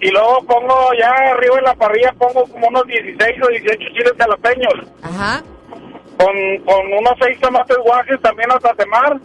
Y 0.00 0.10
luego 0.10 0.44
pongo 0.44 0.90
ya 1.00 1.08
arriba 1.32 1.58
en 1.58 1.64
la 1.64 1.74
parrilla, 1.74 2.12
pongo 2.18 2.44
como 2.46 2.68
unos 2.68 2.86
16 2.86 3.42
o 3.42 3.48
18 3.48 3.78
chiles 3.78 4.12
jalapeños. 4.18 4.74
Ajá. 5.02 5.42
Con, 6.18 6.58
con 6.66 6.92
unos 6.92 7.14
6 7.22 7.40
tomates 7.40 7.78
guajes 7.78 8.20
también 8.20 8.52
a 8.52 8.58
tatemar. 8.58 9.18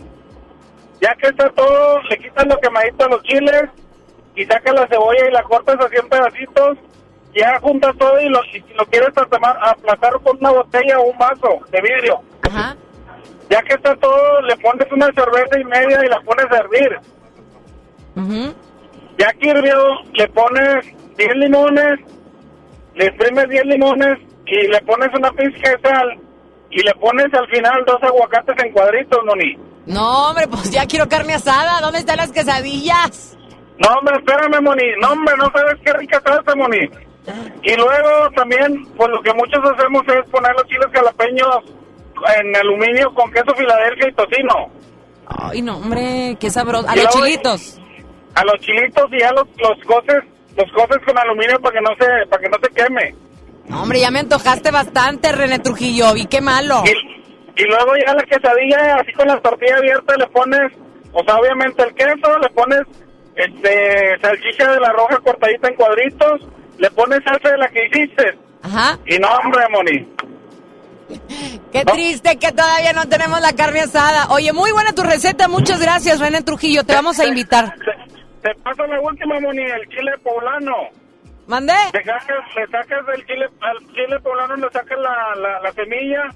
Ya 1.01 1.13
que 1.15 1.27
está 1.27 1.49
todo, 1.49 2.01
le 2.03 2.17
quitas 2.17 2.45
lo 2.45 2.57
quemadito 2.59 3.05
a 3.05 3.09
los 3.09 3.23
chiles 3.23 3.69
y 4.39 4.45
sacas 4.45 4.73
la 4.73 4.87
cebolla 4.87 5.27
y 5.27 5.31
la 5.31 5.43
cortas 5.43 5.75
así 5.79 5.97
en 5.97 6.07
pedacitos. 6.07 6.77
Ya 7.35 7.59
juntas 7.59 7.93
todo 7.99 8.19
y 8.21 8.29
lo, 8.29 8.39
y 8.45 8.61
si 8.61 8.73
lo 8.73 8.85
quieres 8.85 9.13
tatemar, 9.13 9.57
aplastar 9.61 10.13
con 10.23 10.37
una 10.37 10.51
botella 10.51 10.97
o 10.97 11.11
un 11.11 11.17
vaso 11.17 11.59
de 11.69 11.81
vidrio. 11.81 12.21
Ajá. 12.49 12.75
Ya 13.49 13.61
que 13.63 13.73
está 13.73 13.95
todo, 13.97 14.41
le 14.41 14.55
pones 14.57 14.89
una 14.91 15.07
cerveza 15.07 15.59
y 15.59 15.65
media 15.65 16.05
y 16.05 16.07
la 16.07 16.21
pones 16.21 16.45
a 16.51 16.57
hervir. 16.57 16.99
Ujú. 18.15 18.53
Ya 19.17 19.33
que 19.33 19.49
hirvió, 19.49 19.77
le 20.13 20.27
pones 20.29 20.85
10 21.17 21.35
limones, 21.35 21.99
le 22.95 23.05
exprimes 23.05 23.49
10 23.49 23.65
limones 23.65 24.19
y 24.45 24.67
le 24.67 24.81
pones 24.81 25.09
una 25.13 25.31
pizca 25.31 25.71
de 25.71 25.79
sal 25.81 26.17
y 26.71 26.81
le 26.81 26.93
pones 26.95 27.33
al 27.33 27.47
final 27.49 27.83
dos 27.85 28.01
aguacates 28.01 28.55
en 28.63 28.71
cuadritos, 28.71 29.19
Moni. 29.25 29.57
No, 29.85 30.29
hombre, 30.29 30.47
pues 30.47 30.71
ya 30.71 30.85
quiero 30.85 31.09
carne 31.09 31.33
asada. 31.33 31.81
¿Dónde 31.81 31.99
están 31.99 32.17
las 32.17 32.31
quesadillas? 32.31 33.35
No, 33.79 33.87
hombre, 33.97 34.15
espérame, 34.17 34.61
Moni. 34.61 34.83
No, 35.01 35.11
hombre, 35.11 35.33
no 35.37 35.49
sabes 35.51 35.75
qué 35.83 35.93
rica 35.93 36.21
salsa, 36.25 36.55
Moni. 36.55 36.79
Y 37.63 37.75
luego 37.75 38.29
también, 38.35 38.85
pues 38.97 39.09
lo 39.09 39.21
que 39.21 39.33
muchos 39.33 39.59
hacemos 39.73 40.03
es 40.07 40.29
poner 40.31 40.51
los 40.53 40.65
chiles 40.67 40.87
jalapeños 40.93 41.57
en 42.39 42.55
aluminio 42.55 43.13
con 43.13 43.31
queso 43.31 43.53
Filadelfia 43.55 44.09
y 44.09 44.13
tocino. 44.13 44.53
Ay, 45.27 45.61
no, 45.61 45.77
hombre, 45.77 46.35
qué 46.39 46.49
sabroso. 46.49 46.89
A 46.89 46.93
Y 46.95 47.03
los 47.03 47.05
luego- 47.15 47.25
chilitos. 47.25 47.79
A 48.35 48.43
los 48.45 48.55
chilitos 48.61 49.05
y 49.11 49.19
ya 49.19 49.31
los, 49.31 49.43
los 49.57 49.77
coces, 49.85 50.23
los 50.57 50.71
coces 50.71 50.97
con 51.05 51.17
aluminio 51.17 51.59
para 51.59 51.73
que 51.75 51.81
no 51.81 51.89
se, 51.99 52.27
para 52.27 52.41
que 52.41 52.49
no 52.49 52.57
se 52.61 52.69
queme. 52.73 53.15
No, 53.67 53.83
hombre, 53.83 53.99
ya 53.99 54.09
me 54.11 54.19
antojaste 54.19 54.71
bastante, 54.71 55.31
René 55.31 55.59
Trujillo. 55.59 56.15
Y 56.15 56.25
qué 56.25 56.41
malo. 56.41 56.83
Y 57.55 57.63
luego 57.65 57.91
ya 58.05 58.13
la 58.13 58.23
quesadilla, 58.23 58.95
así 58.95 59.11
con 59.13 59.27
la 59.27 59.39
tortilla 59.41 59.77
abierta, 59.77 60.15
le 60.17 60.25
pones, 60.27 60.71
o 61.13 61.23
sea, 61.23 61.35
obviamente 61.35 61.83
el 61.83 61.93
queso, 61.93 62.39
le 62.39 62.49
pones 62.49 62.81
este 63.43 64.19
salchicha 64.21 64.71
de 64.71 64.79
la 64.79 64.91
roja 64.91 65.17
cortadita 65.19 65.67
en 65.69 65.75
cuadritos, 65.75 66.41
le 66.77 66.91
pones 66.91 67.23
salsa 67.23 67.49
de 67.51 67.57
la 67.57 67.67
que 67.69 67.85
hiciste. 67.87 68.37
Ajá. 68.63 68.97
Y 69.05 69.17
no, 69.19 69.27
hombre, 69.29 69.63
Moni. 69.69 70.07
Qué 71.71 71.85
triste 71.85 72.37
que 72.37 72.51
todavía 72.51 72.93
no 72.93 73.07
tenemos 73.07 73.41
la 73.41 73.53
carne 73.53 73.81
asada. 73.81 74.27
Oye, 74.31 74.53
muy 74.53 74.71
buena 74.71 74.93
tu 74.93 75.03
receta. 75.03 75.47
Muchas 75.47 75.81
gracias, 75.81 76.19
René 76.19 76.41
Trujillo. 76.41 76.83
Te 76.83 76.93
vamos 76.93 77.19
a 77.19 77.25
invitar. 77.25 77.73
Te 78.41 78.55
paso 78.63 78.85
la 78.87 78.99
última, 79.01 79.39
Moni, 79.39 79.63
el 79.63 79.87
chile 79.89 80.11
poblano. 80.23 80.73
¿Mandé? 81.47 81.73
Le 81.93 82.03
sacas, 82.03 82.55
le 82.55 82.67
sacas 82.67 83.05
del 83.07 83.25
chile, 83.25 83.47
al 83.61 83.77
chile 83.93 84.19
poblano 84.21 84.55
le 84.55 84.69
sacas 84.71 84.99
la, 84.99 85.35
la, 85.35 85.59
la 85.61 85.71
semilla 85.73 86.29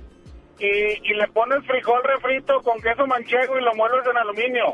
y, 0.58 0.66
y 0.66 1.14
le 1.14 1.28
pones 1.28 1.64
frijol 1.68 2.02
refrito 2.04 2.60
con 2.64 2.82
queso 2.82 3.06
manchego 3.06 3.60
y 3.60 3.64
lo 3.64 3.76
mueles 3.76 4.06
en 4.10 4.18
aluminio. 4.18 4.74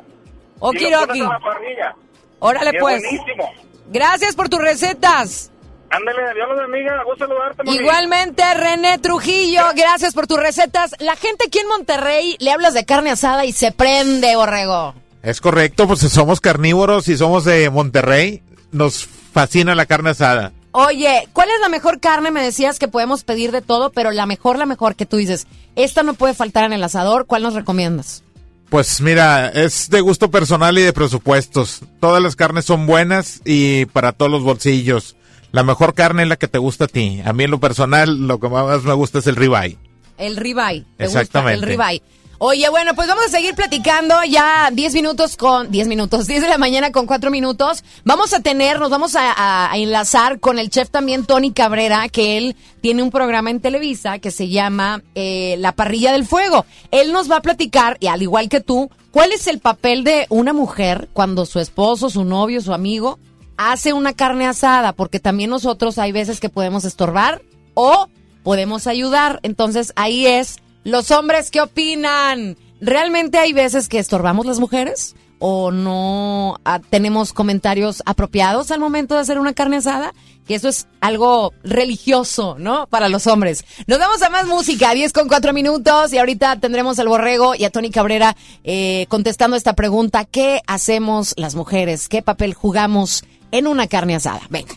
Okidoki. 0.59 0.87
Y 0.87 0.91
lo 0.91 1.07
pones 1.07 1.21
en 1.21 1.29
la 1.29 1.39
parrilla. 1.39 1.95
Órale, 2.39 2.71
es 2.71 2.77
pues. 2.81 3.01
buenísimo. 3.01 3.51
Gracias 3.87 4.35
por 4.35 4.49
tus 4.49 4.59
recetas. 4.59 5.51
Ándale, 5.91 6.33
Dios 6.35 6.47
los 6.49 6.69
bendiga, 6.69 7.03
gusto 7.03 7.25
saludarte. 7.25 7.63
Igualmente, 7.65 8.43
René 8.53 8.99
Trujillo, 8.99 9.63
gracias 9.75 10.13
por 10.13 10.27
tus 10.27 10.39
recetas. 10.39 10.95
La 10.99 11.15
gente 11.15 11.45
aquí 11.47 11.59
en 11.59 11.67
Monterrey 11.67 12.37
le 12.39 12.51
hablas 12.51 12.75
de 12.75 12.85
carne 12.85 13.09
asada 13.09 13.45
y 13.45 13.53
se 13.53 13.71
prende, 13.71 14.35
borrego. 14.35 14.93
Es 15.23 15.41
correcto, 15.41 15.87
pues 15.87 16.01
somos 16.01 16.41
carnívoros 16.41 17.07
y 17.07 17.17
somos 17.17 17.43
de 17.43 17.69
Monterrey. 17.71 18.43
Nos 18.71 19.07
fascina 19.33 19.73
la 19.73 19.87
carne 19.87 20.11
asada. 20.11 20.53
Oye, 20.71 21.27
¿cuál 21.33 21.49
es 21.49 21.59
la 21.59 21.69
mejor 21.69 21.99
carne? 21.99 22.29
Me 22.29 22.43
decías 22.43 22.77
que 22.77 22.87
podemos 22.87 23.23
pedir 23.23 23.51
de 23.51 23.63
todo, 23.63 23.91
pero 23.91 24.11
la 24.11 24.27
mejor, 24.27 24.59
la 24.59 24.67
mejor 24.67 24.95
que 24.95 25.07
tú 25.07 25.17
dices, 25.17 25.47
esta 25.75 26.03
no 26.03 26.13
puede 26.13 26.35
faltar 26.35 26.65
en 26.65 26.73
el 26.73 26.83
asador. 26.83 27.25
¿Cuál 27.25 27.41
nos 27.41 27.55
recomiendas? 27.55 28.23
Pues 28.69 29.01
mira, 29.01 29.49
es 29.49 29.89
de 29.89 30.01
gusto 30.01 30.29
personal 30.29 30.77
y 30.77 30.83
de 30.83 30.93
presupuestos. 30.93 31.81
Todas 31.99 32.21
las 32.21 32.35
carnes 32.35 32.65
son 32.65 32.85
buenas 32.85 33.41
y 33.43 33.85
para 33.87 34.11
todos 34.11 34.31
los 34.31 34.43
bolsillos. 34.43 35.15
La 35.51 35.63
mejor 35.63 35.95
carne 35.95 36.23
es 36.23 36.29
la 36.29 36.35
que 36.35 36.47
te 36.47 36.59
gusta 36.59 36.85
a 36.85 36.87
ti. 36.87 37.21
A 37.25 37.33
mí 37.33 37.45
en 37.45 37.51
lo 37.51 37.59
personal 37.59 38.27
lo 38.27 38.39
que 38.39 38.47
más 38.47 38.83
me 38.83 38.93
gusta 38.93 39.19
es 39.19 39.27
el 39.27 39.35
ribeye. 39.35 39.77
El 40.19 40.37
ribeye. 40.37 40.85
¿te 40.97 41.05
Exactamente. 41.05 41.65
Gusta? 41.65 41.71
El 41.71 41.77
ribeye. 41.77 42.03
Oye, 42.41 42.69
bueno, 42.69 42.95
pues 42.95 43.09
vamos 43.09 43.25
a 43.25 43.29
seguir 43.29 43.53
platicando 43.53 44.15
ya 44.23 44.69
10 44.71 44.93
minutos 44.93 45.35
con 45.35 45.69
10 45.71 45.89
minutos, 45.89 46.25
10 46.27 46.43
de 46.43 46.47
la 46.47 46.57
mañana 46.57 46.93
con 46.93 47.05
4 47.05 47.29
minutos. 47.31 47.83
Vamos 48.05 48.33
a 48.33 48.39
tener, 48.39 48.79
nos 48.79 48.89
vamos 48.89 49.17
a, 49.17 49.69
enlazar 49.75 50.39
con 50.39 50.57
el 50.57 50.69
chef 50.69 50.89
también 50.89 51.25
Tony 51.25 51.51
Cabrera, 51.51 52.07
que 52.07 52.37
él 52.37 52.55
tiene 52.79 53.03
un 53.03 53.11
programa 53.11 53.49
en 53.49 53.59
Televisa 53.59 54.19
que 54.19 54.31
se 54.31 54.47
llama 54.47 55.03
eh, 55.15 55.57
La 55.59 55.73
Parrilla 55.73 56.13
del 56.13 56.25
Fuego. 56.25 56.65
Él 56.91 57.11
nos 57.11 57.29
va 57.29 57.37
a 57.37 57.41
platicar, 57.41 57.97
y 57.99 58.07
al 58.07 58.21
igual 58.21 58.47
que 58.47 58.61
tú, 58.61 58.89
cuál 59.11 59.33
es 59.33 59.47
el 59.47 59.59
papel 59.59 60.05
de 60.05 60.25
una 60.29 60.53
mujer 60.53 61.09
cuando 61.11 61.45
su 61.45 61.59
esposo, 61.59 62.09
su 62.09 62.23
novio, 62.23 62.61
su 62.61 62.73
amigo 62.73 63.19
hace 63.57 63.91
una 63.91 64.13
carne 64.13 64.47
asada, 64.47 64.93
porque 64.93 65.19
también 65.19 65.49
nosotros 65.49 65.97
hay 65.97 66.13
veces 66.13 66.39
que 66.39 66.47
podemos 66.47 66.85
estorbar 66.85 67.41
o 67.73 68.07
podemos 68.43 68.87
ayudar. 68.87 69.41
Entonces 69.43 69.91
ahí 69.97 70.25
es, 70.25 70.59
los 70.83 71.11
hombres, 71.11 71.51
¿qué 71.51 71.61
opinan? 71.61 72.57
¿Realmente 72.81 73.37
hay 73.37 73.53
veces 73.53 73.89
que 73.89 73.99
estorbamos 73.99 74.45
las 74.45 74.59
mujeres? 74.59 75.15
¿O 75.39 75.71
no 75.71 76.59
ah, 76.65 76.79
tenemos 76.89 77.31
comentarios 77.33 78.03
apropiados 78.05 78.71
al 78.71 78.79
momento 78.79 79.15
de 79.15 79.21
hacer 79.21 79.39
una 79.39 79.53
carne 79.53 79.77
asada? 79.77 80.13
Que 80.47 80.55
eso 80.55 80.67
es 80.67 80.87
algo 80.99 81.53
religioso, 81.63 82.55
¿no? 82.57 82.87
Para 82.87 83.07
los 83.07 83.27
hombres. 83.27 83.63
Nos 83.87 83.99
vamos 83.99 84.21
a 84.21 84.29
más 84.29 84.47
música, 84.47 84.93
10 84.93 85.13
con 85.13 85.27
4 85.27 85.53
minutos, 85.53 86.11
y 86.11 86.17
ahorita 86.17 86.55
tendremos 86.59 86.97
al 86.99 87.07
borrego 87.07 87.55
y 87.55 87.65
a 87.65 87.69
Tony 87.69 87.91
Cabrera 87.91 88.35
eh, 88.63 89.05
contestando 89.09 89.55
esta 89.55 89.73
pregunta. 89.73 90.25
¿Qué 90.25 90.61
hacemos 90.65 91.33
las 91.37 91.55
mujeres? 91.55 92.09
¿Qué 92.09 92.21
papel 92.21 92.53
jugamos 92.53 93.23
en 93.51 93.67
una 93.67 93.87
carne 93.87 94.15
asada? 94.15 94.41
Venga. 94.49 94.73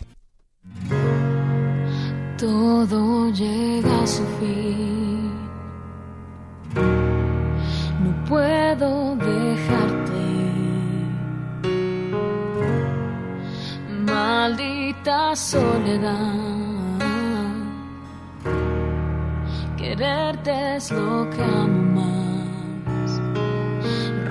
todo 2.37 3.31
llega 3.31 4.03
a 4.03 4.07
su 4.07 4.23
fin. 4.39 4.92
No 6.75 8.25
puedo 8.27 9.15
dejarte. 9.15 10.23
Maldita 14.05 15.35
soledad. 15.35 16.53
Quererte 19.77 20.77
es 20.77 20.91
lo 20.91 21.29
que 21.29 21.43
amo 21.43 22.01
más. 22.01 23.21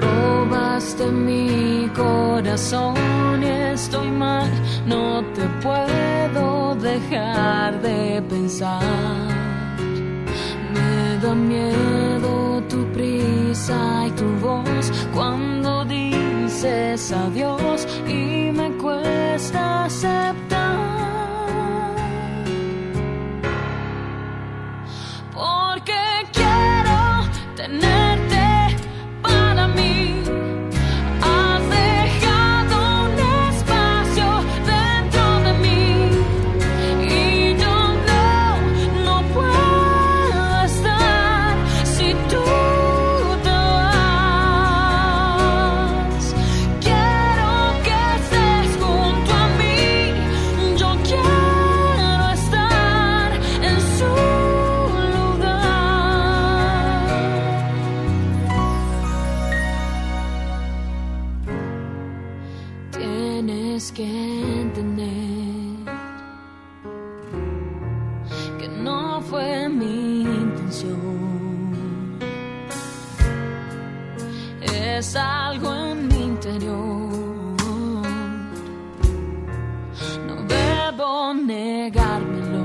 Robaste 0.01 1.07
mi 1.07 1.89
corazón 1.95 3.43
y 3.43 3.47
estoy 3.47 4.11
mal. 4.11 4.51
No 4.87 5.23
te 5.35 5.43
puedo 5.63 6.75
dejar 6.77 7.81
de 7.83 8.23
pensar. 8.23 9.42
Da 11.23 11.37
miedo 11.37 12.61
tu 12.69 12.85
prisa 12.93 14.09
y 14.09 14.11
tu 14.11 14.25
voz 14.41 14.91
cuando 15.15 15.85
dices 15.85 17.13
adiós 17.13 17.87
y 18.09 18.51
me 18.51 18.73
cuesta 18.73 19.85
aceptar. 19.85 20.52
tienes 75.03 75.17
algo 75.17 75.75
en 75.75 76.09
mi 76.09 76.23
interior. 76.23 76.77
No 80.27 80.35
debo 80.47 81.35
negármelo. 81.35 82.65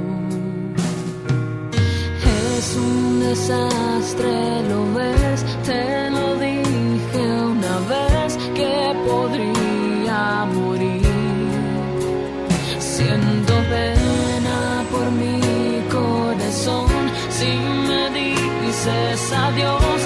Es 2.57 2.75
un 2.75 3.19
desastre, 3.21 4.63
lo 4.69 4.93
ves, 4.93 5.45
te 5.65 6.09
lo 6.11 6.35
dije 6.35 7.23
una 7.55 7.75
vez 7.93 8.37
que 8.53 8.95
podría 9.07 10.45
morir. 10.53 11.01
Siento 12.79 13.53
pena 13.73 14.83
por 14.91 15.11
mi 15.11 15.39
corazón 15.89 16.89
si 17.29 17.51
me 17.87 18.09
dices 18.11 19.33
adiós. 19.33 19.96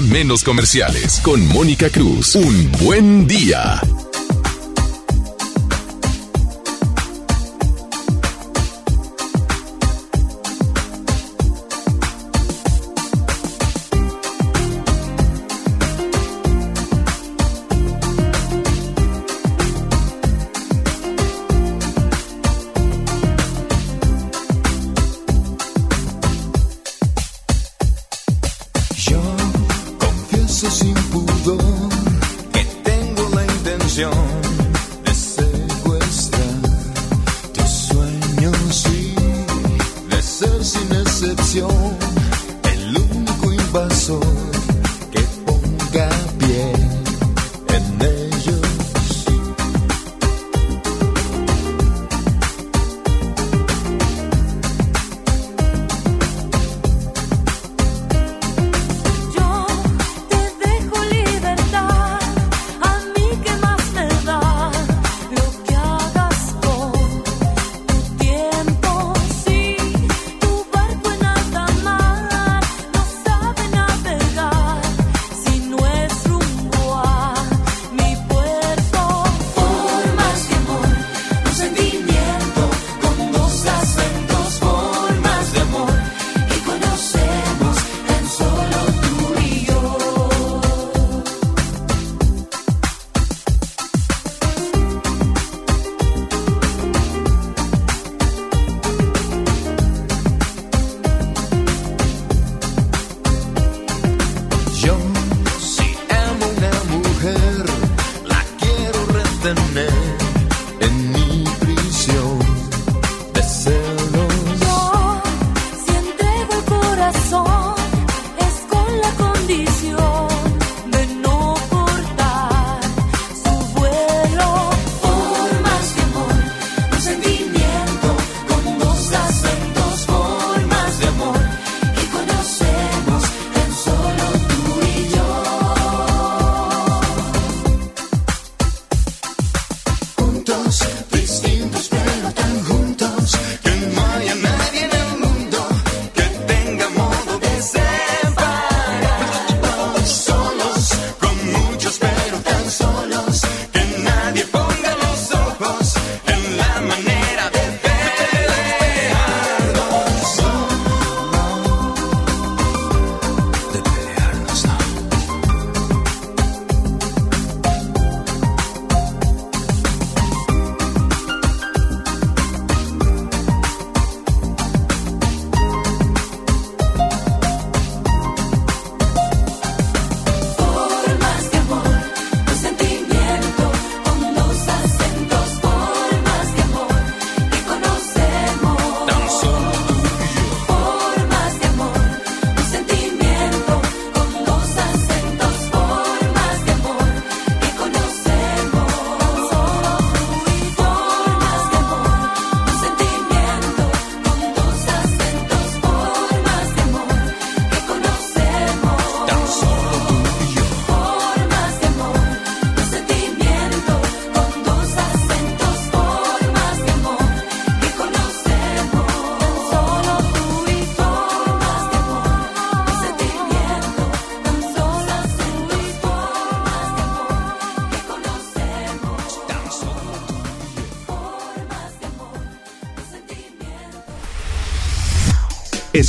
menos 0.00 0.42
comerciales. 0.42 1.20
Con 1.20 1.46
Mónica 1.46 1.88
Cruz. 1.90 2.34
Un 2.34 2.72
buen 2.72 3.28
día. 3.28 3.80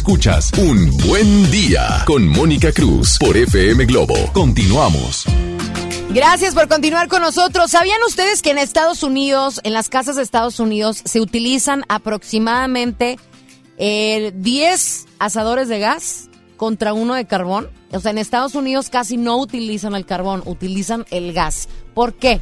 Escuchas 0.08 0.54
Un 0.58 0.96
Buen 1.06 1.52
Día 1.52 2.02
con 2.06 2.26
Mónica 2.30 2.72
Cruz 2.72 3.18
por 3.20 3.36
FM 3.36 3.84
Globo. 3.84 4.16
Continuamos. 4.32 5.26
Gracias 6.12 6.54
por 6.56 6.70
continuar 6.70 7.10
con 7.10 7.22
nosotros. 7.22 7.72
¿Sabían 7.72 8.02
ustedes 8.08 8.42
que 8.42 8.52
en 8.52 8.58
Estados 8.58 9.04
Unidos, 9.04 9.60
en 9.66 9.74
las 9.74 9.90
casas 9.90 10.16
de 10.16 10.22
Estados 10.22 10.62
Unidos, 10.62 11.02
se 11.04 11.20
utilizan 11.20 11.84
aproximadamente 11.90 13.20
eh, 13.78 14.32
10 14.34 15.08
asadores 15.20 15.68
de 15.68 15.80
gas 15.80 16.30
contra 16.56 16.94
uno 16.94 17.14
de 17.14 17.28
carbón? 17.28 17.70
O 17.92 18.00
sea, 18.00 18.12
en 18.12 18.18
Estados 18.18 18.56
Unidos 18.56 18.90
casi 18.90 19.18
no 19.18 19.38
utilizan 19.38 19.94
el 19.94 20.06
carbón, 20.06 20.42
utilizan 20.46 21.06
el 21.12 21.34
gas. 21.34 21.68
¿Por 21.94 22.14
qué? 22.14 22.40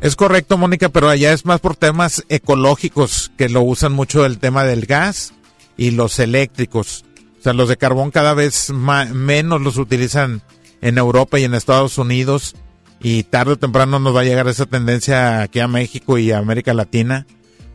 Es 0.00 0.14
correcto, 0.14 0.56
Mónica, 0.56 0.88
pero 0.88 1.08
allá 1.08 1.32
es 1.32 1.46
más 1.46 1.58
por 1.58 1.74
temas 1.74 2.22
ecológicos 2.28 3.32
que 3.36 3.48
lo 3.48 3.62
usan 3.62 3.90
mucho 3.90 4.24
el 4.24 4.38
tema 4.38 4.62
del 4.62 4.86
gas 4.86 5.32
y 5.76 5.90
los 5.92 6.18
eléctricos. 6.18 7.04
O 7.38 7.42
sea, 7.42 7.52
los 7.52 7.68
de 7.68 7.76
carbón 7.76 8.10
cada 8.10 8.34
vez 8.34 8.70
ma- 8.70 9.06
menos 9.06 9.60
los 9.60 9.76
utilizan 9.78 10.42
en 10.80 10.98
Europa 10.98 11.38
y 11.38 11.44
en 11.44 11.54
Estados 11.54 11.98
Unidos 11.98 12.54
y 13.00 13.24
tarde 13.24 13.52
o 13.52 13.58
temprano 13.58 13.98
nos 13.98 14.14
va 14.14 14.20
a 14.20 14.24
llegar 14.24 14.46
esa 14.48 14.66
tendencia 14.66 15.42
aquí 15.42 15.58
a 15.60 15.66
México 15.68 16.18
y 16.18 16.30
a 16.30 16.38
América 16.38 16.72
Latina. 16.74 17.26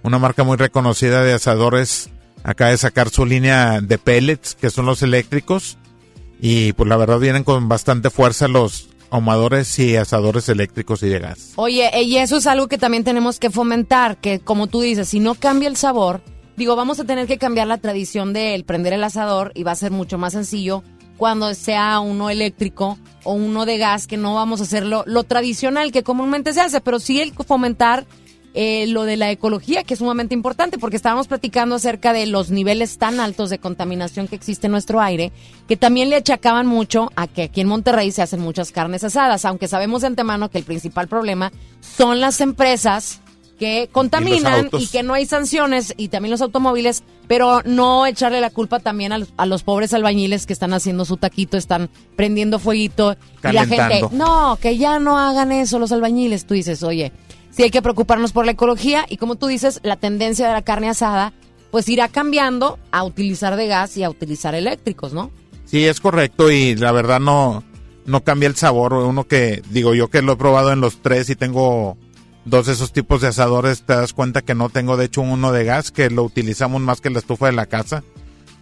Una 0.04 0.20
marca 0.20 0.44
muy 0.44 0.56
reconocida 0.58 1.24
de 1.24 1.34
asadores 1.34 2.10
acaba 2.44 2.72
de 2.72 2.78
sacar 2.78 3.10
su 3.10 3.26
línea 3.26 3.82
de 3.82 3.98
pellets, 3.98 4.56
que 4.56 4.70
son 4.70 4.86
los 4.86 5.02
eléctricos, 5.04 5.78
y 6.40 6.72
pues 6.74 6.88
la 6.88 6.96
verdad 6.96 7.20
vienen 7.20 7.44
con 7.44 7.68
bastante 7.68 8.10
fuerza 8.10 8.48
los 8.48 8.88
ahumadores 9.10 9.80
y 9.80 9.98
asadores 9.98 10.48
eléctricos 10.48 11.04
y 11.04 11.10
de 11.10 11.20
gas. 11.20 11.54
Oye, 11.56 11.90
eh, 11.94 12.04
y 12.04 12.18
eso 12.18 12.38
es 12.38 12.48
algo 12.48 12.68
que 12.68 12.78
también 12.78 13.04
tenemos 13.04 13.40
que 13.40 13.50
fomentar, 13.50 14.18
que 14.18 14.40
como 14.40 14.68
tú 14.68 14.80
dices, 14.82 15.10
si 15.10 15.20
no 15.20 15.36
cambia 15.36 15.68
el 15.68 15.76
sabor, 15.78 16.22
digo, 16.58 16.76
vamos 16.76 17.00
a 17.00 17.06
tener 17.06 17.28
que 17.28 17.38
cambiar 17.38 17.68
la 17.68 17.78
tradición 17.78 18.34
del 18.34 18.66
prender 18.66 18.94
el 18.94 19.04
asador 19.04 19.52
y 19.56 19.64
va 19.64 19.72
a 19.72 19.76
ser 19.76 19.92
mucho 19.92 20.18
más 20.18 20.34
sencillo 20.34 20.84
cuando 21.16 21.54
sea 21.54 22.00
uno 22.00 22.30
eléctrico 22.30 22.98
o 23.24 23.34
uno 23.34 23.66
de 23.66 23.78
gas, 23.78 24.08
que 24.08 24.18
no 24.18 24.36
vamos 24.36 24.60
a 24.60 24.64
hacerlo 24.64 25.04
lo 25.06 25.24
tradicional 25.24 25.92
que 25.92 26.04
comúnmente 26.04 26.54
se 26.54 26.62
hace, 26.62 26.82
pero 26.82 27.00
sí 27.00 27.22
el 27.22 27.34
fomentar 27.34 28.06
eh, 28.54 28.88
lo 28.88 29.04
de 29.04 29.18
la 29.18 29.30
ecología, 29.30 29.84
que 29.84 29.94
es 29.94 30.00
sumamente 30.00 30.34
importante, 30.34 30.80
porque 30.80 30.96
estábamos 30.96 31.28
platicando 31.28 31.76
acerca 31.76 32.12
de 32.12 32.26
los 32.26 32.50
niveles 32.50 32.98
tan 32.98 33.20
altos 33.20 33.52
de 33.52 33.60
contaminación 33.60 34.28
que 34.28 34.36
existe 34.36 34.66
en 34.66 34.72
nuestro 34.72 35.00
aire, 35.00 35.32
que 35.68 35.78
también 35.78 36.10
le 36.10 36.16
achacaban 36.16 36.66
mucho 36.66 37.12
a 37.16 37.28
que 37.28 37.44
aquí 37.44 37.62
en 37.62 37.68
Monterrey 37.68 38.12
se 38.12 38.24
hacen 38.24 38.40
muchas 38.40 38.72
carnes 38.72 39.04
asadas, 39.04 39.46
aunque 39.46 39.68
sabemos 39.68 40.02
de 40.02 40.08
antemano 40.08 40.50
que 40.50 40.58
el 40.58 40.64
principal 40.64 41.08
problema 41.08 41.52
son 41.82 42.20
las 42.20 42.42
empresas 42.42 43.22
que 43.58 43.90
contaminan 43.92 44.70
y, 44.74 44.88
que 44.88 45.04
no 45.04 45.14
hay 45.14 45.26
sanciones 45.26 45.94
y 45.98 46.10
también 46.10 46.32
los 46.32 46.42
automóviles, 46.42 47.04
pero 47.28 47.62
no 47.66 48.06
echarle 48.06 48.40
la 48.40 48.50
culpa 48.50 48.80
también 48.80 49.12
a 49.12 49.18
los, 49.18 49.30
a 49.38 49.46
los 49.46 49.64
pobres 49.64 49.94
albañiles 49.94 50.46
que 50.46 50.54
están 50.54 50.74
haciendo 50.74 51.06
su 51.06 51.18
taquito, 51.18 51.58
están 51.58 51.90
prendiendo 52.16 52.60
fueguito 52.60 53.16
y 53.44 53.52
la 53.52 53.66
gente, 53.66 54.04
no, 54.12 54.58
que 54.62 54.78
ya 54.78 55.00
no 55.00 55.18
hagan 55.18 55.52
eso 55.52 55.80
los 55.80 55.92
albañiles. 55.92 56.46
Tú 56.46 56.54
dices, 56.54 56.84
oye, 56.84 57.12
sí 57.50 57.64
hay 57.64 57.72
que 57.72 57.82
preocuparnos 57.82 58.32
por 58.32 58.46
la 58.46 58.52
ecología 58.52 59.06
y 59.10 59.18
como 59.18 59.36
tú 59.36 59.48
dices, 59.48 59.80
la 59.84 59.96
tendencia 59.96 60.48
de 60.48 60.54
la 60.54 60.62
carne 60.62 60.90
asada 60.90 61.34
pues 61.72 61.90
irá 61.90 62.08
cambiando 62.08 62.80
a 62.92 63.04
utilizar 63.04 63.56
de 63.56 63.68
gas 63.68 63.98
y 63.98 64.04
a 64.04 64.10
utilizar 64.10 64.56
eléctricos, 64.56 65.14
¿no? 65.14 65.32
Sí, 65.66 65.86
es 65.86 66.00
correcto 66.00 66.50
y 66.50 66.76
la 66.76 66.94
verdad 66.94 67.20
no, 67.20 67.64
no 68.06 68.24
cambia 68.24 68.48
el 68.48 68.56
sabor. 68.56 68.94
Uno 68.94 69.26
que, 69.26 69.62
digo 69.70 69.94
yo 69.94 70.10
que 70.10 70.22
lo 70.22 70.34
he 70.34 70.38
probado 70.38 70.72
en 70.72 70.80
los 70.80 71.02
tres 71.02 71.30
y 71.30 71.36
tengo 71.36 71.98
dos 72.50 72.68
de 72.68 72.74
esos 72.74 72.94
tipos 72.94 73.22
de 73.22 73.28
asadores, 73.28 73.84
te 73.84 73.94
das 73.94 74.14
cuenta 74.14 74.42
que 74.42 74.56
no 74.56 74.70
tengo 74.70 74.98
de 74.98 75.06
hecho 75.06 75.22
uno 75.22 75.52
de 75.52 75.66
gas, 75.66 75.92
que 75.92 76.10
lo 76.10 76.24
utilizamos 76.24 76.82
más 76.82 77.02
que 77.02 77.10
la 77.10 77.20
estufa 77.20 77.48
de 77.48 77.52
la 77.52 77.66
casa, 77.66 78.04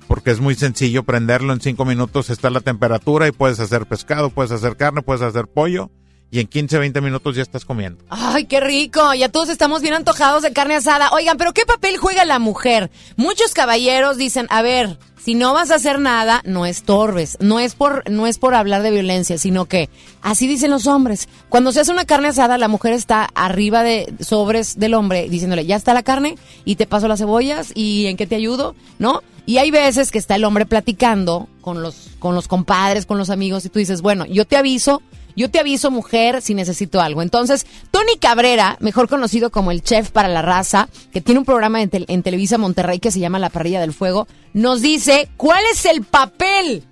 porque 0.08 0.32
es 0.32 0.40
muy 0.40 0.56
sencillo 0.56 1.04
prenderlo, 1.04 1.54
en 1.54 1.62
cinco 1.62 1.86
minutos 1.86 2.30
está 2.30 2.50
la 2.50 2.62
temperatura 2.62 3.28
y 3.28 3.32
puedes 3.32 3.60
hacer 3.60 3.86
pescado, 3.86 4.30
puedes 4.30 4.52
hacer 4.52 4.76
carne, 4.76 5.02
puedes 5.02 5.22
hacer 5.22 5.48
pollo 5.48 5.90
y 6.32 6.40
en 6.40 6.48
15, 6.48 6.80
20 6.80 7.02
minutos 7.02 7.36
ya 7.36 7.44
estás 7.44 7.64
comiendo. 7.66 8.04
Ay, 8.10 8.46
qué 8.46 8.60
rico. 8.60 9.14
Ya 9.14 9.30
todos 9.30 9.48
estamos 9.50 9.82
bien 9.82 9.94
antojados 9.94 10.44
de 10.44 10.52
carne 10.52 10.76
asada. 10.76 11.10
Oigan, 11.12 11.38
pero 11.38 11.54
¿qué 11.54 11.66
papel 11.66 11.98
juega 11.98 12.26
la 12.26 12.40
mujer? 12.40 12.92
Muchos 13.16 13.54
caballeros 13.54 14.18
dicen, 14.18 14.48
a 14.50 14.62
ver, 14.62 14.98
si 15.26 15.34
no 15.34 15.54
vas 15.54 15.72
a 15.72 15.76
hacer 15.76 16.00
nada, 16.00 16.44
no 16.46 16.68
estorbes. 16.68 17.40
No 17.40 17.60
es 17.60 17.74
por, 17.74 18.08
no 18.12 18.28
es 18.28 18.38
por 18.38 18.54
hablar 18.54 18.84
de 18.84 18.92
violencia, 18.92 19.40
sino 19.40 19.66
que 19.66 19.90
así 20.22 20.46
dicen 20.46 20.70
los 20.70 20.86
hombres. 20.86 21.28
Cuando 21.50 21.72
se 21.72 21.80
hace 21.80 21.92
una 21.92 22.06
carne 22.06 22.28
asada, 22.28 22.60
la 22.60 22.68
mujer 22.68 22.94
está 22.94 23.28
arriba 23.34 23.82
de 23.82 24.14
sobres 24.20 24.78
del 24.78 24.94
hombre 24.94 25.28
diciéndole, 25.28 25.66
ya 25.66 25.78
está 25.78 25.96
la 25.96 26.04
carne 26.04 26.36
y 26.64 26.76
te 26.76 26.86
paso 26.86 27.08
las 27.08 27.18
cebollas 27.18 27.72
y 27.74 28.06
en 28.06 28.18
qué 28.18 28.28
te 28.28 28.36
ayudo, 28.36 28.76
¿no? 29.00 29.24
Y 29.48 29.58
hay 29.58 29.72
veces 29.72 30.12
que 30.12 30.20
está 30.20 30.36
el 30.36 30.44
hombre 30.44 30.68
platicando 30.68 31.48
con 31.60 31.82
los, 31.82 32.12
con 32.20 32.36
los 32.36 32.48
compadres, 32.48 33.08
con 33.08 33.18
los 33.18 33.32
amigos 33.32 33.66
y 33.66 33.70
tú 33.70 33.80
dices, 33.80 34.04
bueno, 34.04 34.28
yo 34.28 34.46
te 34.46 34.58
aviso, 34.58 35.02
yo 35.36 35.52
te 35.52 35.60
aviso, 35.60 35.92
mujer, 35.92 36.42
si 36.42 36.54
necesito 36.54 37.02
algo. 37.02 37.22
Entonces, 37.22 37.66
Tony 37.92 38.18
Cabrera, 38.20 38.78
mejor 38.80 39.08
conocido 39.10 39.52
como 39.52 39.72
el 39.72 39.82
chef 39.82 40.12
para 40.12 40.28
la 40.28 40.42
raza, 40.42 40.90
que 41.12 41.22
tiene 41.22 41.40
un 41.40 41.46
programa 41.46 41.82
en, 41.82 41.90
tel- 41.90 42.06
en 42.08 42.24
Televisa 42.24 42.58
Monterrey 42.58 43.00
que 43.00 43.12
se 43.12 43.20
llama 43.20 43.40
La 43.40 43.50
Parrilla 43.50 43.82
del 43.82 43.94
Fuego, 43.94 44.28
nos 44.54 44.82
dice 44.82 45.30
cuál 45.38 45.64
es 45.72 45.86
el 45.86 46.04
papel 46.04 46.84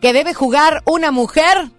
que 0.00 0.12
debe 0.12 0.34
jugar 0.34 0.82
una 0.86 1.10
mujer 1.10 1.70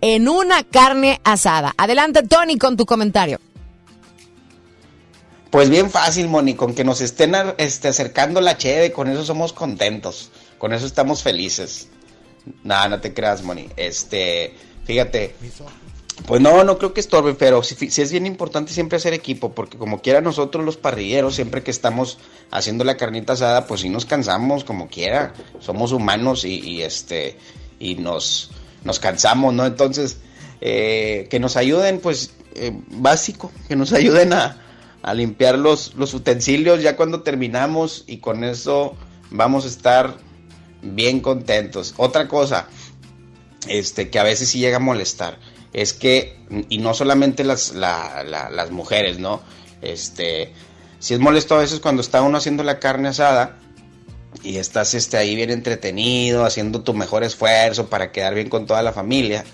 en 0.00 0.28
una 0.28 0.62
carne 0.64 1.20
asada. 1.24 1.74
Adelante, 1.76 2.22
Tony, 2.22 2.56
con 2.58 2.76
tu 2.76 2.86
comentario. 2.86 3.40
Pues 5.50 5.70
bien 5.70 5.90
fácil, 5.90 6.28
Moni, 6.28 6.54
con 6.54 6.74
que 6.74 6.84
nos 6.84 7.00
estén 7.00 7.34
este, 7.56 7.88
acercando 7.88 8.40
la 8.40 8.58
cheve, 8.58 8.92
con 8.92 9.08
eso 9.08 9.24
somos 9.24 9.54
contentos, 9.54 10.30
con 10.58 10.74
eso 10.74 10.84
estamos 10.84 11.22
felices. 11.22 11.88
Nada, 12.64 12.88
no 12.88 13.00
te 13.00 13.14
creas, 13.14 13.42
Moni. 13.42 13.68
Este, 13.76 14.54
fíjate, 14.88 15.34
pues 16.26 16.40
no, 16.40 16.64
no 16.64 16.78
creo 16.78 16.94
que 16.94 17.00
estorbe, 17.00 17.34
pero 17.34 17.62
sí, 17.62 17.90
sí 17.90 18.00
es 18.00 18.10
bien 18.10 18.24
importante 18.24 18.72
siempre 18.72 18.96
hacer 18.96 19.12
equipo, 19.12 19.52
porque 19.52 19.76
como 19.76 20.00
quiera 20.00 20.22
nosotros 20.22 20.64
los 20.64 20.78
parrilleros, 20.78 21.34
siempre 21.34 21.62
que 21.62 21.70
estamos 21.70 22.16
haciendo 22.50 22.84
la 22.84 22.96
carnita 22.96 23.34
asada, 23.34 23.66
pues 23.66 23.82
sí 23.82 23.90
nos 23.90 24.06
cansamos 24.06 24.64
como 24.64 24.88
quiera, 24.88 25.34
somos 25.60 25.92
humanos 25.92 26.46
y, 26.46 26.58
y, 26.58 26.80
este, 26.80 27.36
y 27.78 27.96
nos, 27.96 28.50
nos 28.82 28.98
cansamos, 28.98 29.52
¿no? 29.52 29.66
Entonces, 29.66 30.16
eh, 30.62 31.26
que 31.28 31.38
nos 31.38 31.58
ayuden, 31.58 32.00
pues, 32.00 32.32
eh, 32.54 32.72
básico, 32.88 33.52
que 33.68 33.76
nos 33.76 33.92
ayuden 33.92 34.32
a, 34.32 34.56
a 35.02 35.12
limpiar 35.12 35.58
los, 35.58 35.94
los 35.96 36.14
utensilios 36.14 36.80
ya 36.80 36.96
cuando 36.96 37.20
terminamos 37.20 38.04
y 38.06 38.18
con 38.20 38.42
eso 38.42 38.96
vamos 39.30 39.66
a 39.66 39.68
estar 39.68 40.16
bien 40.80 41.20
contentos. 41.20 41.92
Otra 41.98 42.26
cosa, 42.26 42.68
este, 43.66 44.10
que 44.10 44.18
a 44.18 44.22
veces 44.22 44.48
sí 44.50 44.58
llega 44.60 44.76
a 44.76 44.80
molestar, 44.80 45.38
es 45.72 45.92
que, 45.92 46.36
y 46.68 46.78
no 46.78 46.94
solamente 46.94 47.44
las, 47.44 47.74
la- 47.74 48.22
la- 48.24 48.50
las 48.50 48.70
mujeres, 48.70 49.18
¿no? 49.18 49.40
Este, 49.82 50.52
si 50.98 51.14
es 51.14 51.20
molesto 51.20 51.54
a 51.54 51.58
veces 51.58 51.80
cuando 51.80 52.02
está 52.02 52.22
uno 52.22 52.38
haciendo 52.38 52.62
la 52.64 52.78
carne 52.78 53.08
asada 53.08 53.56
y 54.42 54.56
estás 54.56 54.94
este, 54.94 55.16
ahí 55.16 55.34
bien 55.36 55.50
entretenido, 55.50 56.44
haciendo 56.44 56.82
tu 56.82 56.94
mejor 56.94 57.24
esfuerzo 57.24 57.88
para 57.88 58.12
quedar 58.12 58.34
bien 58.34 58.48
con 58.48 58.66
toda 58.66 58.82
la 58.82 58.92
familia, 58.92 59.44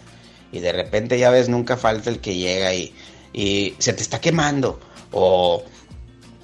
y 0.52 0.60
de 0.60 0.72
repente 0.72 1.18
ya 1.18 1.31
ves, 1.31 1.48
nunca 1.48 1.76
falta 1.76 2.10
el 2.10 2.20
que 2.20 2.36
llega 2.36 2.72
y, 2.74 2.94
y 3.32 3.74
se 3.78 3.93
te 3.93 4.02
está 4.02 4.20
quemando, 4.20 4.78
o, 5.12 5.64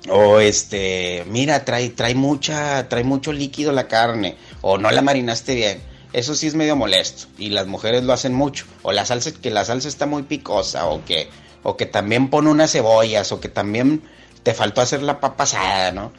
o 0.09 0.41
este, 0.41 1.25
mira, 1.29 1.65
trae, 1.65 1.91
trae 1.91 2.15
mucha, 2.15 2.89
trae 2.89 3.05
mucho 3.05 3.33
líquido 3.33 3.71
la 3.73 3.87
carne, 3.89 4.37
o 4.63 4.79
no 4.79 4.91
la 4.91 5.03
marinaste 5.03 5.55
bien. 5.55 5.90
Eso 6.13 6.35
sí 6.35 6.47
es 6.49 6.55
medio 6.55 6.75
molesto 6.77 7.29
y 7.39 7.51
las 7.51 7.67
mujeres 7.67 8.03
lo 8.05 8.13
hacen 8.13 8.35
mucho. 8.35 8.67
O 8.83 8.93
la 8.93 9.05
salsa, 9.07 9.31
que 9.33 9.51
la 9.51 9.65
salsa 9.65 9.89
está 9.89 10.07
muy 10.07 10.25
picosa 10.25 10.87
o 10.87 11.05
que, 11.05 11.29
o 11.63 11.77
que 11.77 11.87
también 11.87 12.31
pone 12.31 12.51
unas 12.51 12.73
cebollas 12.73 13.31
o 13.33 13.41
que 13.41 13.49
también 13.49 14.03
te 14.43 14.55
faltó 14.55 14.81
hacer 14.81 15.03
la 15.03 15.21
papa 15.21 15.45
asada, 15.45 15.93
¿no? 15.93 16.13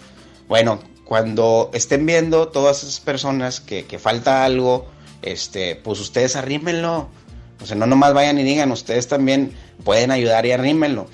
Bueno, 0.47 0.79
cuando 1.05 1.71
estén 1.73 2.05
viendo 2.05 2.47
todas 2.47 2.83
esas 2.83 3.01
personas 3.01 3.59
que, 3.59 3.85
que 3.85 3.99
falta 3.99 4.45
algo, 4.45 4.87
este, 5.21 5.75
pues 5.75 5.99
ustedes 5.99 6.35
arrímenlo. 6.37 7.09
O 7.61 7.65
sea, 7.65 7.75
no 7.75 7.85
nomás 7.85 8.13
vayan 8.13 8.39
y 8.39 8.43
digan, 8.43 8.71
ustedes 8.71 9.07
también 9.09 9.53
pueden 9.83 10.11
ayudar 10.11 10.45
y 10.45 10.51
arrímenlo. 10.53 11.07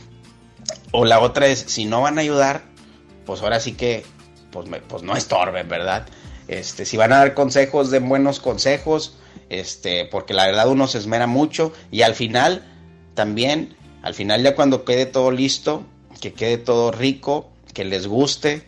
O 0.92 1.04
la 1.04 1.20
otra 1.20 1.48
es, 1.48 1.60
si 1.68 1.86
no 1.86 2.02
van 2.02 2.18
a 2.18 2.22
ayudar, 2.22 2.62
pues 3.26 3.42
ahora 3.42 3.60
sí 3.60 3.74
que, 3.74 4.06
pues, 4.52 4.68
me- 4.70 4.80
pues 4.82 5.02
no 5.04 5.16
estorben, 5.16 5.68
¿verdad? 5.68 6.06
Este, 6.48 6.86
si 6.86 6.98
van 6.98 7.14
a 7.14 7.18
dar 7.18 7.34
consejos, 7.34 7.92
den 7.92 8.08
buenos 8.08 8.40
consejos, 8.40 9.16
este, 9.50 10.06
porque 10.06 10.34
la 10.34 10.46
verdad 10.46 10.70
uno 10.70 10.88
se 10.88 10.98
esmera 10.98 11.28
mucho 11.28 11.74
y 11.92 12.02
al 12.02 12.16
final, 12.16 12.66
también, 13.16 13.76
al 14.02 14.14
final 14.14 14.44
ya 14.44 14.56
cuando 14.56 14.86
quede 14.86 15.06
todo 15.06 15.32
listo, 15.32 15.84
que 16.22 16.34
quede 16.34 16.58
todo 16.58 16.92
rico, 16.92 17.50
que 17.74 17.84
les 17.84 18.08
guste, 18.08 18.68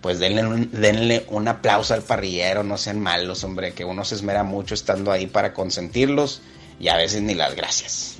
pues 0.00 0.18
denle 0.20 0.46
un, 0.46 0.70
denle 0.72 1.24
un 1.28 1.48
aplauso 1.48 1.94
al 1.94 2.02
parrillero, 2.02 2.62
no 2.62 2.78
sean 2.78 3.00
malos, 3.00 3.42
hombre, 3.44 3.72
que 3.72 3.84
uno 3.84 4.04
se 4.04 4.14
esmera 4.14 4.44
mucho 4.44 4.74
estando 4.74 5.10
ahí 5.10 5.26
para 5.26 5.52
consentirlos 5.52 6.40
y 6.78 6.88
a 6.88 6.96
veces 6.96 7.22
ni 7.22 7.34
las 7.34 7.54
gracias. 7.56 8.17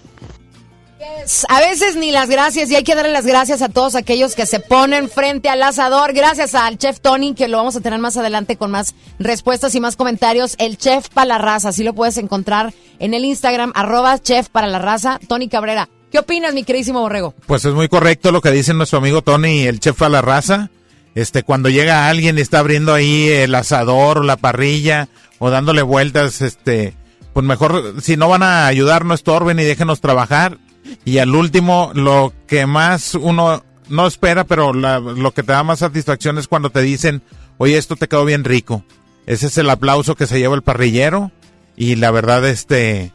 A 1.48 1.60
veces 1.60 1.96
ni 1.96 2.10
las 2.10 2.28
gracias 2.28 2.70
y 2.70 2.76
hay 2.76 2.82
que 2.82 2.94
darle 2.94 3.12
las 3.12 3.26
gracias 3.26 3.62
a 3.62 3.68
todos 3.68 3.94
aquellos 3.94 4.34
que 4.34 4.46
se 4.46 4.58
ponen 4.60 5.08
frente 5.08 5.48
al 5.48 5.62
asador. 5.62 6.12
Gracias 6.12 6.54
al 6.54 6.78
chef 6.78 7.00
Tony, 7.00 7.34
que 7.34 7.48
lo 7.48 7.58
vamos 7.58 7.76
a 7.76 7.80
tener 7.80 7.98
más 7.98 8.16
adelante 8.16 8.56
con 8.56 8.70
más 8.70 8.94
respuestas 9.18 9.74
y 9.74 9.80
más 9.80 9.96
comentarios. 9.96 10.56
El 10.58 10.76
chef 10.76 11.08
para 11.08 11.26
la 11.26 11.38
raza, 11.38 11.68
así 11.68 11.84
lo 11.84 11.94
puedes 11.94 12.16
encontrar 12.16 12.74
en 12.98 13.14
el 13.14 13.24
Instagram, 13.24 13.72
arroba 13.74 14.18
chef 14.18 14.48
para 14.48 14.66
la 14.66 14.78
raza, 14.78 15.20
Tony 15.28 15.48
Cabrera. 15.48 15.88
¿Qué 16.10 16.18
opinas, 16.18 16.54
mi 16.54 16.64
queridísimo 16.64 17.00
Borrego? 17.00 17.34
Pues 17.46 17.64
es 17.64 17.74
muy 17.74 17.88
correcto 17.88 18.32
lo 18.32 18.40
que 18.40 18.50
dice 18.50 18.74
nuestro 18.74 18.98
amigo 18.98 19.22
Tony, 19.22 19.66
el 19.66 19.78
chef 19.78 20.00
a 20.02 20.08
la 20.08 20.22
raza. 20.22 20.70
Este, 21.14 21.42
cuando 21.42 21.68
llega 21.68 22.08
alguien 22.08 22.38
y 22.38 22.40
está 22.40 22.60
abriendo 22.60 22.94
ahí 22.94 23.28
el 23.28 23.54
asador 23.54 24.18
o 24.18 24.22
la 24.22 24.36
parrilla 24.36 25.08
o 25.38 25.50
dándole 25.50 25.82
vueltas, 25.82 26.40
este, 26.42 26.94
pues 27.32 27.44
mejor, 27.44 28.00
si 28.02 28.16
no 28.16 28.28
van 28.28 28.42
a 28.42 28.66
ayudar, 28.66 29.04
no 29.04 29.14
estorben 29.14 29.58
y 29.58 29.64
déjenos 29.64 30.00
trabajar. 30.00 30.58
Y 31.04 31.18
al 31.18 31.34
último, 31.34 31.90
lo 31.94 32.32
que 32.46 32.66
más 32.66 33.14
uno 33.14 33.62
no 33.88 34.06
espera, 34.06 34.44
pero 34.44 34.72
la- 34.74 34.98
lo 35.00 35.32
que 35.32 35.42
te 35.42 35.52
da 35.52 35.62
más 35.62 35.78
satisfacción 35.80 36.38
es 36.38 36.48
cuando 36.48 36.70
te 36.70 36.82
dicen, 36.82 37.22
oye, 37.58 37.78
esto 37.78 37.96
te 37.96 38.08
quedó 38.08 38.24
bien 38.24 38.44
rico. 38.44 38.84
Ese 39.26 39.46
es 39.48 39.58
el 39.58 39.70
aplauso 39.70 40.14
que 40.14 40.26
se 40.26 40.38
lleva 40.38 40.54
el 40.54 40.62
parrillero. 40.62 41.30
Y 41.76 41.96
la 41.96 42.10
verdad, 42.10 42.46
este, 42.46 43.12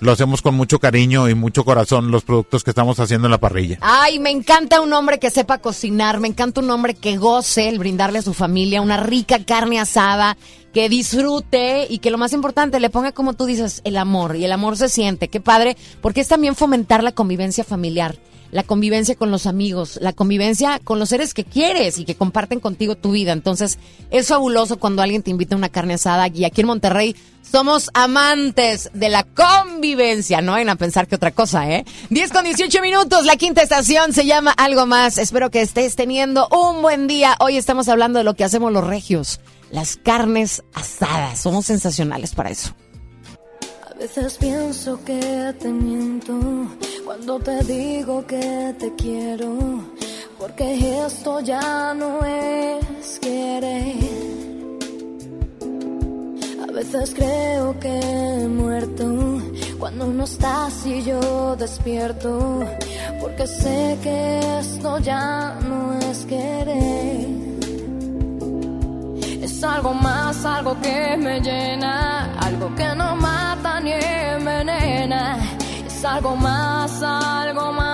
lo 0.00 0.12
hacemos 0.12 0.42
con 0.42 0.54
mucho 0.54 0.78
cariño 0.78 1.28
y 1.28 1.34
mucho 1.34 1.64
corazón 1.64 2.10
los 2.10 2.24
productos 2.24 2.64
que 2.64 2.70
estamos 2.70 3.00
haciendo 3.00 3.26
en 3.26 3.32
la 3.32 3.38
parrilla. 3.38 3.78
Ay, 3.80 4.18
me 4.18 4.30
encanta 4.30 4.80
un 4.80 4.92
hombre 4.92 5.18
que 5.18 5.30
sepa 5.30 5.58
cocinar, 5.58 6.20
me 6.20 6.28
encanta 6.28 6.60
un 6.60 6.70
hombre 6.70 6.94
que 6.94 7.16
goce 7.16 7.68
el 7.68 7.78
brindarle 7.78 8.18
a 8.18 8.22
su 8.22 8.34
familia 8.34 8.82
una 8.82 8.98
rica 8.98 9.44
carne 9.44 9.80
asada, 9.80 10.36
que 10.72 10.88
disfrute 10.88 11.86
y 11.88 11.98
que 11.98 12.10
lo 12.10 12.18
más 12.18 12.32
importante 12.32 12.80
le 12.80 12.90
ponga 12.90 13.12
como 13.12 13.34
tú 13.34 13.46
dices 13.46 13.80
el 13.84 13.96
amor 13.96 14.36
y 14.36 14.44
el 14.44 14.52
amor 14.52 14.76
se 14.76 14.88
siente, 14.88 15.28
qué 15.28 15.40
padre, 15.40 15.76
porque 16.00 16.20
es 16.20 16.28
también 16.28 16.56
fomentar 16.56 17.02
la 17.02 17.12
convivencia 17.12 17.64
familiar, 17.64 18.16
la 18.54 18.62
convivencia 18.62 19.16
con 19.16 19.32
los 19.32 19.46
amigos, 19.46 19.98
la 20.00 20.12
convivencia 20.12 20.78
con 20.84 21.00
los 21.00 21.08
seres 21.08 21.34
que 21.34 21.42
quieres 21.42 21.98
y 21.98 22.04
que 22.04 22.14
comparten 22.14 22.60
contigo 22.60 22.94
tu 22.94 23.10
vida. 23.10 23.32
Entonces, 23.32 23.80
es 24.12 24.28
fabuloso 24.28 24.78
cuando 24.78 25.02
alguien 25.02 25.24
te 25.24 25.32
invita 25.32 25.56
a 25.56 25.58
una 25.58 25.70
carne 25.70 25.94
asada 25.94 26.28
y 26.28 26.44
aquí 26.44 26.60
en 26.60 26.68
Monterrey 26.68 27.16
somos 27.42 27.90
amantes 27.94 28.90
de 28.94 29.08
la 29.08 29.24
convivencia, 29.24 30.40
no 30.40 30.52
vayan 30.52 30.68
a 30.68 30.76
pensar 30.76 31.08
que 31.08 31.16
otra 31.16 31.32
cosa, 31.32 31.68
¿eh? 31.68 31.84
10 32.10 32.30
con 32.30 32.44
18 32.44 32.80
minutos, 32.80 33.26
la 33.26 33.34
quinta 33.34 33.60
estación 33.60 34.12
se 34.12 34.24
llama 34.24 34.52
Algo 34.52 34.86
Más. 34.86 35.18
Espero 35.18 35.50
que 35.50 35.60
estés 35.60 35.96
teniendo 35.96 36.46
un 36.48 36.80
buen 36.80 37.08
día. 37.08 37.36
Hoy 37.40 37.56
estamos 37.56 37.88
hablando 37.88 38.20
de 38.20 38.24
lo 38.24 38.34
que 38.34 38.44
hacemos 38.44 38.72
los 38.72 38.86
regios, 38.86 39.40
las 39.72 39.96
carnes 39.96 40.62
asadas. 40.74 41.40
Somos 41.40 41.66
sensacionales 41.66 42.36
para 42.36 42.50
eso. 42.50 42.72
A 44.04 44.06
veces 44.06 44.36
pienso 44.36 45.02
que 45.02 45.54
te 45.58 45.68
miento 45.68 46.38
cuando 47.06 47.40
te 47.40 47.64
digo 47.64 48.26
que 48.26 48.74
te 48.78 48.94
quiero, 48.96 49.56
porque 50.38 51.06
esto 51.06 51.40
ya 51.40 51.94
no 51.94 52.22
es 52.22 53.18
querer. 53.18 53.96
A 56.68 56.70
veces 56.70 57.14
creo 57.14 57.80
que 57.80 57.98
he 57.98 58.46
muerto 58.46 59.40
cuando 59.78 60.08
no 60.08 60.24
estás 60.24 60.84
y 60.84 61.02
yo 61.02 61.56
despierto, 61.56 62.60
porque 63.22 63.46
sé 63.46 63.98
que 64.02 64.58
esto 64.60 64.98
ya 64.98 65.58
no 65.66 65.98
es 66.10 66.26
querer. 66.26 67.26
Es 69.40 69.64
algo 69.64 69.94
más, 69.94 70.44
algo 70.44 70.78
que 70.82 71.16
me 71.16 71.40
llena, 71.40 72.34
algo 72.38 72.74
que 72.74 72.94
no 72.94 73.16
mata 73.64 73.80
ni 73.80 73.92
envenena. 73.92 75.38
Es 75.86 76.04
algo 76.04 76.36
más, 76.36 77.02
algo 77.02 77.72
más 77.72 77.93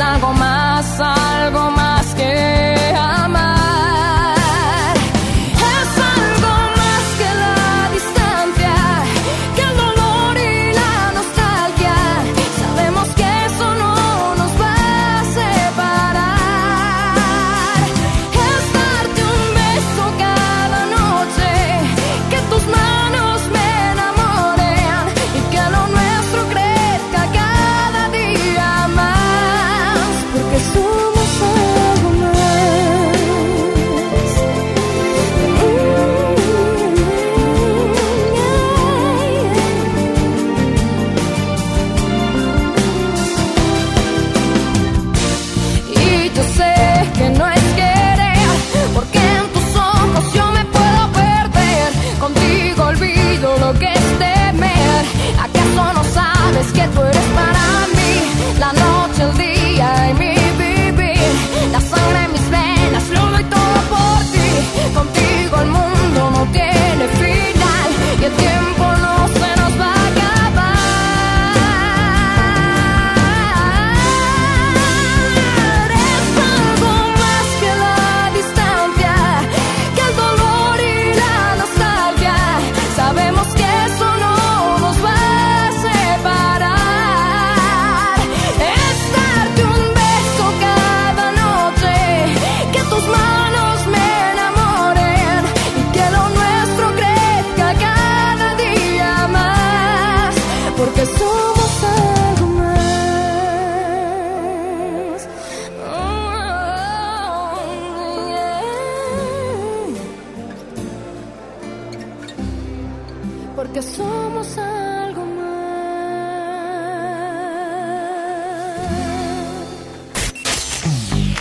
algo 0.00 0.32
más 0.32 1.29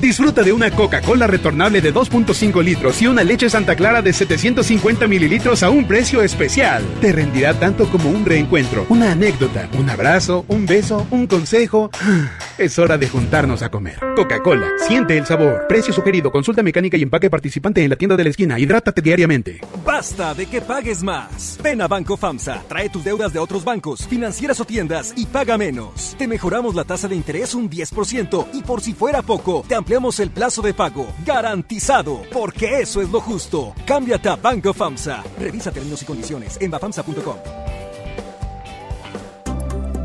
Disfruta 0.00 0.44
de 0.44 0.52
una 0.52 0.70
Coca-Cola 0.70 1.26
retornable 1.26 1.80
de 1.80 1.92
2.5 1.92 2.62
litros 2.62 3.02
y 3.02 3.08
una 3.08 3.24
leche 3.24 3.50
Santa 3.50 3.74
Clara 3.74 4.00
de 4.00 4.12
750 4.12 5.08
mililitros 5.08 5.64
a 5.64 5.70
un 5.70 5.88
precio 5.88 6.22
especial. 6.22 6.84
Te 7.00 7.12
rendirá 7.12 7.54
tanto 7.54 7.88
como 7.90 8.08
un 8.08 8.24
reencuentro, 8.24 8.86
una 8.90 9.10
anécdota, 9.10 9.68
un 9.76 9.90
abrazo, 9.90 10.44
un 10.46 10.66
beso, 10.66 11.04
un 11.10 11.26
consejo. 11.26 11.90
Es 12.58 12.76
hora 12.76 12.98
de 12.98 13.08
juntarnos 13.08 13.62
a 13.62 13.70
comer. 13.70 14.00
Coca-Cola, 14.16 14.66
siente 14.88 15.16
el 15.16 15.24
sabor. 15.26 15.66
Precio 15.68 15.94
sugerido, 15.94 16.32
consulta 16.32 16.60
mecánica 16.60 16.96
y 16.96 17.04
empaque 17.04 17.30
participante 17.30 17.84
en 17.84 17.90
la 17.90 17.94
tienda 17.94 18.16
de 18.16 18.24
la 18.24 18.30
esquina. 18.30 18.58
Hidrátate 18.58 19.00
diariamente. 19.00 19.60
Basta 19.84 20.34
de 20.34 20.46
que 20.46 20.60
pagues 20.60 21.04
más. 21.04 21.56
Ven 21.62 21.80
a 21.82 21.86
Banco 21.86 22.16
FAMSA, 22.16 22.64
trae 22.66 22.88
tus 22.88 23.04
deudas 23.04 23.32
de 23.32 23.38
otros 23.38 23.64
bancos, 23.64 24.08
financieras 24.08 24.58
o 24.58 24.64
tiendas 24.64 25.14
y 25.16 25.26
paga 25.26 25.56
menos. 25.56 26.16
Te 26.18 26.26
mejoramos 26.26 26.74
la 26.74 26.82
tasa 26.82 27.06
de 27.06 27.14
interés 27.14 27.54
un 27.54 27.70
10% 27.70 28.48
y 28.52 28.62
por 28.62 28.80
si 28.80 28.92
fuera 28.92 29.22
poco, 29.22 29.64
te 29.68 29.76
ampliamos 29.88 30.20
el 30.20 30.30
plazo 30.30 30.60
de 30.60 30.74
pago. 30.74 31.06
Garantizado, 31.24 32.20
porque 32.30 32.80
eso 32.80 33.00
es 33.00 33.08
lo 33.08 33.22
justo. 33.22 33.72
Cámbiate 33.86 34.28
a 34.28 34.36
Banco 34.36 34.74
FAMSA. 34.74 35.24
Revisa 35.40 35.72
términos 35.72 36.02
y 36.02 36.04
condiciones 36.04 36.58
en 36.60 36.70
bafamsa.com. 36.70 37.36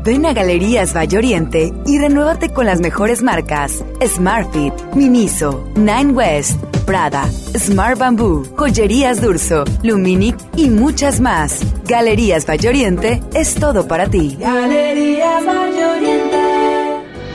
Ven 0.02 0.24
a 0.24 0.32
Galerías 0.32 0.96
Valle 0.96 1.18
Oriente 1.18 1.70
y 1.84 1.98
renuévate 1.98 2.50
con 2.50 2.64
las 2.64 2.80
mejores 2.80 3.22
marcas: 3.22 3.84
Smartfit, 4.02 4.72
Miniso, 4.94 5.68
Nine 5.74 6.12
West, 6.12 6.58
Prada, 6.86 7.28
Smart 7.54 7.98
Bamboo, 7.98 8.42
Joyerías 8.56 9.20
Durso, 9.20 9.64
Luminic 9.82 10.38
y 10.56 10.70
muchas 10.70 11.20
más. 11.20 11.60
Galerías 11.86 12.48
Valle 12.48 12.70
Oriente 12.70 13.22
es 13.34 13.54
todo 13.54 13.86
para 13.86 14.08
ti. 14.08 14.38
Galerías 14.40 15.44
Valle 15.44 15.84
Oriente. 15.84 16.43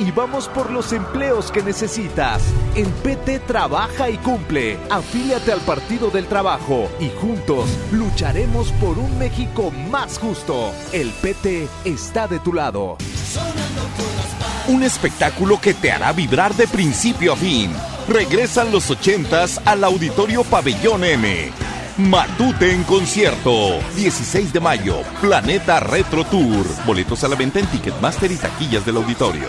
y 0.00 0.10
vamos 0.12 0.48
por 0.48 0.70
los 0.70 0.92
empleos 0.94 1.52
que 1.52 1.62
necesitas. 1.62 2.42
En 2.74 2.90
PT 2.90 3.40
trabaja 3.40 4.08
y 4.08 4.16
cumple. 4.16 4.78
Afíliate 4.88 5.52
al 5.52 5.60
Partido 5.60 6.10
del 6.10 6.26
Trabajo 6.26 6.88
y 6.98 7.10
juntos 7.10 7.68
lucharemos 7.92 8.72
por 8.72 8.98
un 8.98 9.18
México 9.18 9.70
más 9.90 10.18
justo. 10.18 10.72
El 10.92 11.10
PT 11.10 11.68
está 11.84 12.26
de 12.26 12.38
tu 12.38 12.54
lado. 12.54 12.96
Un 14.68 14.82
espectáculo 14.82 15.60
que 15.60 15.74
te 15.74 15.92
hará 15.92 16.12
vibrar 16.12 16.54
de 16.54 16.66
principio 16.66 17.34
a 17.34 17.36
fin. 17.36 17.70
Regresan 18.08 18.72
los 18.72 18.90
ochentas 18.90 19.60
al 19.66 19.84
Auditorio 19.84 20.44
Pabellón 20.44 21.04
M. 21.04 21.69
Matute 22.08 22.72
en 22.72 22.82
concierto. 22.84 23.78
16 23.94 24.54
de 24.54 24.60
mayo. 24.60 25.02
Planeta 25.20 25.80
Retro 25.80 26.24
Tour. 26.24 26.64
Boletos 26.86 27.22
a 27.24 27.28
la 27.28 27.36
venta 27.36 27.60
en 27.60 27.66
Ticketmaster 27.66 28.32
y 28.32 28.36
taquillas 28.36 28.86
del 28.86 28.96
auditorio. 28.96 29.48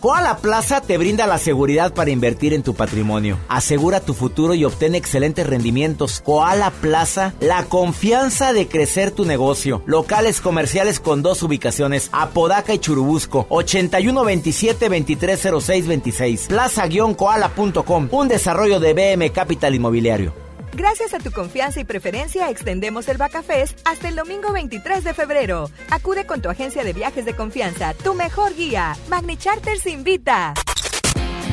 Koala 0.00 0.38
Plaza 0.38 0.80
te 0.80 0.96
brinda 0.96 1.26
la 1.26 1.36
seguridad 1.36 1.92
para 1.92 2.10
invertir 2.10 2.54
en 2.54 2.62
tu 2.62 2.74
patrimonio. 2.74 3.36
Asegura 3.48 4.00
tu 4.00 4.14
futuro 4.14 4.54
y 4.54 4.64
obtén 4.64 4.94
excelentes 4.94 5.46
rendimientos. 5.46 6.22
Koala 6.24 6.70
Plaza, 6.70 7.34
la 7.40 7.64
confianza 7.64 8.54
de 8.54 8.66
crecer 8.66 9.10
tu 9.10 9.26
negocio. 9.26 9.82
Locales 9.84 10.40
comerciales 10.40 11.00
con 11.00 11.20
dos 11.20 11.42
ubicaciones, 11.42 12.08
Apodaca 12.12 12.72
y 12.72 12.78
Churubusco, 12.78 13.46
8127-230626. 13.50 16.46
Plaza-koala.com, 16.46 18.08
un 18.10 18.28
desarrollo 18.28 18.80
de 18.80 18.94
BM 18.94 19.30
Capital 19.32 19.74
Inmobiliario. 19.74 20.32
Gracias 20.72 21.14
a 21.14 21.18
tu 21.18 21.30
confianza 21.30 21.80
y 21.80 21.84
preferencia, 21.84 22.50
extendemos 22.50 23.08
el 23.08 23.16
Bacafest 23.16 23.78
hasta 23.84 24.08
el 24.08 24.16
domingo 24.16 24.52
23 24.52 25.04
de 25.04 25.14
febrero. 25.14 25.70
Acude 25.90 26.26
con 26.26 26.40
tu 26.40 26.48
agencia 26.48 26.84
de 26.84 26.92
viajes 26.92 27.24
de 27.24 27.34
confianza, 27.34 27.94
tu 27.94 28.14
mejor 28.14 28.54
guía. 28.54 28.96
Magni 29.08 29.36
Charters 29.36 29.86
invita. 29.86 30.54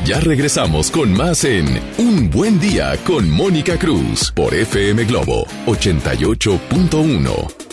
Ya 0.04 0.20
regresamos 0.20 0.90
con 0.90 1.12
más 1.12 1.44
en 1.44 1.66
Un 1.98 2.30
Buen 2.30 2.58
Día 2.58 2.96
con 3.04 3.30
Mónica 3.30 3.78
Cruz 3.78 4.32
por 4.32 4.54
FM 4.54 5.04
Globo 5.04 5.44
88.1. 5.66 7.67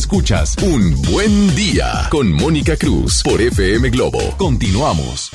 Escuchas 0.00 0.56
Un 0.62 0.94
Buen 1.12 1.54
Día 1.54 2.08
con 2.10 2.32
Mónica 2.32 2.74
Cruz 2.74 3.22
por 3.22 3.38
FM 3.38 3.90
Globo. 3.90 4.18
Continuamos. 4.38 5.30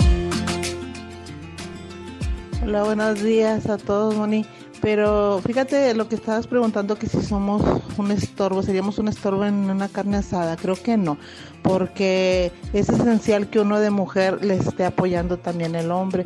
Hola, 2.63 2.83
buenos 2.83 3.21
días 3.21 3.69
a 3.69 3.77
todos, 3.77 4.15
Moni. 4.15 4.43
Pero 4.81 5.39
fíjate 5.45 5.93
lo 5.93 6.09
que 6.09 6.15
estabas 6.15 6.47
preguntando, 6.47 6.97
que 6.97 7.05
si 7.07 7.21
somos 7.21 7.61
un 7.95 8.09
estorbo, 8.09 8.63
seríamos 8.63 8.97
un 8.97 9.07
estorbo 9.07 9.45
en 9.45 9.69
una 9.69 9.87
carne 9.87 10.17
asada. 10.17 10.57
Creo 10.57 10.75
que 10.75 10.97
no, 10.97 11.19
porque 11.61 12.51
es 12.73 12.89
esencial 12.89 13.51
que 13.51 13.59
uno 13.59 13.79
de 13.79 13.91
mujer 13.91 14.43
le 14.43 14.55
esté 14.55 14.83
apoyando 14.83 15.37
también 15.37 15.75
el 15.75 15.91
hombre, 15.91 16.25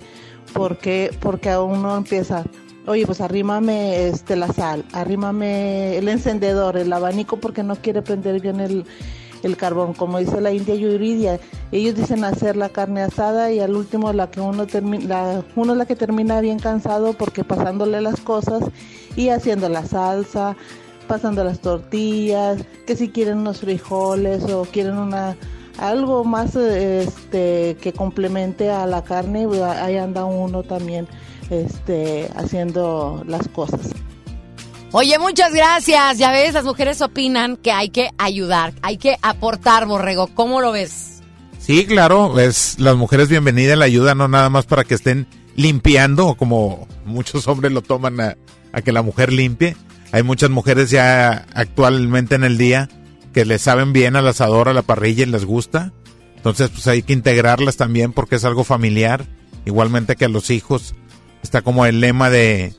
porque 0.54 1.12
porque 1.20 1.50
a 1.50 1.62
uno 1.62 1.98
empieza, 1.98 2.46
oye, 2.90 3.06
pues 3.06 3.22
arrímame 3.22 4.08
este 4.08 4.36
la 4.36 4.52
sal, 4.52 4.84
arrímame 4.92 5.98
el 5.98 6.08
encendedor, 6.10 6.76
el 6.76 6.92
abanico, 6.92 7.38
porque 7.38 7.64
no 7.64 7.76
quiere 7.76 8.02
prender 8.02 8.42
bien 8.42 8.60
el 8.60 8.86
el 9.44 9.58
carbón, 9.58 9.94
como 9.94 10.20
dice 10.20 10.42
la 10.42 10.52
India 10.52 10.76
Yuridia. 10.76 11.40
Ellos 11.72 11.96
dicen 11.96 12.24
hacer 12.24 12.56
la 12.56 12.70
carne 12.70 13.02
asada 13.02 13.52
y 13.52 13.60
al 13.60 13.76
último 13.76 14.12
la 14.14 14.30
que 14.30 14.42
uno 14.42 14.68
termina, 14.68 15.44
uno 15.56 15.74
es 15.74 15.78
la 15.78 15.86
que 15.86 15.96
termina 15.96 16.42
bien 16.42 16.60
cansado 16.60 17.14
porque 17.14 17.44
pasándole 17.44 18.02
las 18.02 18.20
cosas 18.22 18.64
y 19.16 19.30
haciendo 19.30 19.70
la 19.70 19.86
salsa, 19.86 20.56
pasando 21.08 21.44
las 21.44 21.60
tortillas, 21.60 22.64
que 22.86 22.96
si 22.96 23.10
quieren 23.10 23.40
unos 23.40 23.60
frijoles 23.60 24.44
o 24.44 24.64
quieren 24.64 24.98
una 24.98 25.36
algo 25.78 26.26
más 26.26 26.58
este 26.58 27.78
que 27.80 27.94
complemente 27.94 28.70
a 28.70 28.86
la 28.86 29.04
carne, 29.04 29.48
pues, 29.48 29.62
ahí 29.62 29.96
anda 29.96 30.26
uno 30.26 30.64
también 30.64 31.08
este 31.50 32.30
haciendo 32.36 33.24
las 33.28 33.48
cosas. 33.48 33.90
Oye, 34.92 35.20
muchas 35.20 35.54
gracias. 35.54 36.18
Ya 36.18 36.32
ves, 36.32 36.54
las 36.54 36.64
mujeres 36.64 37.02
opinan 37.02 37.58
que 37.58 37.72
hay 37.72 37.90
que 37.90 38.10
ayudar, 38.18 38.74
hay 38.82 38.98
que 38.98 39.18
aportar, 39.22 39.86
Borrego. 39.86 40.28
¿Cómo 40.34 40.62
lo 40.62 40.72
ves? 40.72 41.22
Sí, 41.60 41.86
claro, 41.86 42.40
es 42.40 42.80
las 42.80 42.96
mujeres 42.96 43.30
bienvenidas 43.30 43.78
la 43.78 43.86
ayuda, 43.86 44.16
no 44.16 44.28
nada 44.28 44.50
más 44.50 44.66
para 44.66 44.84
que 44.84 44.96
estén 44.96 45.28
limpiando, 45.56 46.36
como 46.36 46.88
muchos 47.06 47.48
hombres 47.48 47.72
lo 47.72 47.82
toman 47.82 48.20
a, 48.20 48.38
a 48.72 48.82
que 48.82 48.92
la 48.92 49.04
mujer 49.04 49.32
limpie. 49.32 49.76
Hay 50.12 50.24
muchas 50.24 50.50
mujeres 50.50 50.90
ya 50.90 51.46
actualmente 51.54 52.34
en 52.34 52.44
el 52.44 52.58
día 52.58 52.90
que 53.34 53.46
le 53.46 53.60
saben 53.60 53.94
bien 53.94 54.16
al 54.16 54.28
asador, 54.28 54.70
a 54.70 54.74
la 54.74 54.82
parrilla 54.82 55.24
y 55.24 55.28
les 55.28 55.46
gusta. 55.46 55.94
Entonces, 56.36 56.70
pues 56.70 56.88
hay 56.88 57.04
que 57.04 57.14
integrarlas 57.14 57.78
también 57.78 58.14
porque 58.14 58.38
es 58.38 58.46
algo 58.46 58.64
familiar. 58.64 59.26
Igualmente 59.66 60.16
que 60.16 60.26
a 60.26 60.30
los 60.30 60.50
hijos. 60.50 60.96
Está 61.44 61.62
como 61.62 61.86
el 61.86 62.02
lema 62.02 62.30
de, 62.30 62.74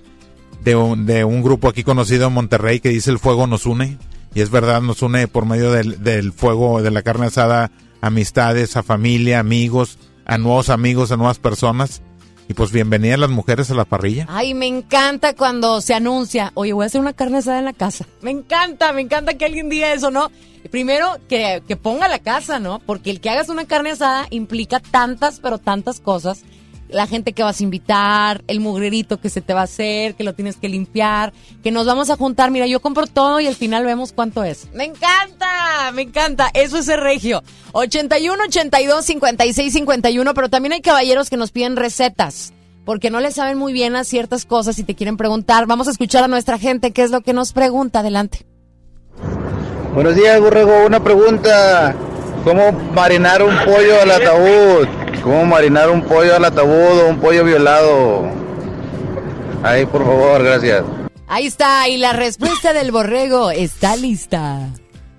de 0.63 1.25
un, 1.25 1.43
grupo 1.43 1.69
aquí 1.69 1.83
conocido 1.83 2.27
en 2.29 2.35
Monterrey 2.35 2.81
que 2.81 2.91
dice 2.91 3.11
el 3.11 3.19
fuego 3.19 3.47
nos 3.47 3.67
une. 3.67 3.99
Y 4.35 4.43
es 4.43 4.51
verdad, 4.51 4.81
nos 4.81 5.03
une 5.03 5.27
por 5.27 5.47
medio 5.47 5.73
del, 5.73 6.03
del 6.03 6.33
fuego 6.33 6.83
de 6.83 6.91
la 6.91 7.03
carne 7.03 7.27
asada 7.27 7.73
amistades, 8.01 8.77
a 8.77 8.83
familia, 8.83 9.41
amigos, 9.41 9.99
a 10.25 10.39
nuevos 10.39 10.71
amigos, 10.71 11.13
a 11.13 11.17
nuevas 11.17 11.39
personas. 11.39 12.03
Y 12.49 12.55
pues 12.55 12.73
bienvenidas 12.73 13.21
las 13.21 13.31
mujeres 13.31 13.71
a 13.71 13.75
la 13.75 13.85
parrilla. 13.85 14.27
Ay, 14.29 14.55
me 14.55 14.67
encanta 14.67 15.35
cuando 15.35 15.81
se 15.81 15.95
anuncia, 15.95 16.51
oye, 16.55 16.73
voy 16.73 16.83
a 16.83 16.87
hacer 16.87 17.01
una 17.01 17.13
carne 17.13 17.39
asada 17.39 17.61
en 17.61 17.65
la 17.65 17.73
casa. 17.73 18.07
Me 18.23 18.33
encanta, 18.33 18.93
me 18.93 19.03
encanta 19.03 19.35
que 19.35 19.45
alguien 19.45 19.69
diga 19.69 19.93
eso, 19.93 20.11
¿no? 20.11 20.33
Primero, 20.71 21.17
que, 21.29 21.63
que 21.69 21.77
ponga 21.77 22.09
la 22.09 22.19
casa, 22.19 22.59
¿no? 22.59 22.81
Porque 22.81 23.11
el 23.11 23.21
que 23.21 23.31
hagas 23.31 23.51
una 23.51 23.67
carne 23.67 23.93
asada 23.93 24.27
implica 24.31 24.81
tantas, 24.81 25.39
pero 25.39 25.59
tantas 25.59 26.01
cosas. 26.01 26.43
La 26.93 27.07
gente 27.07 27.33
que 27.33 27.43
vas 27.43 27.61
a 27.61 27.63
invitar, 27.63 28.43
el 28.47 28.61
mugrerito 28.61 29.21
que 29.21 29.29
se 29.29 29.41
te 29.41 29.55
va 29.55 29.61
a 29.61 29.65
hacer, 29.65 30.15
que 30.15 30.25
lo 30.25 30.35
tienes 30.35 30.57
que 30.57 30.69
limpiar, 30.69 31.33
que 31.63 31.71
nos 31.71 31.87
vamos 31.87 32.11
a 32.11 32.17
juntar. 32.17 32.51
Mira, 32.51 32.67
yo 32.67 32.81
compro 32.81 33.07
todo 33.07 33.41
y 33.41 33.47
al 33.47 33.55
final 33.55 33.85
vemos 33.85 34.13
cuánto 34.13 34.45
es. 34.45 34.69
Me 34.73 34.85
encanta, 34.85 35.93
me 35.95 36.03
encanta. 36.03 36.51
Eso 36.55 36.79
es 36.79 36.89
el 36.89 37.01
regio. 37.01 37.43
81, 37.73 38.45
82, 38.45 39.05
56, 39.05 39.73
51, 39.73 40.35
pero 40.35 40.49
también 40.49 40.73
hay 40.73 40.81
caballeros 40.81 41.31
que 41.31 41.37
nos 41.37 41.53
piden 41.53 41.77
recetas 41.77 42.53
porque 42.85 43.11
no 43.11 43.21
le 43.21 43.31
saben 43.31 43.57
muy 43.57 43.73
bien 43.73 43.95
a 43.95 44.05
ciertas 44.05 44.45
cosas 44.45 44.79
y 44.79 44.85
te 44.85 44.95
quieren 44.95 45.17
preguntar. 45.17 45.67
Vamos 45.67 45.87
a 45.87 45.93
escuchar 45.93 46.25
a 46.25 46.29
nuestra 46.29 46.59
gente 46.59 46.93
qué 46.93 47.03
es 47.03 47.11
lo 47.11 47.21
que 47.21 47.33
nos 47.33 47.53
pregunta. 47.53 48.01
Adelante. 48.01 48.47
Buenos 49.95 50.15
días, 50.15 50.41
Borrego. 50.41 50.87
Una 50.87 51.03
pregunta. 51.03 51.95
¿Cómo 52.45 52.73
marinar 52.95 53.43
un 53.43 53.55
pollo 53.67 54.01
al 54.03 54.11
ataúd? 54.11 54.89
¿Cómo 55.23 55.45
marinar 55.45 55.91
un 55.91 56.03
pollo 56.03 56.35
al 56.35 56.45
ataúd 56.45 57.01
o 57.01 57.09
un 57.09 57.21
pollo 57.21 57.45
violado? 57.45 58.31
Ahí, 59.63 59.85
por 59.85 60.03
favor, 60.05 60.43
gracias. 60.43 60.83
Ahí 61.29 61.47
está, 61.47 61.87
y 61.89 61.99
la 61.99 62.15
respuesta 62.15 62.73
del 62.73 62.93
borrego 62.93 63.51
está 63.51 63.95
lista. 63.95 64.71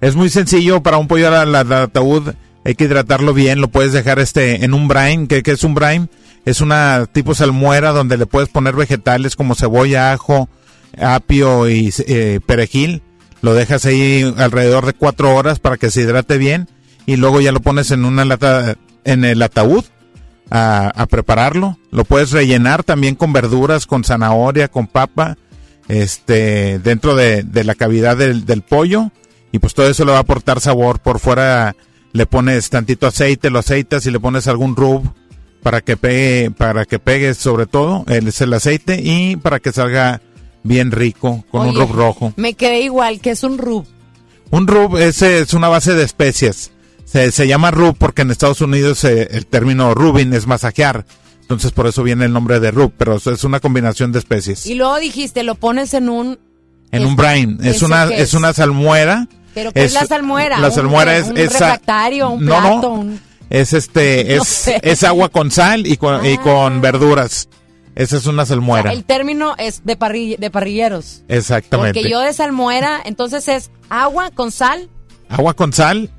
Es 0.02 0.16
muy 0.16 0.30
sencillo 0.30 0.82
para 0.82 0.98
un 0.98 1.08
pollo 1.08 1.28
al, 1.28 1.56
al 1.56 1.72
ataúd. 1.72 2.34
Hay 2.66 2.74
que 2.74 2.86
hidratarlo 2.86 3.34
bien. 3.34 3.62
Lo 3.62 3.68
puedes 3.68 3.94
dejar 3.94 4.18
este 4.18 4.66
en 4.66 4.74
un 4.74 4.88
brine. 4.88 5.28
¿Qué, 5.28 5.44
qué 5.44 5.52
es 5.52 5.64
un 5.64 5.76
brine? 5.76 6.10
Es 6.44 6.60
una 6.60 7.06
tipo 7.12 7.36
salmuera 7.36 7.92
donde 7.92 8.18
le 8.18 8.26
puedes 8.26 8.50
poner 8.50 8.76
vegetales 8.76 9.36
como 9.36 9.54
cebolla, 9.54 10.12
ajo, 10.12 10.50
apio 11.00 11.70
y 11.70 11.94
eh, 12.08 12.40
perejil. 12.44 13.04
Lo 13.44 13.54
dejas 13.54 13.86
ahí 13.86 14.34
alrededor 14.38 14.88
de 14.88 14.94
cuatro 14.94 15.36
horas 15.36 15.60
para 15.60 15.78
que 15.78 15.92
se 15.92 16.02
hidrate 16.02 16.40
bien 16.40 16.68
y 17.06 17.16
luego 17.16 17.42
ya 17.42 17.52
lo 17.52 17.60
pones 17.60 17.92
en 17.92 18.06
una 18.06 18.26
lata 18.26 18.76
en 19.04 19.26
el 19.26 19.42
ataúd 19.42 19.86
a, 20.50 20.90
a 20.90 21.06
prepararlo. 21.08 21.78
Lo 21.92 22.04
puedes 22.06 22.32
rellenar 22.32 22.84
también 22.84 23.16
con 23.16 23.34
verduras, 23.34 23.88
con 23.88 24.04
zanahoria, 24.04 24.68
con 24.68 24.88
papa, 24.88 25.38
este, 25.88 26.80
dentro 26.80 27.16
de, 27.16 27.44
de 27.44 27.64
la 27.64 27.76
cavidad 27.76 28.18
del, 28.18 28.46
del 28.46 28.62
pollo 28.62 29.12
y 29.52 29.60
pues 29.60 29.74
todo 29.74 29.90
eso 29.90 30.06
le 30.06 30.12
va 30.12 30.18
a 30.18 30.22
aportar 30.22 30.60
sabor. 30.62 31.00
Por 31.00 31.20
fuera 31.20 31.76
le 32.14 32.26
pones 32.26 32.70
tantito 32.70 33.08
aceite, 33.08 33.50
lo 33.50 33.60
aceitas 33.60 34.06
y 34.06 34.12
le 34.12 34.20
pones 34.20 34.48
algún 34.48 34.76
rub 34.76 35.12
para 35.64 35.82
que 35.82 35.98
pegue, 35.98 36.52
para 36.52 36.86
que 36.86 37.00
pegue 37.00 37.34
sobre 37.34 37.66
todo 37.66 38.04
el, 38.08 38.28
es 38.28 38.42
el 38.42 38.54
aceite 38.54 39.00
y 39.04 39.36
para 39.36 39.60
que 39.60 39.72
salga 39.72 40.22
bien 40.64 40.92
rico 40.92 41.44
con 41.52 41.68
un 41.68 41.76
rub 41.76 41.92
rojo. 41.92 42.34
Me 42.36 42.54
quedé 42.54 42.82
igual, 42.82 43.20
que 43.20 43.32
es 43.32 43.44
un 43.44 43.58
rub. 43.58 43.86
Un 44.50 44.68
rub 44.68 44.98
es, 44.98 45.22
es 45.22 45.54
una 45.54 45.70
base 45.70 45.94
de 45.94 46.04
especias. 46.04 46.72
Se, 47.12 47.32
se 47.32 47.48
llama 47.48 47.72
rub 47.72 47.98
porque 47.98 48.22
en 48.22 48.32
Estados 48.32 48.62
Unidos 48.62 49.04
eh, 49.04 49.28
el 49.32 49.46
término 49.46 49.94
rubin 49.94 50.34
es 50.34 50.48
masajear. 50.48 51.06
Entonces 51.42 51.72
por 51.72 51.88
eso 51.88 52.04
viene 52.04 52.26
el 52.26 52.32
nombre 52.34 52.60
de 52.62 52.72
rub, 52.72 52.94
pero 52.98 53.18
es 53.18 53.44
una 53.44 53.60
combinación 53.60 54.12
de 54.14 54.20
especies. 54.20 54.66
Y 54.66 54.76
luego 54.76 54.98
dijiste, 55.00 55.44
lo 55.44 55.56
pones 55.56 55.94
en 55.94 56.08
un... 56.08 56.40
En 56.92 57.06
un 57.06 57.16
brine. 57.18 57.58
Es 57.62 57.78
¿eso 57.78 57.86
una, 57.88 58.06
es 58.06 58.20
es? 58.22 58.34
una 58.34 58.54
salmuera. 58.54 59.28
¿Pero 59.54 59.72
qué 59.74 59.84
es, 59.84 59.94
la 59.94 60.06
salmuera? 60.06 60.60
La 60.60 60.68
¿Un- 60.70 60.74
salmuera 60.74 61.18
es... 61.18 61.28
un 61.28 61.38
es 61.38 61.52
refractario, 61.52 62.30
un 62.30 62.46
no, 62.46 62.52
plato, 62.58 62.82
no, 62.82 62.90
un- 62.94 63.20
es 63.50 63.74
este, 63.74 64.24
No 64.38 64.44
es, 64.44 64.48
sé. 64.48 64.80
es 64.82 65.04
agua 65.04 65.28
con 65.28 65.52
sal 65.52 65.86
y 65.88 65.98
con, 65.98 66.26
y 66.26 66.38
con 66.38 66.80
verduras. 66.80 67.50
Esa 67.96 68.16
es 68.16 68.26
una 68.26 68.46
salmuera. 68.46 68.94
El 68.94 69.04
término 69.04 69.56
es 69.58 69.84
de, 69.84 69.98
de 70.40 70.50
parrilleros. 70.50 71.24
Exactamente. 71.28 72.00
Porque 72.00 72.10
yo 72.10 72.22
de 72.22 72.32
salmuera, 72.32 73.02
entonces 73.04 73.50
es 73.50 73.70
agua 73.90 74.32
con 74.32 74.52
sal. 74.54 74.90
Agua 75.28 75.54
con 75.54 75.74
sal, 75.74 76.10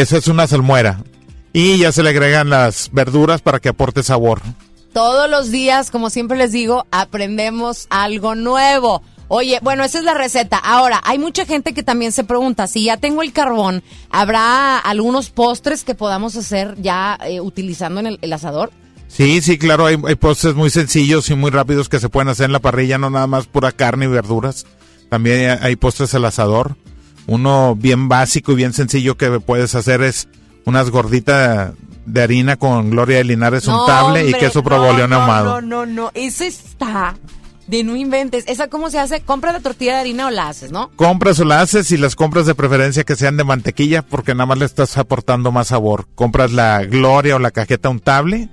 esa 0.00 0.16
es 0.16 0.26
una 0.26 0.48
salmuera. 0.48 1.04
Y 1.52 1.78
ya 1.78 1.92
se 1.92 2.02
le 2.02 2.10
agregan 2.10 2.50
las 2.50 2.90
verduras 2.92 3.40
para 3.42 3.60
que 3.60 3.68
aporte 3.68 4.02
sabor. 4.02 4.40
Todos 4.92 5.30
los 5.30 5.52
días, 5.52 5.92
como 5.92 6.10
siempre 6.10 6.36
les 6.36 6.50
digo, 6.50 6.84
aprendemos 6.90 7.86
algo 7.90 8.34
nuevo. 8.34 9.02
Oye, 9.28 9.60
bueno, 9.62 9.84
esa 9.84 9.98
es 9.98 10.04
la 10.04 10.14
receta. 10.14 10.58
Ahora, 10.58 11.00
hay 11.04 11.20
mucha 11.20 11.46
gente 11.46 11.74
que 11.74 11.84
también 11.84 12.10
se 12.10 12.24
pregunta, 12.24 12.66
si 12.66 12.84
ya 12.84 12.96
tengo 12.96 13.22
el 13.22 13.32
carbón, 13.32 13.84
¿habrá 14.10 14.78
algunos 14.78 15.30
postres 15.30 15.84
que 15.84 15.94
podamos 15.94 16.34
hacer 16.34 16.74
ya 16.82 17.16
eh, 17.24 17.40
utilizando 17.40 18.00
en 18.00 18.06
el, 18.08 18.18
el 18.20 18.32
asador? 18.32 18.72
Sí, 19.06 19.40
sí, 19.42 19.58
claro, 19.58 19.86
hay, 19.86 19.96
hay 20.08 20.16
postres 20.16 20.56
muy 20.56 20.70
sencillos 20.70 21.30
y 21.30 21.36
muy 21.36 21.52
rápidos 21.52 21.88
que 21.88 22.00
se 22.00 22.08
pueden 22.08 22.30
hacer 22.30 22.46
en 22.46 22.52
la 22.52 22.58
parrilla, 22.58 22.98
no 22.98 23.10
nada 23.10 23.28
más 23.28 23.46
pura 23.46 23.70
carne 23.70 24.06
y 24.06 24.08
verduras. 24.08 24.66
También 25.08 25.52
hay, 25.52 25.58
hay 25.60 25.76
postres 25.76 26.14
al 26.16 26.24
asador. 26.24 26.76
Uno 27.26 27.74
bien 27.74 28.08
básico 28.08 28.52
y 28.52 28.56
bien 28.56 28.72
sencillo 28.72 29.16
que 29.16 29.40
puedes 29.40 29.74
hacer 29.74 30.02
es 30.02 30.28
unas 30.64 30.90
gorditas 30.90 31.72
de 32.06 32.22
harina 32.22 32.56
con 32.56 32.90
gloria 32.90 33.18
de 33.18 33.24
linares 33.24 33.66
No, 33.66 33.80
untable 33.80 34.28
y 34.28 34.34
queso 34.34 34.60
no, 34.60 34.64
provolone 34.64 35.08
no, 35.08 35.20
ahumado. 35.20 35.60
No, 35.60 35.86
no, 35.86 35.86
no, 35.86 36.10
eso 36.14 36.44
está 36.44 37.14
de 37.66 37.82
no 37.82 37.96
inventes. 37.96 38.44
¿Esa 38.46 38.68
cómo 38.68 38.90
se 38.90 38.98
hace? 38.98 39.20
¿Compra 39.20 39.52
la 39.52 39.60
tortilla 39.60 39.94
de 39.94 40.00
harina 40.00 40.26
o 40.26 40.30
la 40.30 40.48
haces, 40.48 40.70
no? 40.70 40.90
Compras 40.96 41.40
o 41.40 41.44
la 41.44 41.60
haces 41.60 41.90
y 41.92 41.96
las 41.96 42.14
compras 42.16 42.46
de 42.46 42.54
preferencia 42.54 43.04
que 43.04 43.16
sean 43.16 43.36
de 43.36 43.44
mantequilla 43.44 44.02
porque 44.02 44.34
nada 44.34 44.46
más 44.46 44.58
le 44.58 44.66
estás 44.66 44.98
aportando 44.98 45.52
más 45.52 45.68
sabor. 45.68 46.06
Compras 46.14 46.52
la 46.52 46.84
gloria 46.84 47.36
o 47.36 47.38
la 47.38 47.50
cajeta 47.50 47.88
untable, 47.88 48.48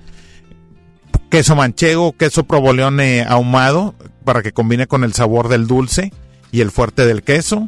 queso 1.29 1.55
manchego, 1.55 2.13
queso 2.13 2.45
provolone 2.45 3.23
ahumado 3.23 3.95
para 4.23 4.41
que 4.41 4.53
combine 4.53 4.87
con 4.87 5.03
el 5.03 5.13
sabor 5.13 5.49
del 5.49 5.67
dulce 5.67 6.13
y 6.51 6.61
el 6.61 6.71
fuerte 6.71 7.05
del 7.05 7.23
queso. 7.23 7.67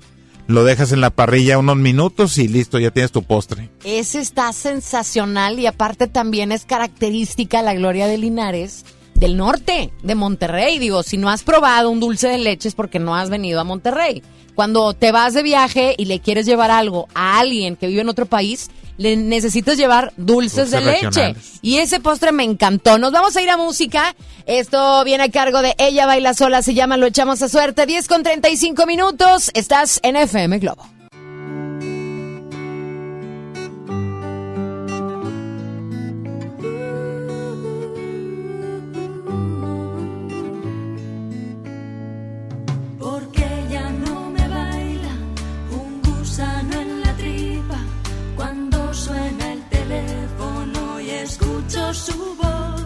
Lo 0.54 0.64
dejas 0.64 0.92
en 0.92 1.02
la 1.02 1.10
parrilla 1.10 1.58
unos 1.58 1.78
minutos 1.78 2.38
y 2.38 2.48
listo, 2.48 2.78
ya 2.78 2.92
tienes 2.92 3.12
tu 3.12 3.24
postre. 3.24 3.72
Ese 3.84 4.20
está 4.20 4.54
sensacional 4.54 5.58
y 5.58 5.66
aparte 5.66 6.06
también 6.06 6.52
es 6.52 6.64
característica 6.64 7.64
la 7.64 7.74
Gloria 7.74 8.06
de 8.06 8.20
Linares 8.20 8.86
del 9.16 9.36
norte, 9.36 9.92
de 10.04 10.14
Monterrey. 10.14 10.78
Digo, 10.78 11.02
si 11.02 11.18
no 11.18 11.32
has 11.32 11.42
probado 11.42 11.90
un 11.90 12.00
dulce 12.00 12.28
de 12.28 12.38
leche 12.38 12.68
es 12.68 12.76
porque 12.76 13.00
no 13.00 13.16
has 13.16 13.32
venido 13.32 13.60
a 13.60 13.64
Monterrey. 13.64 14.22
Cuando 14.54 14.94
te 14.94 15.12
vas 15.12 15.34
de 15.34 15.42
viaje 15.42 15.96
y 15.98 16.06
le 16.06 16.20
quieres 16.20 16.46
llevar 16.46 16.70
algo 16.70 17.08
a 17.16 17.40
alguien 17.40 17.76
que 17.76 17.88
vive 17.88 18.02
en 18.02 18.10
otro 18.10 18.28
país, 18.28 18.70
le 18.98 19.18
necesitas 19.18 19.78
llevar 19.78 20.14
dulces, 20.18 20.72
Dulces 20.72 20.72
de 20.72 20.82
leche. 20.82 21.36
Y 21.62 21.78
ese 21.78 22.00
postre 22.00 22.32
me 22.32 22.44
encantó. 22.44 22.98
Nos 22.98 23.12
vamos 23.12 23.36
a 23.36 23.42
ir 23.42 23.50
a 23.50 23.58
música. 23.58 24.16
Esto 24.46 25.04
viene 25.04 25.24
a 25.24 25.32
cargo 25.32 25.62
de 25.62 25.76
Ella 25.78 26.06
Baila 26.06 26.34
Sola, 26.34 26.62
se 26.62 26.74
llama 26.74 26.98
Lo 26.98 27.06
Echamos 27.06 27.42
a 27.42 27.50
Suerte. 27.50 27.86
10 27.86 28.08
con 28.08 28.24
35 28.24 28.86
minutos. 28.86 29.52
Estás 29.54 30.00
en 30.04 30.16
FM 30.16 30.60
Globo. 30.60 30.93
Escucho 51.34 51.94
su 51.94 52.18
voz. 52.42 52.82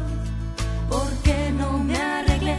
Porque 0.89 1.51
no 1.59 1.69
me 1.79 1.97
arreglé 1.97 2.57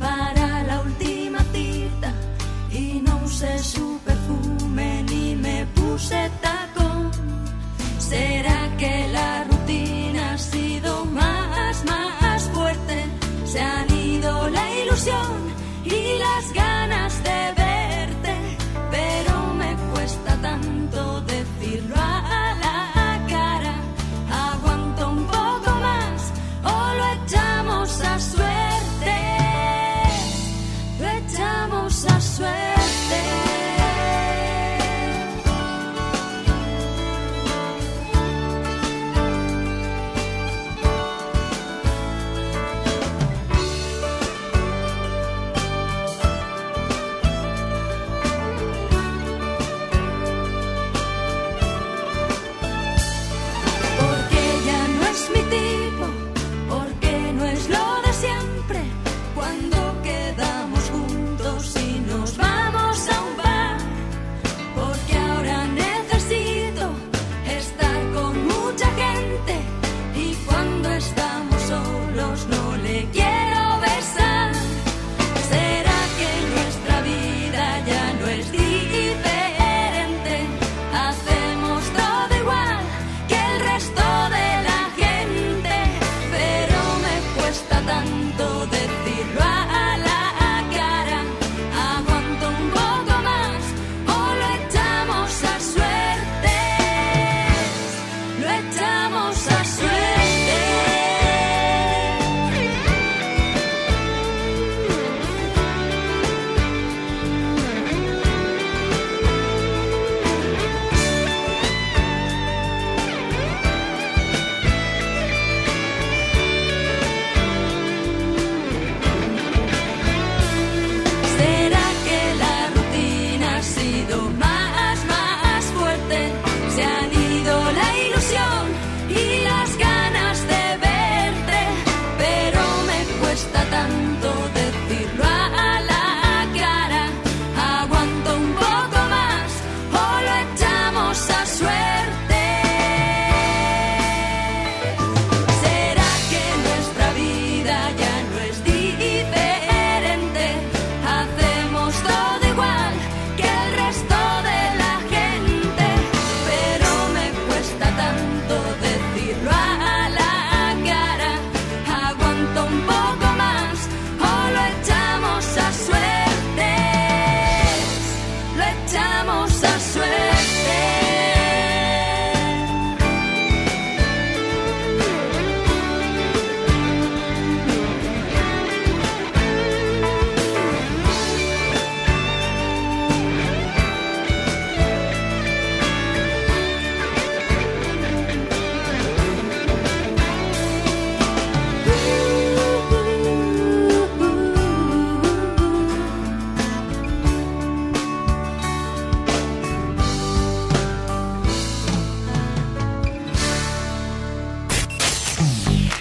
para 0.00 0.62
la 0.68 0.80
última 0.80 1.40
cita 1.52 2.10
y 2.70 3.02
no 3.06 3.20
usé 3.24 3.58
su 3.58 3.98
perfume 4.06 5.04
ni 5.10 5.36
me 5.36 5.66
puse 5.76 6.30
tacón. 6.44 7.10
¿Será 7.98 8.60
que 8.78 8.94
la 9.12 9.44
rutina 9.50 10.32
ha 10.32 10.38
sido 10.38 11.04
más, 11.06 11.84
más 11.84 12.42
fuerte? 12.54 12.96
Se 13.44 13.60
han 13.60 13.88
ido 13.94 14.48
la 14.48 14.64
ilusión 14.80 15.32
y 15.84 16.00
las 16.24 16.44
ganas 16.54 17.12
de 17.28 17.57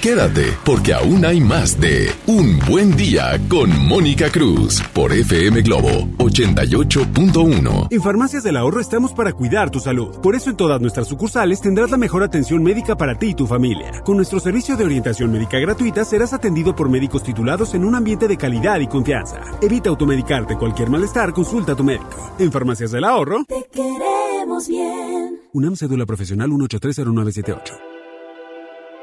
Quédate, 0.08 0.54
porque 0.64 0.94
aún 0.94 1.26
hay 1.26 1.42
más 1.42 1.78
de 1.82 2.10
Un 2.28 2.58
Buen 2.60 2.96
Día 2.96 3.38
con 3.50 3.70
Mónica 3.90 4.30
Cruz 4.30 4.82
por 4.94 5.12
FM 5.12 5.64
Globo 5.64 6.08
88.1. 6.20 7.90
En 7.92 8.02
Farmacias 8.02 8.42
del 8.42 8.56
Ahorro 8.56 8.80
estamos 8.80 9.12
para 9.12 9.34
cuidar 9.34 9.70
tu 9.70 9.82
salud. 9.82 10.18
Por 10.22 10.34
eso 10.34 10.50
en 10.50 10.56
todas 10.56 10.80
nuestras 10.80 11.10
sucursales 11.10 11.60
tendrás 11.60 11.92
la 11.92 11.98
mejor 11.98 12.24
atención 12.24 12.64
médica 12.64 12.96
para 12.96 13.20
ti 13.20 13.32
y 13.32 13.34
tu 13.34 13.48
familia. 13.48 14.02
Con 14.06 14.16
nuestro 14.16 14.40
servicio 14.40 14.78
de 14.78 14.86
orientación 14.86 15.30
médica 15.30 15.60
gratuita 15.60 16.06
serás 16.06 16.32
atendido 16.32 16.74
por 16.74 16.90
médicos 16.90 17.22
titulados 17.22 17.74
en 17.74 17.84
un 17.84 17.94
ambiente 17.94 18.30
de 18.30 18.38
calidad 18.38 18.80
y 18.80 18.88
confianza. 18.88 19.42
Evita 19.62 19.90
automedicarte 19.90 20.56
cualquier 20.56 20.90
malestar, 20.90 21.34
consulta 21.34 21.74
a 21.74 21.76
tu 21.76 21.84
médico. 21.84 22.32
En 22.40 22.50
Farmacias 22.50 22.92
del 22.92 23.04
Ahorro, 23.04 23.44
Te 23.46 23.68
queremos 23.74 24.70
bien. 24.70 25.42
UNAM 25.52 25.76
Cédula 25.76 26.06
Profesional 26.06 26.50
1830978. 26.50 27.87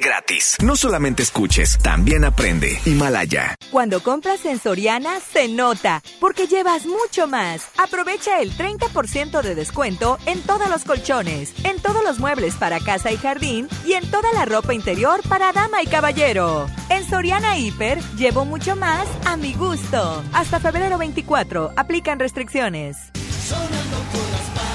gratis. 0.00 0.56
No 0.62 0.76
solamente 0.76 1.22
escuches, 1.22 1.78
también 1.78 2.24
aprende. 2.24 2.78
Himalaya. 2.84 3.54
Cuando 3.70 4.02
compras 4.02 4.44
en 4.44 4.58
Soriana, 4.58 5.20
se 5.20 5.48
nota, 5.48 6.02
porque 6.20 6.46
llevas 6.46 6.86
mucho 6.86 7.26
más. 7.26 7.66
Aprovecha 7.78 8.40
el 8.40 8.52
30% 8.56 9.42
de 9.42 9.54
descuento 9.54 10.18
en 10.26 10.40
todos 10.42 10.68
los 10.68 10.84
colchones, 10.84 11.52
en 11.64 11.80
todos 11.80 12.04
los 12.04 12.18
muebles 12.18 12.54
para 12.54 12.80
casa 12.80 13.12
y 13.12 13.16
jardín 13.16 13.68
y 13.86 13.94
en 13.94 14.08
toda 14.10 14.32
la 14.32 14.44
ropa 14.44 14.74
interior 14.74 15.20
para 15.28 15.52
dama 15.52 15.82
y 15.82 15.86
caballero. 15.86 16.66
En 16.88 17.08
Soriana 17.08 17.58
Hiper, 17.58 18.00
llevo 18.16 18.44
mucho 18.44 18.76
más 18.76 19.06
a 19.24 19.36
mi 19.36 19.54
gusto. 19.54 20.22
Hasta 20.32 20.60
febrero 20.60 20.98
24, 20.98 21.72
aplican 21.76 22.18
restricciones. 22.18 22.96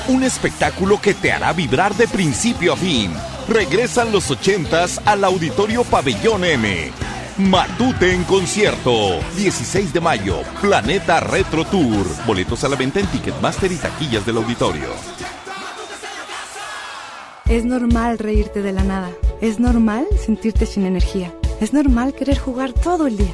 Un 0.08 0.24
espectáculo 0.24 1.00
que 1.00 1.14
te 1.14 1.32
hará 1.32 1.54
vibrar 1.54 1.94
de 1.96 2.08
principio 2.08 2.74
a 2.74 2.78
fin. 2.78 3.14
Regresan 3.50 4.12
los 4.12 4.30
ochentas 4.30 5.02
al 5.06 5.24
Auditorio 5.24 5.84
Pabellón 5.84 6.46
M. 6.46 6.92
Matute 7.40 8.14
en 8.14 8.24
concierto. 8.26 9.20
16 9.38 9.92
de 9.92 10.00
mayo. 10.00 10.42
Planeta 10.62 11.20
Retro 11.20 11.66
Tour. 11.66 12.06
Boletos 12.28 12.64
a 12.64 12.70
la 12.70 12.76
venta 12.76 13.00
en 13.00 13.08
Ticketmaster 13.08 13.72
y 13.72 13.78
taquillas 13.78 14.24
del 14.24 14.38
auditorio. 14.38 14.90
Es 17.48 17.66
normal 17.66 18.20
reírte 18.20 18.62
de 18.62 18.72
la 18.72 18.84
nada. 18.84 19.10
Es 19.42 19.60
normal 19.60 20.06
sentirte 20.24 20.68
sin 20.68 20.86
energía. 20.86 21.34
Es 21.60 21.74
normal 21.74 22.14
querer 22.14 22.38
jugar 22.38 22.72
todo 22.74 23.08
el 23.08 23.18
día. 23.18 23.34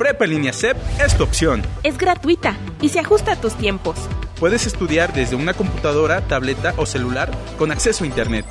Prepa 0.00 0.24
en 0.24 0.30
línea 0.30 0.52
CEP 0.54 0.78
es 1.04 1.14
tu 1.14 1.24
opción. 1.24 1.60
Es 1.82 1.98
gratuita 1.98 2.56
y 2.80 2.88
se 2.88 3.00
ajusta 3.00 3.32
a 3.32 3.36
tus 3.36 3.52
tiempos. 3.52 3.98
Puedes 4.38 4.66
estudiar 4.66 5.12
desde 5.12 5.36
una 5.36 5.52
computadora, 5.52 6.26
tableta 6.26 6.72
o 6.78 6.86
celular 6.86 7.30
con 7.58 7.70
acceso 7.70 8.04
a 8.04 8.06
Internet. 8.06 8.46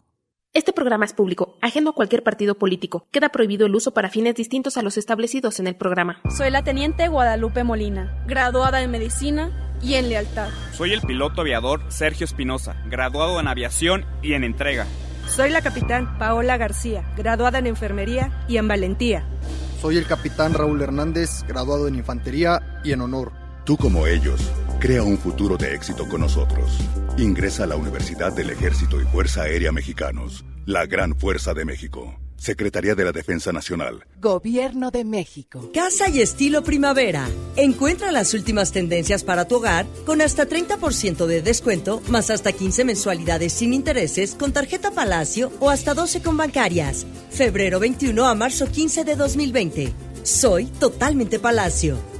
Este 0.57 0.73
programa 0.73 1.05
es 1.05 1.12
público, 1.12 1.59
ajeno 1.61 1.91
a 1.91 1.93
cualquier 1.93 2.23
partido 2.23 2.55
político. 2.55 3.07
Queda 3.11 3.28
prohibido 3.28 3.66
el 3.66 3.74
uso 3.74 3.93
para 3.93 4.09
fines 4.09 4.37
distintos 4.37 4.78
a 4.78 4.83
los 4.83 4.97
establecidos 4.97 5.61
en 5.61 5.66
el 5.66 5.77
programa. 5.77 6.23
Soy 6.35 6.51
la 6.51 6.65
teniente 6.65 7.09
Guadalupe 7.09 7.62
Molina, 7.62 8.24
graduada 8.27 8.81
en 8.81 8.91
medicina 8.91 9.51
y 9.83 9.97
en 9.97 10.09
lealtad. 10.09 10.49
Soy 10.73 10.95
el 10.95 11.03
piloto 11.03 11.43
aviador 11.43 11.83
Sergio 11.89 12.24
Espinosa, 12.24 12.74
graduado 12.89 13.39
en 13.39 13.49
aviación 13.49 14.07
y 14.23 14.33
en 14.33 14.45
entrega. 14.45 14.87
Soy 15.28 15.51
la 15.51 15.61
capitán 15.61 16.16
Paola 16.19 16.57
García, 16.57 17.05
graduada 17.19 17.59
en 17.59 17.66
enfermería 17.66 18.33
y 18.49 18.57
en 18.57 18.66
valentía. 18.66 19.24
Soy 19.83 19.99
el 19.99 20.07
capitán 20.07 20.55
Raúl 20.55 20.81
Hernández, 20.81 21.43
graduado 21.47 21.87
en 21.87 21.97
infantería 21.97 22.81
y 22.83 22.93
en 22.93 23.03
honor. 23.03 23.31
Tú 23.66 23.77
como 23.77 24.07
ellos, 24.07 24.41
crea 24.78 25.03
un 25.03 25.19
futuro 25.19 25.57
de 25.57 25.74
éxito 25.74 26.09
con 26.09 26.20
nosotros. 26.20 26.78
Ingresa 27.19 27.65
a 27.65 27.66
la 27.66 27.77
Universidad 27.77 28.32
del 28.32 28.51
Ejército 28.51 29.01
y 29.01 29.05
Fuerza 29.05 29.43
Aérea 29.43 29.73
Mexicanos, 29.73 30.44
la 30.66 30.86
gran 30.86 31.16
fuerza 31.16 31.55
de 31.55 31.65
México. 31.65 32.15
Secretaría 32.36 32.94
de 32.94 33.05
la 33.05 33.12
Defensa 33.12 33.51
Nacional. 33.51 34.05
Gobierno 34.20 34.90
de 34.90 35.05
México. 35.05 35.70
Casa 35.73 36.11
y 36.11 36.20
estilo 36.20 36.62
primavera. 36.62 37.27
Encuentra 37.57 38.12
las 38.12 38.35
últimas 38.35 38.73
tendencias 38.73 39.24
para 39.24 39.48
tu 39.48 39.57
hogar 39.57 39.86
con 40.05 40.20
hasta 40.20 40.47
30% 40.47 41.27
de 41.27 41.40
descuento, 41.40 42.03
más 42.09 42.28
hasta 42.28 42.53
15 42.53 42.85
mensualidades 42.85 43.55
sin 43.55 43.73
intereses 43.73 44.35
con 44.35 44.53
tarjeta 44.53 44.90
Palacio 44.90 45.51
o 45.61 45.70
hasta 45.70 45.94
12 45.94 46.23
con 46.23 46.36
bancarias. 46.36 47.07
Febrero 47.31 47.81
21 47.81 48.27
a 48.27 48.35
marzo 48.35 48.66
15 48.66 49.05
de 49.05 49.16
2020. 49.16 49.93
Soy 50.23 50.66
totalmente 50.66 51.39
Palacio. 51.39 52.15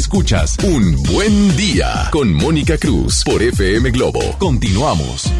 Escuchas 0.00 0.56
Un 0.64 0.96
Buen 1.12 1.54
Día 1.58 2.08
con 2.10 2.32
Mónica 2.32 2.78
Cruz 2.78 3.22
por 3.22 3.42
FM 3.42 3.90
Globo. 3.90 4.20
Continuamos. 4.38 5.30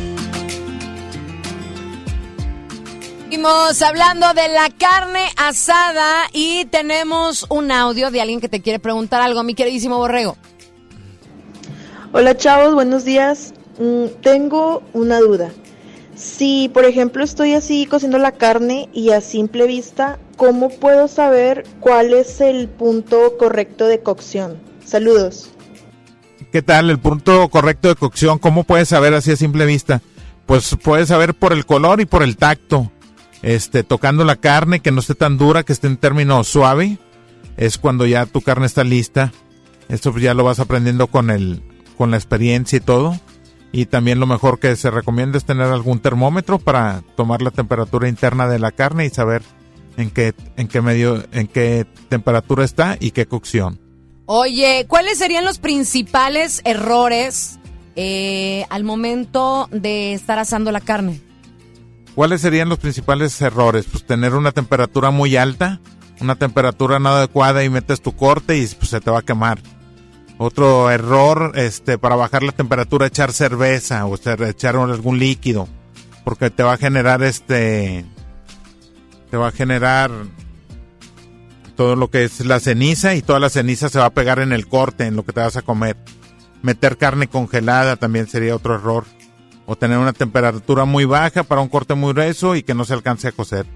Seguimos 3.22 3.80
hablando 3.80 4.34
de 4.34 4.48
la 4.50 4.68
carne 4.68 5.24
asada 5.38 6.24
y 6.34 6.66
tenemos 6.66 7.46
un 7.48 7.72
audio 7.72 8.10
de 8.10 8.20
alguien 8.20 8.38
que 8.38 8.50
te 8.50 8.60
quiere 8.60 8.78
preguntar 8.78 9.22
algo, 9.22 9.42
mi 9.44 9.54
queridísimo 9.54 9.96
Borrego. 9.96 10.36
Hola 12.12 12.36
chavos, 12.36 12.74
buenos 12.74 13.06
días. 13.06 13.54
Mm, 13.78 14.08
tengo 14.20 14.82
una 14.92 15.20
duda. 15.20 15.50
Si, 16.14 16.68
por 16.68 16.84
ejemplo, 16.84 17.24
estoy 17.24 17.54
así 17.54 17.86
cociendo 17.86 18.18
la 18.18 18.32
carne 18.32 18.90
y 18.92 19.12
a 19.12 19.22
simple 19.22 19.66
vista, 19.66 20.18
¿cómo 20.40 20.70
puedo 20.70 21.06
saber 21.06 21.64
cuál 21.80 22.14
es 22.14 22.40
el 22.40 22.66
punto 22.70 23.36
correcto 23.38 23.86
de 23.86 24.00
cocción? 24.00 24.56
Saludos. 24.86 25.50
¿Qué 26.50 26.62
tal? 26.62 26.88
El 26.88 26.98
punto 26.98 27.46
correcto 27.50 27.88
de 27.88 27.94
cocción, 27.94 28.38
¿cómo 28.38 28.64
puedes 28.64 28.88
saber 28.88 29.12
así 29.12 29.32
a 29.32 29.36
simple 29.36 29.66
vista? 29.66 30.00
Pues 30.46 30.78
puedes 30.82 31.08
saber 31.08 31.34
por 31.34 31.52
el 31.52 31.66
color 31.66 32.00
y 32.00 32.06
por 32.06 32.22
el 32.22 32.38
tacto. 32.38 32.90
Este, 33.42 33.82
tocando 33.82 34.24
la 34.24 34.36
carne, 34.36 34.80
que 34.80 34.92
no 34.92 35.00
esté 35.00 35.14
tan 35.14 35.36
dura, 35.36 35.62
que 35.62 35.74
esté 35.74 35.88
en 35.88 35.98
término 35.98 36.42
suave, 36.42 36.96
es 37.58 37.76
cuando 37.76 38.06
ya 38.06 38.24
tu 38.24 38.40
carne 38.40 38.64
está 38.64 38.82
lista. 38.82 39.32
Esto 39.90 40.16
ya 40.16 40.32
lo 40.32 40.42
vas 40.42 40.58
aprendiendo 40.58 41.08
con 41.08 41.28
el, 41.28 41.62
con 41.98 42.10
la 42.10 42.16
experiencia 42.16 42.78
y 42.78 42.80
todo. 42.80 43.14
Y 43.72 43.86
también 43.86 44.18
lo 44.18 44.26
mejor 44.26 44.58
que 44.58 44.74
se 44.76 44.90
recomienda 44.90 45.36
es 45.36 45.44
tener 45.44 45.66
algún 45.66 46.00
termómetro 46.00 46.58
para 46.58 47.02
tomar 47.14 47.42
la 47.42 47.50
temperatura 47.50 48.08
interna 48.08 48.48
de 48.48 48.58
la 48.58 48.72
carne 48.72 49.04
y 49.04 49.10
saber 49.10 49.42
en 49.96 50.10
qué, 50.10 50.34
en 50.56 50.68
qué 50.68 50.80
medio, 50.80 51.24
en 51.32 51.46
qué 51.46 51.86
temperatura 52.08 52.64
está 52.64 52.96
y 53.00 53.10
qué 53.10 53.26
cocción. 53.26 53.78
Oye, 54.26 54.86
¿cuáles 54.88 55.18
serían 55.18 55.44
los 55.44 55.58
principales 55.58 56.62
errores 56.64 57.58
eh, 57.96 58.64
al 58.70 58.84
momento 58.84 59.68
de 59.72 60.14
estar 60.14 60.38
asando 60.38 60.70
la 60.70 60.80
carne? 60.80 61.20
¿Cuáles 62.14 62.40
serían 62.40 62.68
los 62.68 62.78
principales 62.78 63.40
errores? 63.40 63.86
Pues 63.90 64.04
tener 64.04 64.34
una 64.34 64.52
temperatura 64.52 65.10
muy 65.10 65.36
alta, 65.36 65.80
una 66.20 66.36
temperatura 66.36 66.98
no 66.98 67.10
adecuada 67.10 67.64
y 67.64 67.70
metes 67.70 68.00
tu 68.02 68.12
corte 68.12 68.58
y 68.58 68.66
pues, 68.66 68.90
se 68.90 69.00
te 69.00 69.10
va 69.10 69.20
a 69.20 69.22
quemar. 69.22 69.60
Otro 70.38 70.90
error, 70.90 71.52
este, 71.56 71.98
para 71.98 72.16
bajar 72.16 72.42
la 72.42 72.52
temperatura, 72.52 73.06
echar 73.06 73.32
cerveza 73.32 74.06
o 74.06 74.16
echar 74.16 74.76
algún 74.76 75.18
líquido, 75.18 75.68
porque 76.24 76.50
te 76.50 76.62
va 76.62 76.74
a 76.74 76.78
generar 76.78 77.22
este, 77.22 78.04
te 79.31 79.36
va 79.36 79.48
a 79.48 79.52
generar 79.52 80.11
todo 81.77 81.97
lo 81.97 82.11
que 82.11 82.24
es 82.24 82.44
la 82.44 82.61
ceniza 82.61 83.15
y 83.15 83.23
toda 83.23 83.40
la 83.40 83.48
ceniza 83.48 83.89
se 83.89 83.98
va 83.98 84.07
a 84.07 84.15
pegar 84.15 84.39
en 84.40 84.52
el 84.52 84.66
corte, 84.66 85.07
en 85.07 85.16
lo 85.16 85.24
que 85.24 85.32
te 85.32 85.40
vas 85.40 85.57
a 85.57 85.62
comer. 85.62 85.97
Meter 86.62 86.98
carne 86.98 87.27
congelada 87.27 87.97
también 87.97 88.28
sería 88.28 88.55
otro 88.55 88.74
error. 88.74 89.07
O 89.65 89.77
tener 89.77 89.98
una 89.98 90.12
temperatura 90.12 90.85
muy 90.85 91.05
baja 91.05 91.44
para 91.44 91.61
un 91.61 91.69
corte 91.69 91.94
muy 91.94 92.12
grueso 92.12 92.57
y 92.57 92.62
que 92.62 92.74
no 92.74 92.85
se 92.85 92.93
alcance 92.93 93.28
a 93.28 93.32
cocer. 93.32 93.66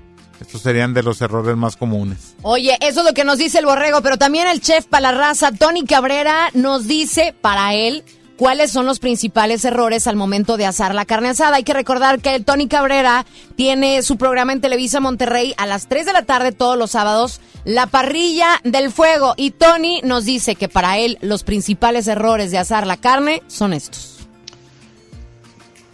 Estos 0.40 0.60
serían 0.60 0.92
de 0.92 1.02
los 1.04 1.22
errores 1.22 1.56
más 1.56 1.76
comunes. 1.76 2.34
Oye, 2.42 2.76
eso 2.80 3.00
es 3.00 3.06
lo 3.06 3.14
que 3.14 3.24
nos 3.24 3.38
dice 3.38 3.60
el 3.60 3.66
borrego, 3.66 4.02
pero 4.02 4.18
también 4.18 4.48
el 4.48 4.60
chef 4.60 4.84
para 4.86 5.12
la 5.12 5.18
raza, 5.18 5.52
Tony 5.52 5.84
Cabrera, 5.84 6.50
nos 6.52 6.88
dice 6.88 7.34
para 7.40 7.74
él 7.74 8.04
cuáles 8.36 8.70
son 8.70 8.86
los 8.86 8.98
principales 8.98 9.64
errores 9.64 10.06
al 10.06 10.16
momento 10.16 10.56
de 10.56 10.66
asar 10.66 10.94
la 10.94 11.04
carne 11.04 11.30
asada. 11.30 11.56
Hay 11.56 11.64
que 11.64 11.74
recordar 11.74 12.20
que 12.20 12.34
el 12.34 12.44
Tony 12.44 12.68
Cabrera 12.68 13.26
tiene 13.56 14.02
su 14.02 14.16
programa 14.16 14.52
en 14.52 14.60
Televisa 14.60 15.00
Monterrey 15.00 15.54
a 15.56 15.66
las 15.66 15.88
3 15.88 16.06
de 16.06 16.12
la 16.12 16.22
tarde 16.22 16.52
todos 16.52 16.78
los 16.78 16.92
sábados, 16.92 17.40
La 17.64 17.86
Parrilla 17.86 18.60
del 18.64 18.90
Fuego. 18.90 19.34
Y 19.36 19.52
Tony 19.52 20.00
nos 20.04 20.24
dice 20.24 20.54
que 20.54 20.68
para 20.68 20.98
él 20.98 21.18
los 21.20 21.44
principales 21.44 22.08
errores 22.08 22.50
de 22.50 22.58
asar 22.58 22.86
la 22.86 22.96
carne 22.96 23.42
son 23.46 23.72
estos. 23.72 24.14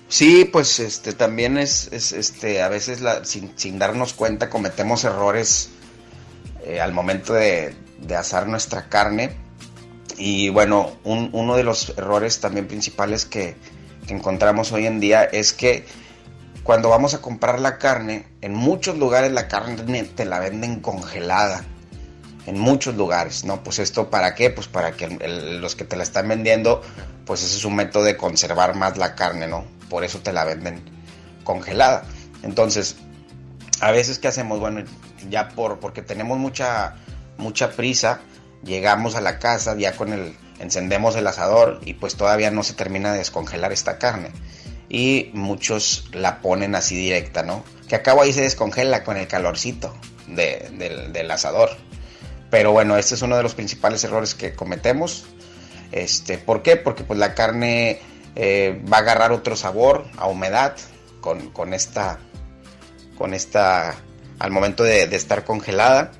Sí, 0.08 0.44
pues 0.44 0.80
este 0.80 1.12
también 1.12 1.56
es, 1.56 1.92
este 1.92 2.62
a 2.62 2.68
veces 2.68 2.98
sin, 3.22 3.52
sin, 3.56 3.78
darnos 3.78 4.12
cuenta 4.12 4.50
cometemos 4.50 5.04
errores 5.04 5.70
eh, 6.64 6.80
al 6.80 6.92
momento 6.92 7.32
de, 7.32 7.76
de, 8.00 8.16
asar 8.16 8.48
nuestra 8.48 8.88
carne 8.88 9.36
y 10.18 10.48
bueno 10.48 10.92
un, 11.04 11.30
uno 11.32 11.56
de 11.56 11.64
los 11.64 11.90
errores 11.96 12.40
también 12.40 12.66
principales 12.66 13.24
que, 13.24 13.56
encontramos 14.08 14.72
hoy 14.72 14.86
en 14.86 14.98
día 14.98 15.22
es 15.22 15.52
que 15.52 15.86
cuando 16.64 16.88
vamos 16.88 17.14
a 17.14 17.20
comprar 17.20 17.60
la 17.60 17.78
carne 17.78 18.26
en 18.40 18.54
muchos 18.54 18.98
lugares 18.98 19.30
la 19.30 19.46
carne 19.46 20.02
te 20.02 20.24
la 20.24 20.40
venden 20.40 20.80
congelada 20.80 21.64
en 22.46 22.58
muchos 22.58 22.96
lugares, 22.96 23.44
¿no? 23.44 23.62
Pues 23.62 23.78
esto 23.78 24.10
para 24.10 24.34
qué? 24.34 24.50
Pues 24.50 24.66
para 24.66 24.92
que 24.92 25.08
los 25.60 25.76
que 25.76 25.84
te 25.84 25.96
la 25.96 26.02
están 26.02 26.28
vendiendo, 26.28 26.82
pues 27.24 27.42
ese 27.42 27.56
es 27.56 27.64
un 27.64 27.76
método 27.76 28.02
de 28.04 28.16
conservar 28.16 28.74
más 28.74 28.96
la 28.96 29.14
carne, 29.14 29.46
¿no? 29.46 29.64
Por 29.88 30.04
eso 30.04 30.18
te 30.18 30.32
la 30.32 30.44
venden 30.44 30.82
congelada. 31.44 32.04
Entonces, 32.42 32.96
a 33.80 33.90
veces 33.90 34.18
¿qué 34.18 34.28
hacemos? 34.28 34.58
Bueno, 34.58 34.82
ya 35.28 35.50
por 35.50 35.78
porque 35.78 36.02
tenemos 36.02 36.38
mucha 36.38 36.96
mucha 37.36 37.70
prisa, 37.72 38.20
llegamos 38.64 39.14
a 39.14 39.20
la 39.20 39.38
casa 39.38 39.76
ya 39.76 39.96
con 39.96 40.12
el 40.12 40.34
encendemos 40.60 41.16
el 41.16 41.26
asador 41.26 41.80
y 41.84 41.94
pues 41.94 42.14
todavía 42.14 42.50
no 42.50 42.62
se 42.62 42.74
termina 42.74 43.12
de 43.12 43.18
descongelar 43.18 43.72
esta 43.72 43.98
carne. 43.98 44.30
Y 44.88 45.30
muchos 45.32 46.08
la 46.12 46.40
ponen 46.40 46.74
así 46.74 46.96
directa, 46.96 47.42
¿no? 47.42 47.64
Que 47.88 47.96
acabo 47.96 48.22
ahí 48.22 48.32
se 48.32 48.42
descongela 48.42 49.02
con 49.02 49.16
el 49.16 49.26
calorcito 49.26 49.94
de, 50.26 50.68
del, 50.72 51.12
del 51.12 51.30
asador. 51.30 51.70
Pero 52.50 52.72
bueno, 52.72 52.96
este 52.98 53.14
es 53.14 53.22
uno 53.22 53.36
de 53.36 53.42
los 53.42 53.54
principales 53.54 54.04
errores 54.04 54.34
que 54.34 54.52
cometemos. 54.52 55.24
Este, 55.92 56.38
¿Por 56.38 56.62
qué? 56.62 56.76
Porque 56.76 57.04
pues 57.04 57.18
la 57.18 57.34
carne 57.34 58.00
eh, 58.36 58.82
va 58.92 58.98
a 58.98 59.00
agarrar 59.00 59.32
otro 59.32 59.56
sabor 59.56 60.06
a 60.18 60.26
humedad 60.26 60.76
con, 61.20 61.50
con, 61.50 61.72
esta, 61.72 62.18
con 63.16 63.32
esta, 63.32 63.94
al 64.40 64.50
momento 64.50 64.82
de, 64.82 65.06
de, 65.06 65.16
estar 65.16 65.44
congelada. 65.44 66.10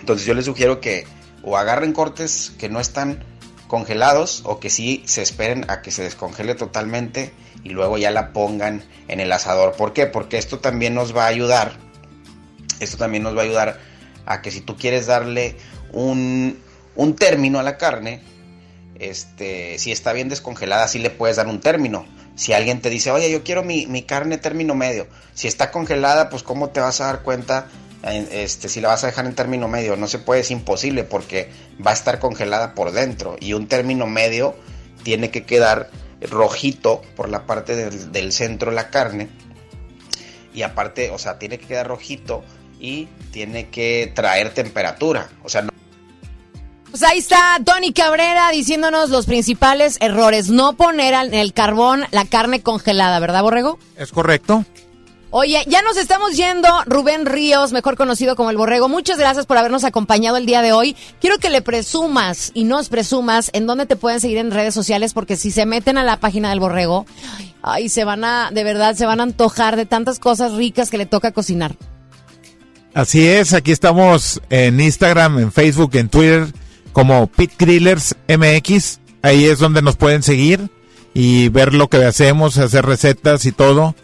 Entonces 0.00 0.26
yo 0.26 0.32
les 0.32 0.46
sugiero 0.46 0.80
que 0.80 1.06
o 1.48 1.56
agarren 1.56 1.92
cortes 1.92 2.52
que 2.58 2.68
no 2.68 2.78
están 2.78 3.24
congelados 3.68 4.42
o 4.44 4.60
que 4.60 4.68
sí 4.68 5.02
se 5.06 5.22
esperen 5.22 5.64
a 5.68 5.80
que 5.80 5.90
se 5.90 6.02
descongele 6.02 6.54
totalmente 6.54 7.32
y 7.64 7.70
luego 7.70 7.96
ya 7.96 8.10
la 8.10 8.32
pongan 8.32 8.84
en 9.08 9.20
el 9.20 9.32
asador. 9.32 9.74
¿Por 9.74 9.92
qué? 9.92 10.06
Porque 10.06 10.36
esto 10.36 10.58
también 10.58 10.94
nos 10.94 11.16
va 11.16 11.24
a 11.24 11.28
ayudar, 11.28 11.72
esto 12.80 12.98
también 12.98 13.22
nos 13.22 13.36
va 13.36 13.40
a 13.40 13.44
ayudar 13.44 13.80
a 14.26 14.42
que 14.42 14.50
si 14.50 14.60
tú 14.60 14.76
quieres 14.76 15.06
darle 15.06 15.56
un, 15.92 16.58
un 16.96 17.16
término 17.16 17.58
a 17.58 17.62
la 17.62 17.78
carne, 17.78 18.22
este, 18.98 19.78
si 19.78 19.90
está 19.90 20.12
bien 20.12 20.28
descongelada, 20.28 20.86
sí 20.86 20.98
le 20.98 21.10
puedes 21.10 21.36
dar 21.36 21.46
un 21.46 21.60
término. 21.60 22.06
Si 22.36 22.52
alguien 22.52 22.80
te 22.80 22.90
dice, 22.90 23.10
oye, 23.10 23.30
yo 23.30 23.42
quiero 23.42 23.62
mi, 23.62 23.86
mi 23.86 24.02
carne 24.02 24.36
término 24.36 24.74
medio, 24.74 25.08
si 25.34 25.48
está 25.48 25.70
congelada, 25.70 26.28
pues 26.28 26.42
cómo 26.42 26.68
te 26.68 26.80
vas 26.80 27.00
a 27.00 27.06
dar 27.06 27.22
cuenta 27.22 27.68
este, 28.02 28.68
si 28.68 28.80
la 28.80 28.88
vas 28.88 29.04
a 29.04 29.08
dejar 29.08 29.26
en 29.26 29.34
término 29.34 29.68
medio. 29.68 29.96
No 29.96 30.06
se 30.06 30.18
puede, 30.18 30.40
es 30.40 30.50
imposible 30.50 31.04
porque 31.04 31.50
va 31.84 31.90
a 31.90 31.94
estar 31.94 32.18
congelada 32.18 32.74
por 32.74 32.92
dentro 32.92 33.36
y 33.40 33.52
un 33.52 33.66
término 33.66 34.06
medio 34.06 34.54
tiene 35.02 35.30
que 35.30 35.44
quedar 35.44 35.90
rojito 36.20 37.02
por 37.16 37.28
la 37.28 37.46
parte 37.46 37.76
del, 37.76 38.12
del 38.12 38.32
centro 38.32 38.70
de 38.70 38.76
la 38.76 38.90
carne 38.90 39.28
y 40.54 40.62
aparte, 40.62 41.10
o 41.10 41.18
sea, 41.18 41.38
tiene 41.38 41.58
que 41.58 41.66
quedar 41.66 41.86
rojito 41.86 42.44
y 42.80 43.06
tiene 43.30 43.68
que 43.68 44.10
traer 44.14 44.52
temperatura. 44.52 45.28
O 45.44 45.48
sea, 45.48 45.62
no... 45.62 45.70
Pues 46.90 47.02
ahí 47.02 47.18
está 47.18 47.58
Tony 47.64 47.92
Cabrera 47.92 48.50
diciéndonos 48.50 49.10
los 49.10 49.26
principales 49.26 49.98
errores. 50.00 50.48
No 50.48 50.72
poner 50.76 51.14
en 51.14 51.34
el 51.34 51.52
carbón 51.52 52.04
la 52.10 52.24
carne 52.24 52.62
congelada, 52.62 53.20
¿verdad, 53.20 53.42
Borrego? 53.42 53.78
Es 53.96 54.10
correcto. 54.10 54.64
Oye, 55.30 55.62
ya 55.66 55.82
nos 55.82 55.98
estamos 55.98 56.36
yendo. 56.36 56.68
Rubén 56.86 57.26
Ríos, 57.26 57.72
mejor 57.72 57.96
conocido 57.96 58.34
como 58.34 58.50
el 58.50 58.56
Borrego, 58.56 58.88
muchas 58.88 59.18
gracias 59.18 59.44
por 59.44 59.58
habernos 59.58 59.84
acompañado 59.84 60.38
el 60.38 60.46
día 60.46 60.62
de 60.62 60.72
hoy. 60.72 60.96
Quiero 61.20 61.38
que 61.38 61.50
le 61.50 61.60
presumas 61.60 62.50
y 62.54 62.64
nos 62.64 62.88
presumas 62.88 63.50
en 63.52 63.66
dónde 63.66 63.84
te 63.84 63.96
pueden 63.96 64.20
seguir 64.20 64.38
en 64.38 64.50
redes 64.50 64.72
sociales, 64.72 65.12
porque 65.12 65.36
si 65.36 65.50
se 65.50 65.66
meten 65.66 65.98
a 65.98 66.04
la 66.04 66.18
página 66.18 66.48
del 66.48 66.60
Borrego, 66.60 67.04
ay, 67.60 67.90
se 67.90 68.04
van 68.04 68.24
a, 68.24 68.50
de 68.52 68.64
verdad, 68.64 68.96
se 68.96 69.04
van 69.04 69.20
a 69.20 69.24
antojar 69.24 69.76
de 69.76 69.84
tantas 69.84 70.18
cosas 70.18 70.54
ricas 70.54 70.88
que 70.88 70.96
le 70.96 71.04
toca 71.04 71.32
cocinar. 71.32 71.76
Así 72.94 73.26
es, 73.26 73.52
aquí 73.52 73.70
estamos 73.70 74.40
en 74.48 74.80
Instagram, 74.80 75.38
en 75.40 75.52
Facebook, 75.52 75.94
en 75.96 76.08
Twitter, 76.08 76.46
como 76.92 77.26
Pit 77.26 77.52
Grillers 77.58 78.16
MX. 78.28 79.00
Ahí 79.20 79.44
es 79.44 79.58
donde 79.58 79.82
nos 79.82 79.96
pueden 79.96 80.22
seguir 80.22 80.70
y 81.12 81.50
ver 81.50 81.74
lo 81.74 81.88
que 81.88 82.02
hacemos, 82.04 82.56
hacer 82.56 82.86
recetas 82.86 83.44
y 83.44 83.52
todo. 83.52 83.94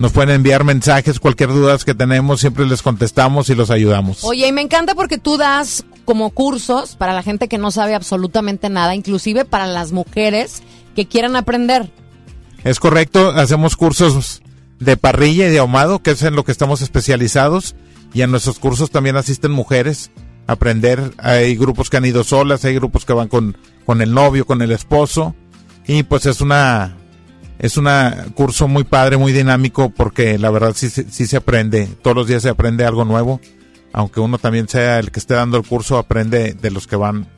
Nos 0.00 0.12
pueden 0.12 0.34
enviar 0.34 0.64
mensajes, 0.64 1.20
cualquier 1.20 1.50
duda 1.50 1.76
que 1.76 1.94
tenemos, 1.94 2.40
siempre 2.40 2.64
les 2.64 2.80
contestamos 2.80 3.50
y 3.50 3.54
los 3.54 3.70
ayudamos. 3.70 4.24
Oye, 4.24 4.48
y 4.48 4.52
me 4.52 4.62
encanta 4.62 4.94
porque 4.94 5.18
tú 5.18 5.36
das 5.36 5.84
como 6.06 6.30
cursos 6.30 6.96
para 6.96 7.12
la 7.12 7.22
gente 7.22 7.48
que 7.48 7.58
no 7.58 7.70
sabe 7.70 7.94
absolutamente 7.94 8.70
nada, 8.70 8.94
inclusive 8.94 9.44
para 9.44 9.66
las 9.66 9.92
mujeres 9.92 10.62
que 10.96 11.06
quieran 11.06 11.36
aprender. 11.36 11.92
Es 12.64 12.80
correcto, 12.80 13.32
hacemos 13.32 13.76
cursos 13.76 14.40
de 14.78 14.96
parrilla 14.96 15.48
y 15.48 15.50
de 15.50 15.58
ahumado, 15.58 15.98
que 15.98 16.12
es 16.12 16.22
en 16.22 16.34
lo 16.34 16.46
que 16.46 16.52
estamos 16.52 16.80
especializados, 16.80 17.74
y 18.14 18.22
en 18.22 18.30
nuestros 18.30 18.58
cursos 18.58 18.90
también 18.90 19.16
asisten 19.16 19.50
mujeres 19.50 20.10
aprender. 20.46 21.12
Hay 21.18 21.56
grupos 21.56 21.90
que 21.90 21.98
han 21.98 22.06
ido 22.06 22.24
solas, 22.24 22.64
hay 22.64 22.74
grupos 22.74 23.04
que 23.04 23.12
van 23.12 23.28
con, 23.28 23.54
con 23.84 24.00
el 24.00 24.14
novio, 24.14 24.46
con 24.46 24.62
el 24.62 24.72
esposo. 24.72 25.34
Y 25.86 26.04
pues 26.04 26.24
es 26.24 26.40
una, 26.40 26.96
es 27.60 27.76
un 27.76 27.86
curso 28.34 28.68
muy 28.68 28.84
padre, 28.84 29.18
muy 29.18 29.32
dinámico, 29.32 29.90
porque 29.90 30.38
la 30.38 30.50
verdad 30.50 30.72
sí, 30.74 30.88
sí, 30.88 31.26
se 31.26 31.36
aprende. 31.36 31.86
Todos 32.02 32.16
los 32.16 32.26
días 32.26 32.42
se 32.42 32.48
aprende 32.48 32.86
algo 32.86 33.04
nuevo. 33.04 33.38
Aunque 33.92 34.20
uno 34.20 34.38
también 34.38 34.66
sea 34.66 34.98
el 34.98 35.10
que 35.10 35.20
esté 35.20 35.34
dando 35.34 35.58
el 35.58 35.66
curso, 35.66 35.98
aprende 35.98 36.54
de 36.54 36.70
los 36.70 36.86
que 36.86 36.96
van 36.96 37.28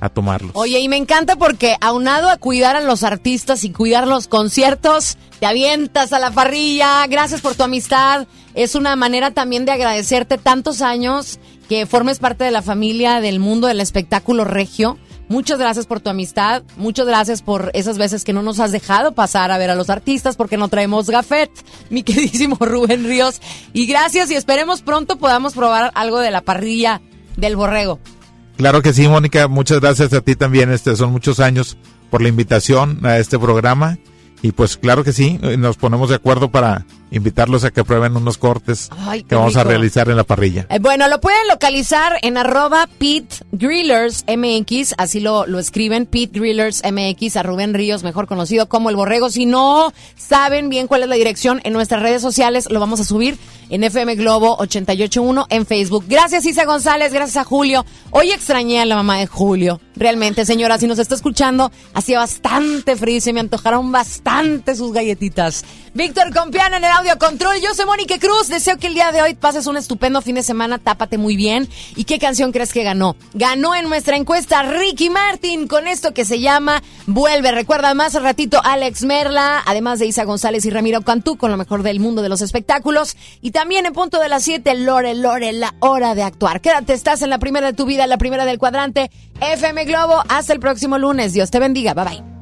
a 0.00 0.08
tomarlos. 0.08 0.50
Oye, 0.54 0.80
y 0.80 0.88
me 0.88 0.96
encanta 0.96 1.36
porque 1.36 1.76
aunado 1.80 2.30
a 2.30 2.36
cuidar 2.36 2.74
a 2.74 2.80
los 2.80 3.04
artistas 3.04 3.62
y 3.62 3.70
cuidar 3.70 4.08
los 4.08 4.26
conciertos, 4.26 5.18
te 5.38 5.46
avientas 5.46 6.12
a 6.12 6.18
la 6.18 6.32
parrilla. 6.32 7.06
Gracias 7.06 7.40
por 7.40 7.54
tu 7.54 7.62
amistad. 7.62 8.26
Es 8.54 8.74
una 8.74 8.96
manera 8.96 9.30
también 9.30 9.66
de 9.66 9.72
agradecerte 9.72 10.36
tantos 10.36 10.82
años 10.82 11.38
que 11.68 11.86
formes 11.86 12.18
parte 12.18 12.42
de 12.42 12.50
la 12.50 12.62
familia 12.62 13.20
del 13.20 13.38
mundo 13.38 13.68
del 13.68 13.80
espectáculo 13.80 14.44
regio. 14.44 14.98
Muchas 15.30 15.60
gracias 15.60 15.86
por 15.86 16.00
tu 16.00 16.10
amistad, 16.10 16.64
muchas 16.76 17.06
gracias 17.06 17.40
por 17.40 17.70
esas 17.72 17.98
veces 17.98 18.24
que 18.24 18.32
no 18.32 18.42
nos 18.42 18.58
has 18.58 18.72
dejado 18.72 19.12
pasar 19.12 19.52
a 19.52 19.58
ver 19.58 19.70
a 19.70 19.76
los 19.76 19.88
artistas 19.88 20.34
porque 20.34 20.56
no 20.56 20.66
traemos 20.66 21.08
gafet, 21.08 21.52
mi 21.88 22.02
queridísimo 22.02 22.56
Rubén 22.60 23.04
Ríos. 23.04 23.40
Y 23.72 23.86
gracias 23.86 24.28
y 24.32 24.34
esperemos 24.34 24.82
pronto 24.82 25.18
podamos 25.18 25.54
probar 25.54 25.92
algo 25.94 26.18
de 26.18 26.32
la 26.32 26.40
parrilla 26.40 27.00
del 27.36 27.54
borrego. 27.54 28.00
Claro 28.56 28.82
que 28.82 28.92
sí, 28.92 29.06
Mónica, 29.06 29.46
muchas 29.46 29.78
gracias 29.78 30.12
a 30.14 30.20
ti 30.20 30.34
también. 30.34 30.72
Este 30.72 30.96
son 30.96 31.12
muchos 31.12 31.38
años 31.38 31.78
por 32.10 32.22
la 32.22 32.28
invitación 32.28 32.98
a 33.06 33.18
este 33.18 33.38
programa 33.38 33.98
y 34.42 34.50
pues 34.50 34.76
claro 34.78 35.04
que 35.04 35.12
sí, 35.12 35.38
nos 35.58 35.76
ponemos 35.76 36.08
de 36.08 36.16
acuerdo 36.16 36.50
para 36.50 36.86
invitarlos 37.10 37.64
a 37.64 37.70
que 37.70 37.84
prueben 37.84 38.16
unos 38.16 38.38
cortes 38.38 38.88
Ay, 38.98 39.22
que 39.22 39.34
vamos 39.34 39.56
a 39.56 39.64
realizar 39.64 40.08
en 40.08 40.16
la 40.16 40.24
parrilla. 40.24 40.66
Eh, 40.70 40.78
bueno, 40.80 41.08
lo 41.08 41.20
pueden 41.20 41.46
localizar 41.48 42.18
en 42.22 42.36
arroba 42.36 42.88
Pete 42.98 43.36
Grillers 43.52 44.24
MX, 44.28 44.94
así 44.98 45.20
lo, 45.20 45.46
lo 45.46 45.58
escriben, 45.58 46.06
Pete 46.06 46.38
Grillers 46.38 46.82
MX, 46.84 47.36
a 47.36 47.42
Rubén 47.42 47.74
Ríos, 47.74 48.02
mejor 48.02 48.26
conocido 48.26 48.68
como 48.68 48.90
El 48.90 48.96
Borrego. 48.96 49.30
Si 49.30 49.46
no 49.46 49.92
saben 50.16 50.68
bien 50.68 50.86
cuál 50.86 51.02
es 51.02 51.08
la 51.08 51.16
dirección 51.16 51.60
en 51.64 51.72
nuestras 51.72 52.02
redes 52.02 52.22
sociales, 52.22 52.68
lo 52.70 52.80
vamos 52.80 53.00
a 53.00 53.04
subir 53.04 53.38
en 53.70 53.84
FM 53.84 54.16
Globo 54.16 54.56
881 54.58 55.46
en 55.48 55.64
Facebook. 55.64 56.04
Gracias 56.08 56.44
Isa 56.44 56.64
González, 56.64 57.12
gracias 57.12 57.36
a 57.36 57.44
Julio. 57.44 57.86
Hoy 58.10 58.30
extrañé 58.32 58.80
a 58.80 58.84
la 58.84 58.96
mamá 58.96 59.18
de 59.18 59.26
Julio. 59.26 59.80
Realmente, 59.96 60.44
señora, 60.44 60.78
si 60.78 60.86
nos 60.86 60.98
está 60.98 61.14
escuchando, 61.14 61.70
hacía 61.94 62.18
bastante 62.18 62.96
frío 62.96 63.16
y 63.16 63.20
se 63.20 63.32
me 63.32 63.40
antojaron 63.40 63.92
bastante 63.92 64.74
sus 64.74 64.92
galletitas. 64.92 65.64
Víctor 65.94 66.34
Compiana 66.34 66.78
en 66.78 66.84
el 66.84 66.90
audio 67.00 67.18
control. 67.18 67.56
Yo 67.62 67.72
soy 67.74 67.86
Mónica 67.86 68.18
Cruz. 68.18 68.48
Deseo 68.48 68.76
que 68.76 68.86
el 68.86 68.92
día 68.92 69.10
de 69.10 69.22
hoy 69.22 69.34
pases 69.34 69.66
un 69.66 69.78
estupendo 69.78 70.20
fin 70.20 70.34
de 70.34 70.42
semana. 70.42 70.78
Tápate 70.78 71.16
muy 71.16 71.34
bien. 71.34 71.66
¿Y 71.96 72.04
qué 72.04 72.18
canción 72.18 72.52
crees 72.52 72.74
que 72.74 72.82
ganó? 72.82 73.16
Ganó 73.32 73.74
en 73.74 73.88
nuestra 73.88 74.18
encuesta 74.18 74.62
Ricky 74.64 75.08
Martin 75.08 75.66
con 75.66 75.88
esto 75.88 76.12
que 76.12 76.26
se 76.26 76.40
llama 76.40 76.82
Vuelve. 77.06 77.52
Recuerda 77.52 77.94
más 77.94 78.16
al 78.16 78.24
ratito 78.24 78.60
Alex 78.62 79.04
Merla, 79.04 79.62
además 79.64 79.98
de 79.98 80.06
Isa 80.06 80.24
González 80.24 80.66
y 80.66 80.70
Ramiro 80.70 81.00
Cantú 81.00 81.38
con 81.38 81.50
lo 81.50 81.56
mejor 81.56 81.82
del 81.82 82.00
mundo 82.00 82.20
de 82.20 82.28
los 82.28 82.42
espectáculos. 82.42 83.16
Y 83.40 83.52
también 83.52 83.86
en 83.86 83.94
punto 83.94 84.20
de 84.20 84.28
las 84.28 84.42
7, 84.42 84.74
Lore, 84.74 85.14
Lore, 85.14 85.52
la 85.52 85.74
hora 85.80 86.14
de 86.14 86.22
actuar. 86.22 86.60
Quédate, 86.60 86.92
estás 86.92 87.22
en 87.22 87.30
la 87.30 87.38
primera 87.38 87.68
de 87.68 87.72
tu 87.72 87.86
vida, 87.86 88.06
la 88.06 88.18
primera 88.18 88.44
del 88.44 88.58
cuadrante. 88.58 89.10
FM 89.40 89.86
Globo. 89.86 90.22
Hasta 90.28 90.52
el 90.52 90.60
próximo 90.60 90.98
lunes. 90.98 91.32
Dios 91.32 91.50
te 91.50 91.60
bendiga. 91.60 91.94
Bye 91.94 92.04
bye. 92.04 92.39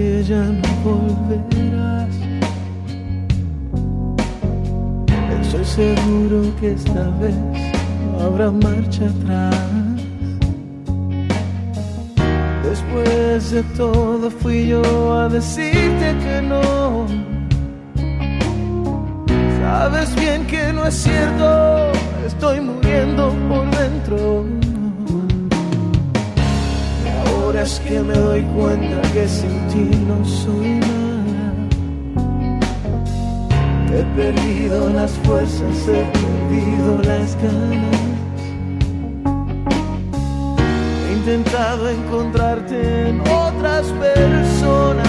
Que 0.00 0.24
ya 0.24 0.44
no 0.60 0.70
volverás. 0.82 2.14
Estoy 5.42 5.64
seguro 5.64 6.38
que 6.58 6.72
esta 6.72 7.04
vez 7.20 7.34
no 8.10 8.20
habrá 8.26 8.50
marcha 8.50 9.04
atrás. 9.14 9.56
Después 12.68 13.50
de 13.50 13.62
todo 13.76 14.30
fui 14.30 14.68
yo 14.68 14.82
a 15.20 15.28
decirte 15.28 16.06
que 16.24 16.36
no. 16.50 17.06
Sabes 19.60 20.14
bien 20.16 20.46
que 20.46 20.72
no 20.72 20.86
es 20.86 20.94
cierto, 20.94 21.92
estoy 22.26 22.60
muriendo 22.60 23.34
por 23.50 23.64
dentro. 23.80 24.69
Ahora 27.50 27.64
es 27.64 27.80
que 27.80 27.98
me 27.98 28.14
doy 28.14 28.42
cuenta 28.42 29.02
que 29.10 29.26
sin 29.26 29.66
ti 29.70 29.90
no 30.06 30.24
soy 30.24 30.78
nada. 30.78 31.52
He 33.92 34.04
perdido 34.14 34.88
las 34.90 35.10
fuerzas, 35.24 35.88
he 35.88 36.04
perdido 36.14 36.98
las 37.02 37.34
ganas. 37.42 38.00
He 41.08 41.12
intentado 41.12 41.90
encontrarte 41.90 43.08
en 43.08 43.20
otras 43.22 43.86
personas. 43.98 45.08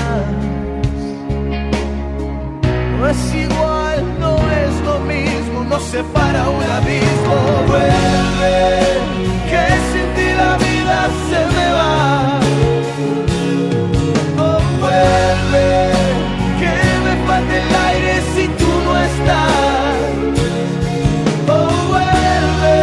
No 2.97 3.07
es 3.07 3.35
igual, 3.35 4.19
no 4.19 4.35
es 4.63 4.81
lo 4.84 4.99
mismo, 5.01 5.63
nos 5.69 5.84
separa 5.84 6.49
un 6.49 6.63
abismo. 6.63 7.35
Vuelve, 7.68 9.30
que 9.51 9.65
sin 9.89 10.07
ti 10.15 10.27
la 10.41 10.51
vida 10.65 10.97
se 11.29 11.39
me 11.55 11.67
va. 11.77 11.95
Oh, 14.45 14.61
vuelve, 14.81 15.69
que 16.61 16.73
me 17.05 17.13
falta 17.27 17.53
el 17.63 17.71
aire 17.89 18.13
si 18.33 18.43
tú 18.59 18.71
no 18.85 18.93
estás. 19.09 19.95
Oh, 21.55 21.71
vuelve, 21.91 22.79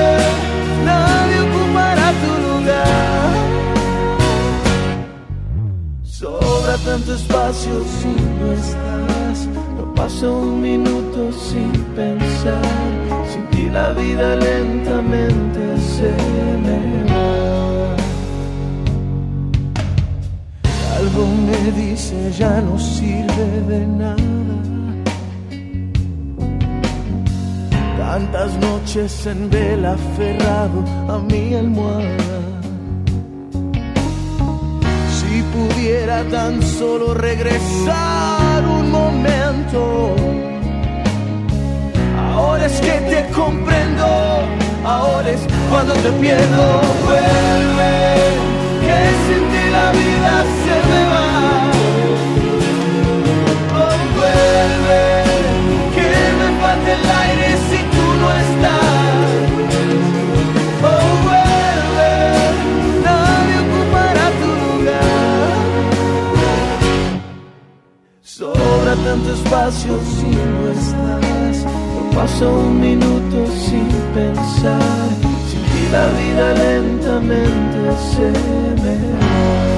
nadie 0.89 1.37
ocupará 1.47 2.09
tu 2.23 2.33
lugar. 2.47 3.31
Sobra 6.21 6.75
tanto 6.89 7.11
espacio 7.21 7.75
si 7.97 8.13
no 8.39 8.47
estás. 8.61 9.39
No 9.77 9.85
paso 9.95 10.27
un 10.47 10.61
minuto 10.61 11.21
sin 11.47 11.73
pensar. 11.97 12.63
Sin 13.31 13.45
ti 13.53 13.65
la 13.71 13.89
vida 13.93 14.37
lentamente 14.37 14.98
ya 22.39 22.61
no 22.61 22.79
sirve 22.79 23.47
de 23.69 23.87
nada. 23.87 24.17
Tantas 27.99 28.57
noches 28.59 29.27
en 29.27 29.51
vela 29.51 29.93
aferrado 29.93 30.85
a 31.09 31.19
mi 31.19 31.55
almohada. 31.55 32.39
Si 35.17 35.43
pudiera 35.55 36.25
tan 36.25 36.63
solo 36.63 37.15
regresar 37.15 38.65
un 38.65 38.91
momento. 38.91 40.15
Ahora 42.35 42.67
es 42.67 42.81
que 42.81 42.97
te 43.11 43.29
comprendo, 43.35 44.07
ahora 44.85 45.31
es 45.31 45.41
cuando 45.71 45.93
te 45.95 46.11
pierdo. 46.13 46.81
Vuelve, 47.05 47.95
que 48.85 48.99
sin 49.25 49.43
ti 49.53 49.71
la 49.71 49.93
vida 49.93 50.45
se 50.63 50.75
me 50.91 51.05
va. 51.13 51.68
Tanto 69.09 69.33
espacio 69.33 69.99
si 70.03 70.27
no 70.27 70.71
estás. 70.71 71.65
No 71.65 72.11
paso 72.15 72.51
un 72.51 72.81
minuto 72.81 73.47
sin 73.67 73.89
pensar. 74.15 75.09
Sin 75.49 75.63
ti 75.71 75.89
la 75.91 76.07
vida 76.19 76.55
lentamente 76.55 77.79
se 78.11 78.29
me 78.83 78.97
va. 79.13 79.78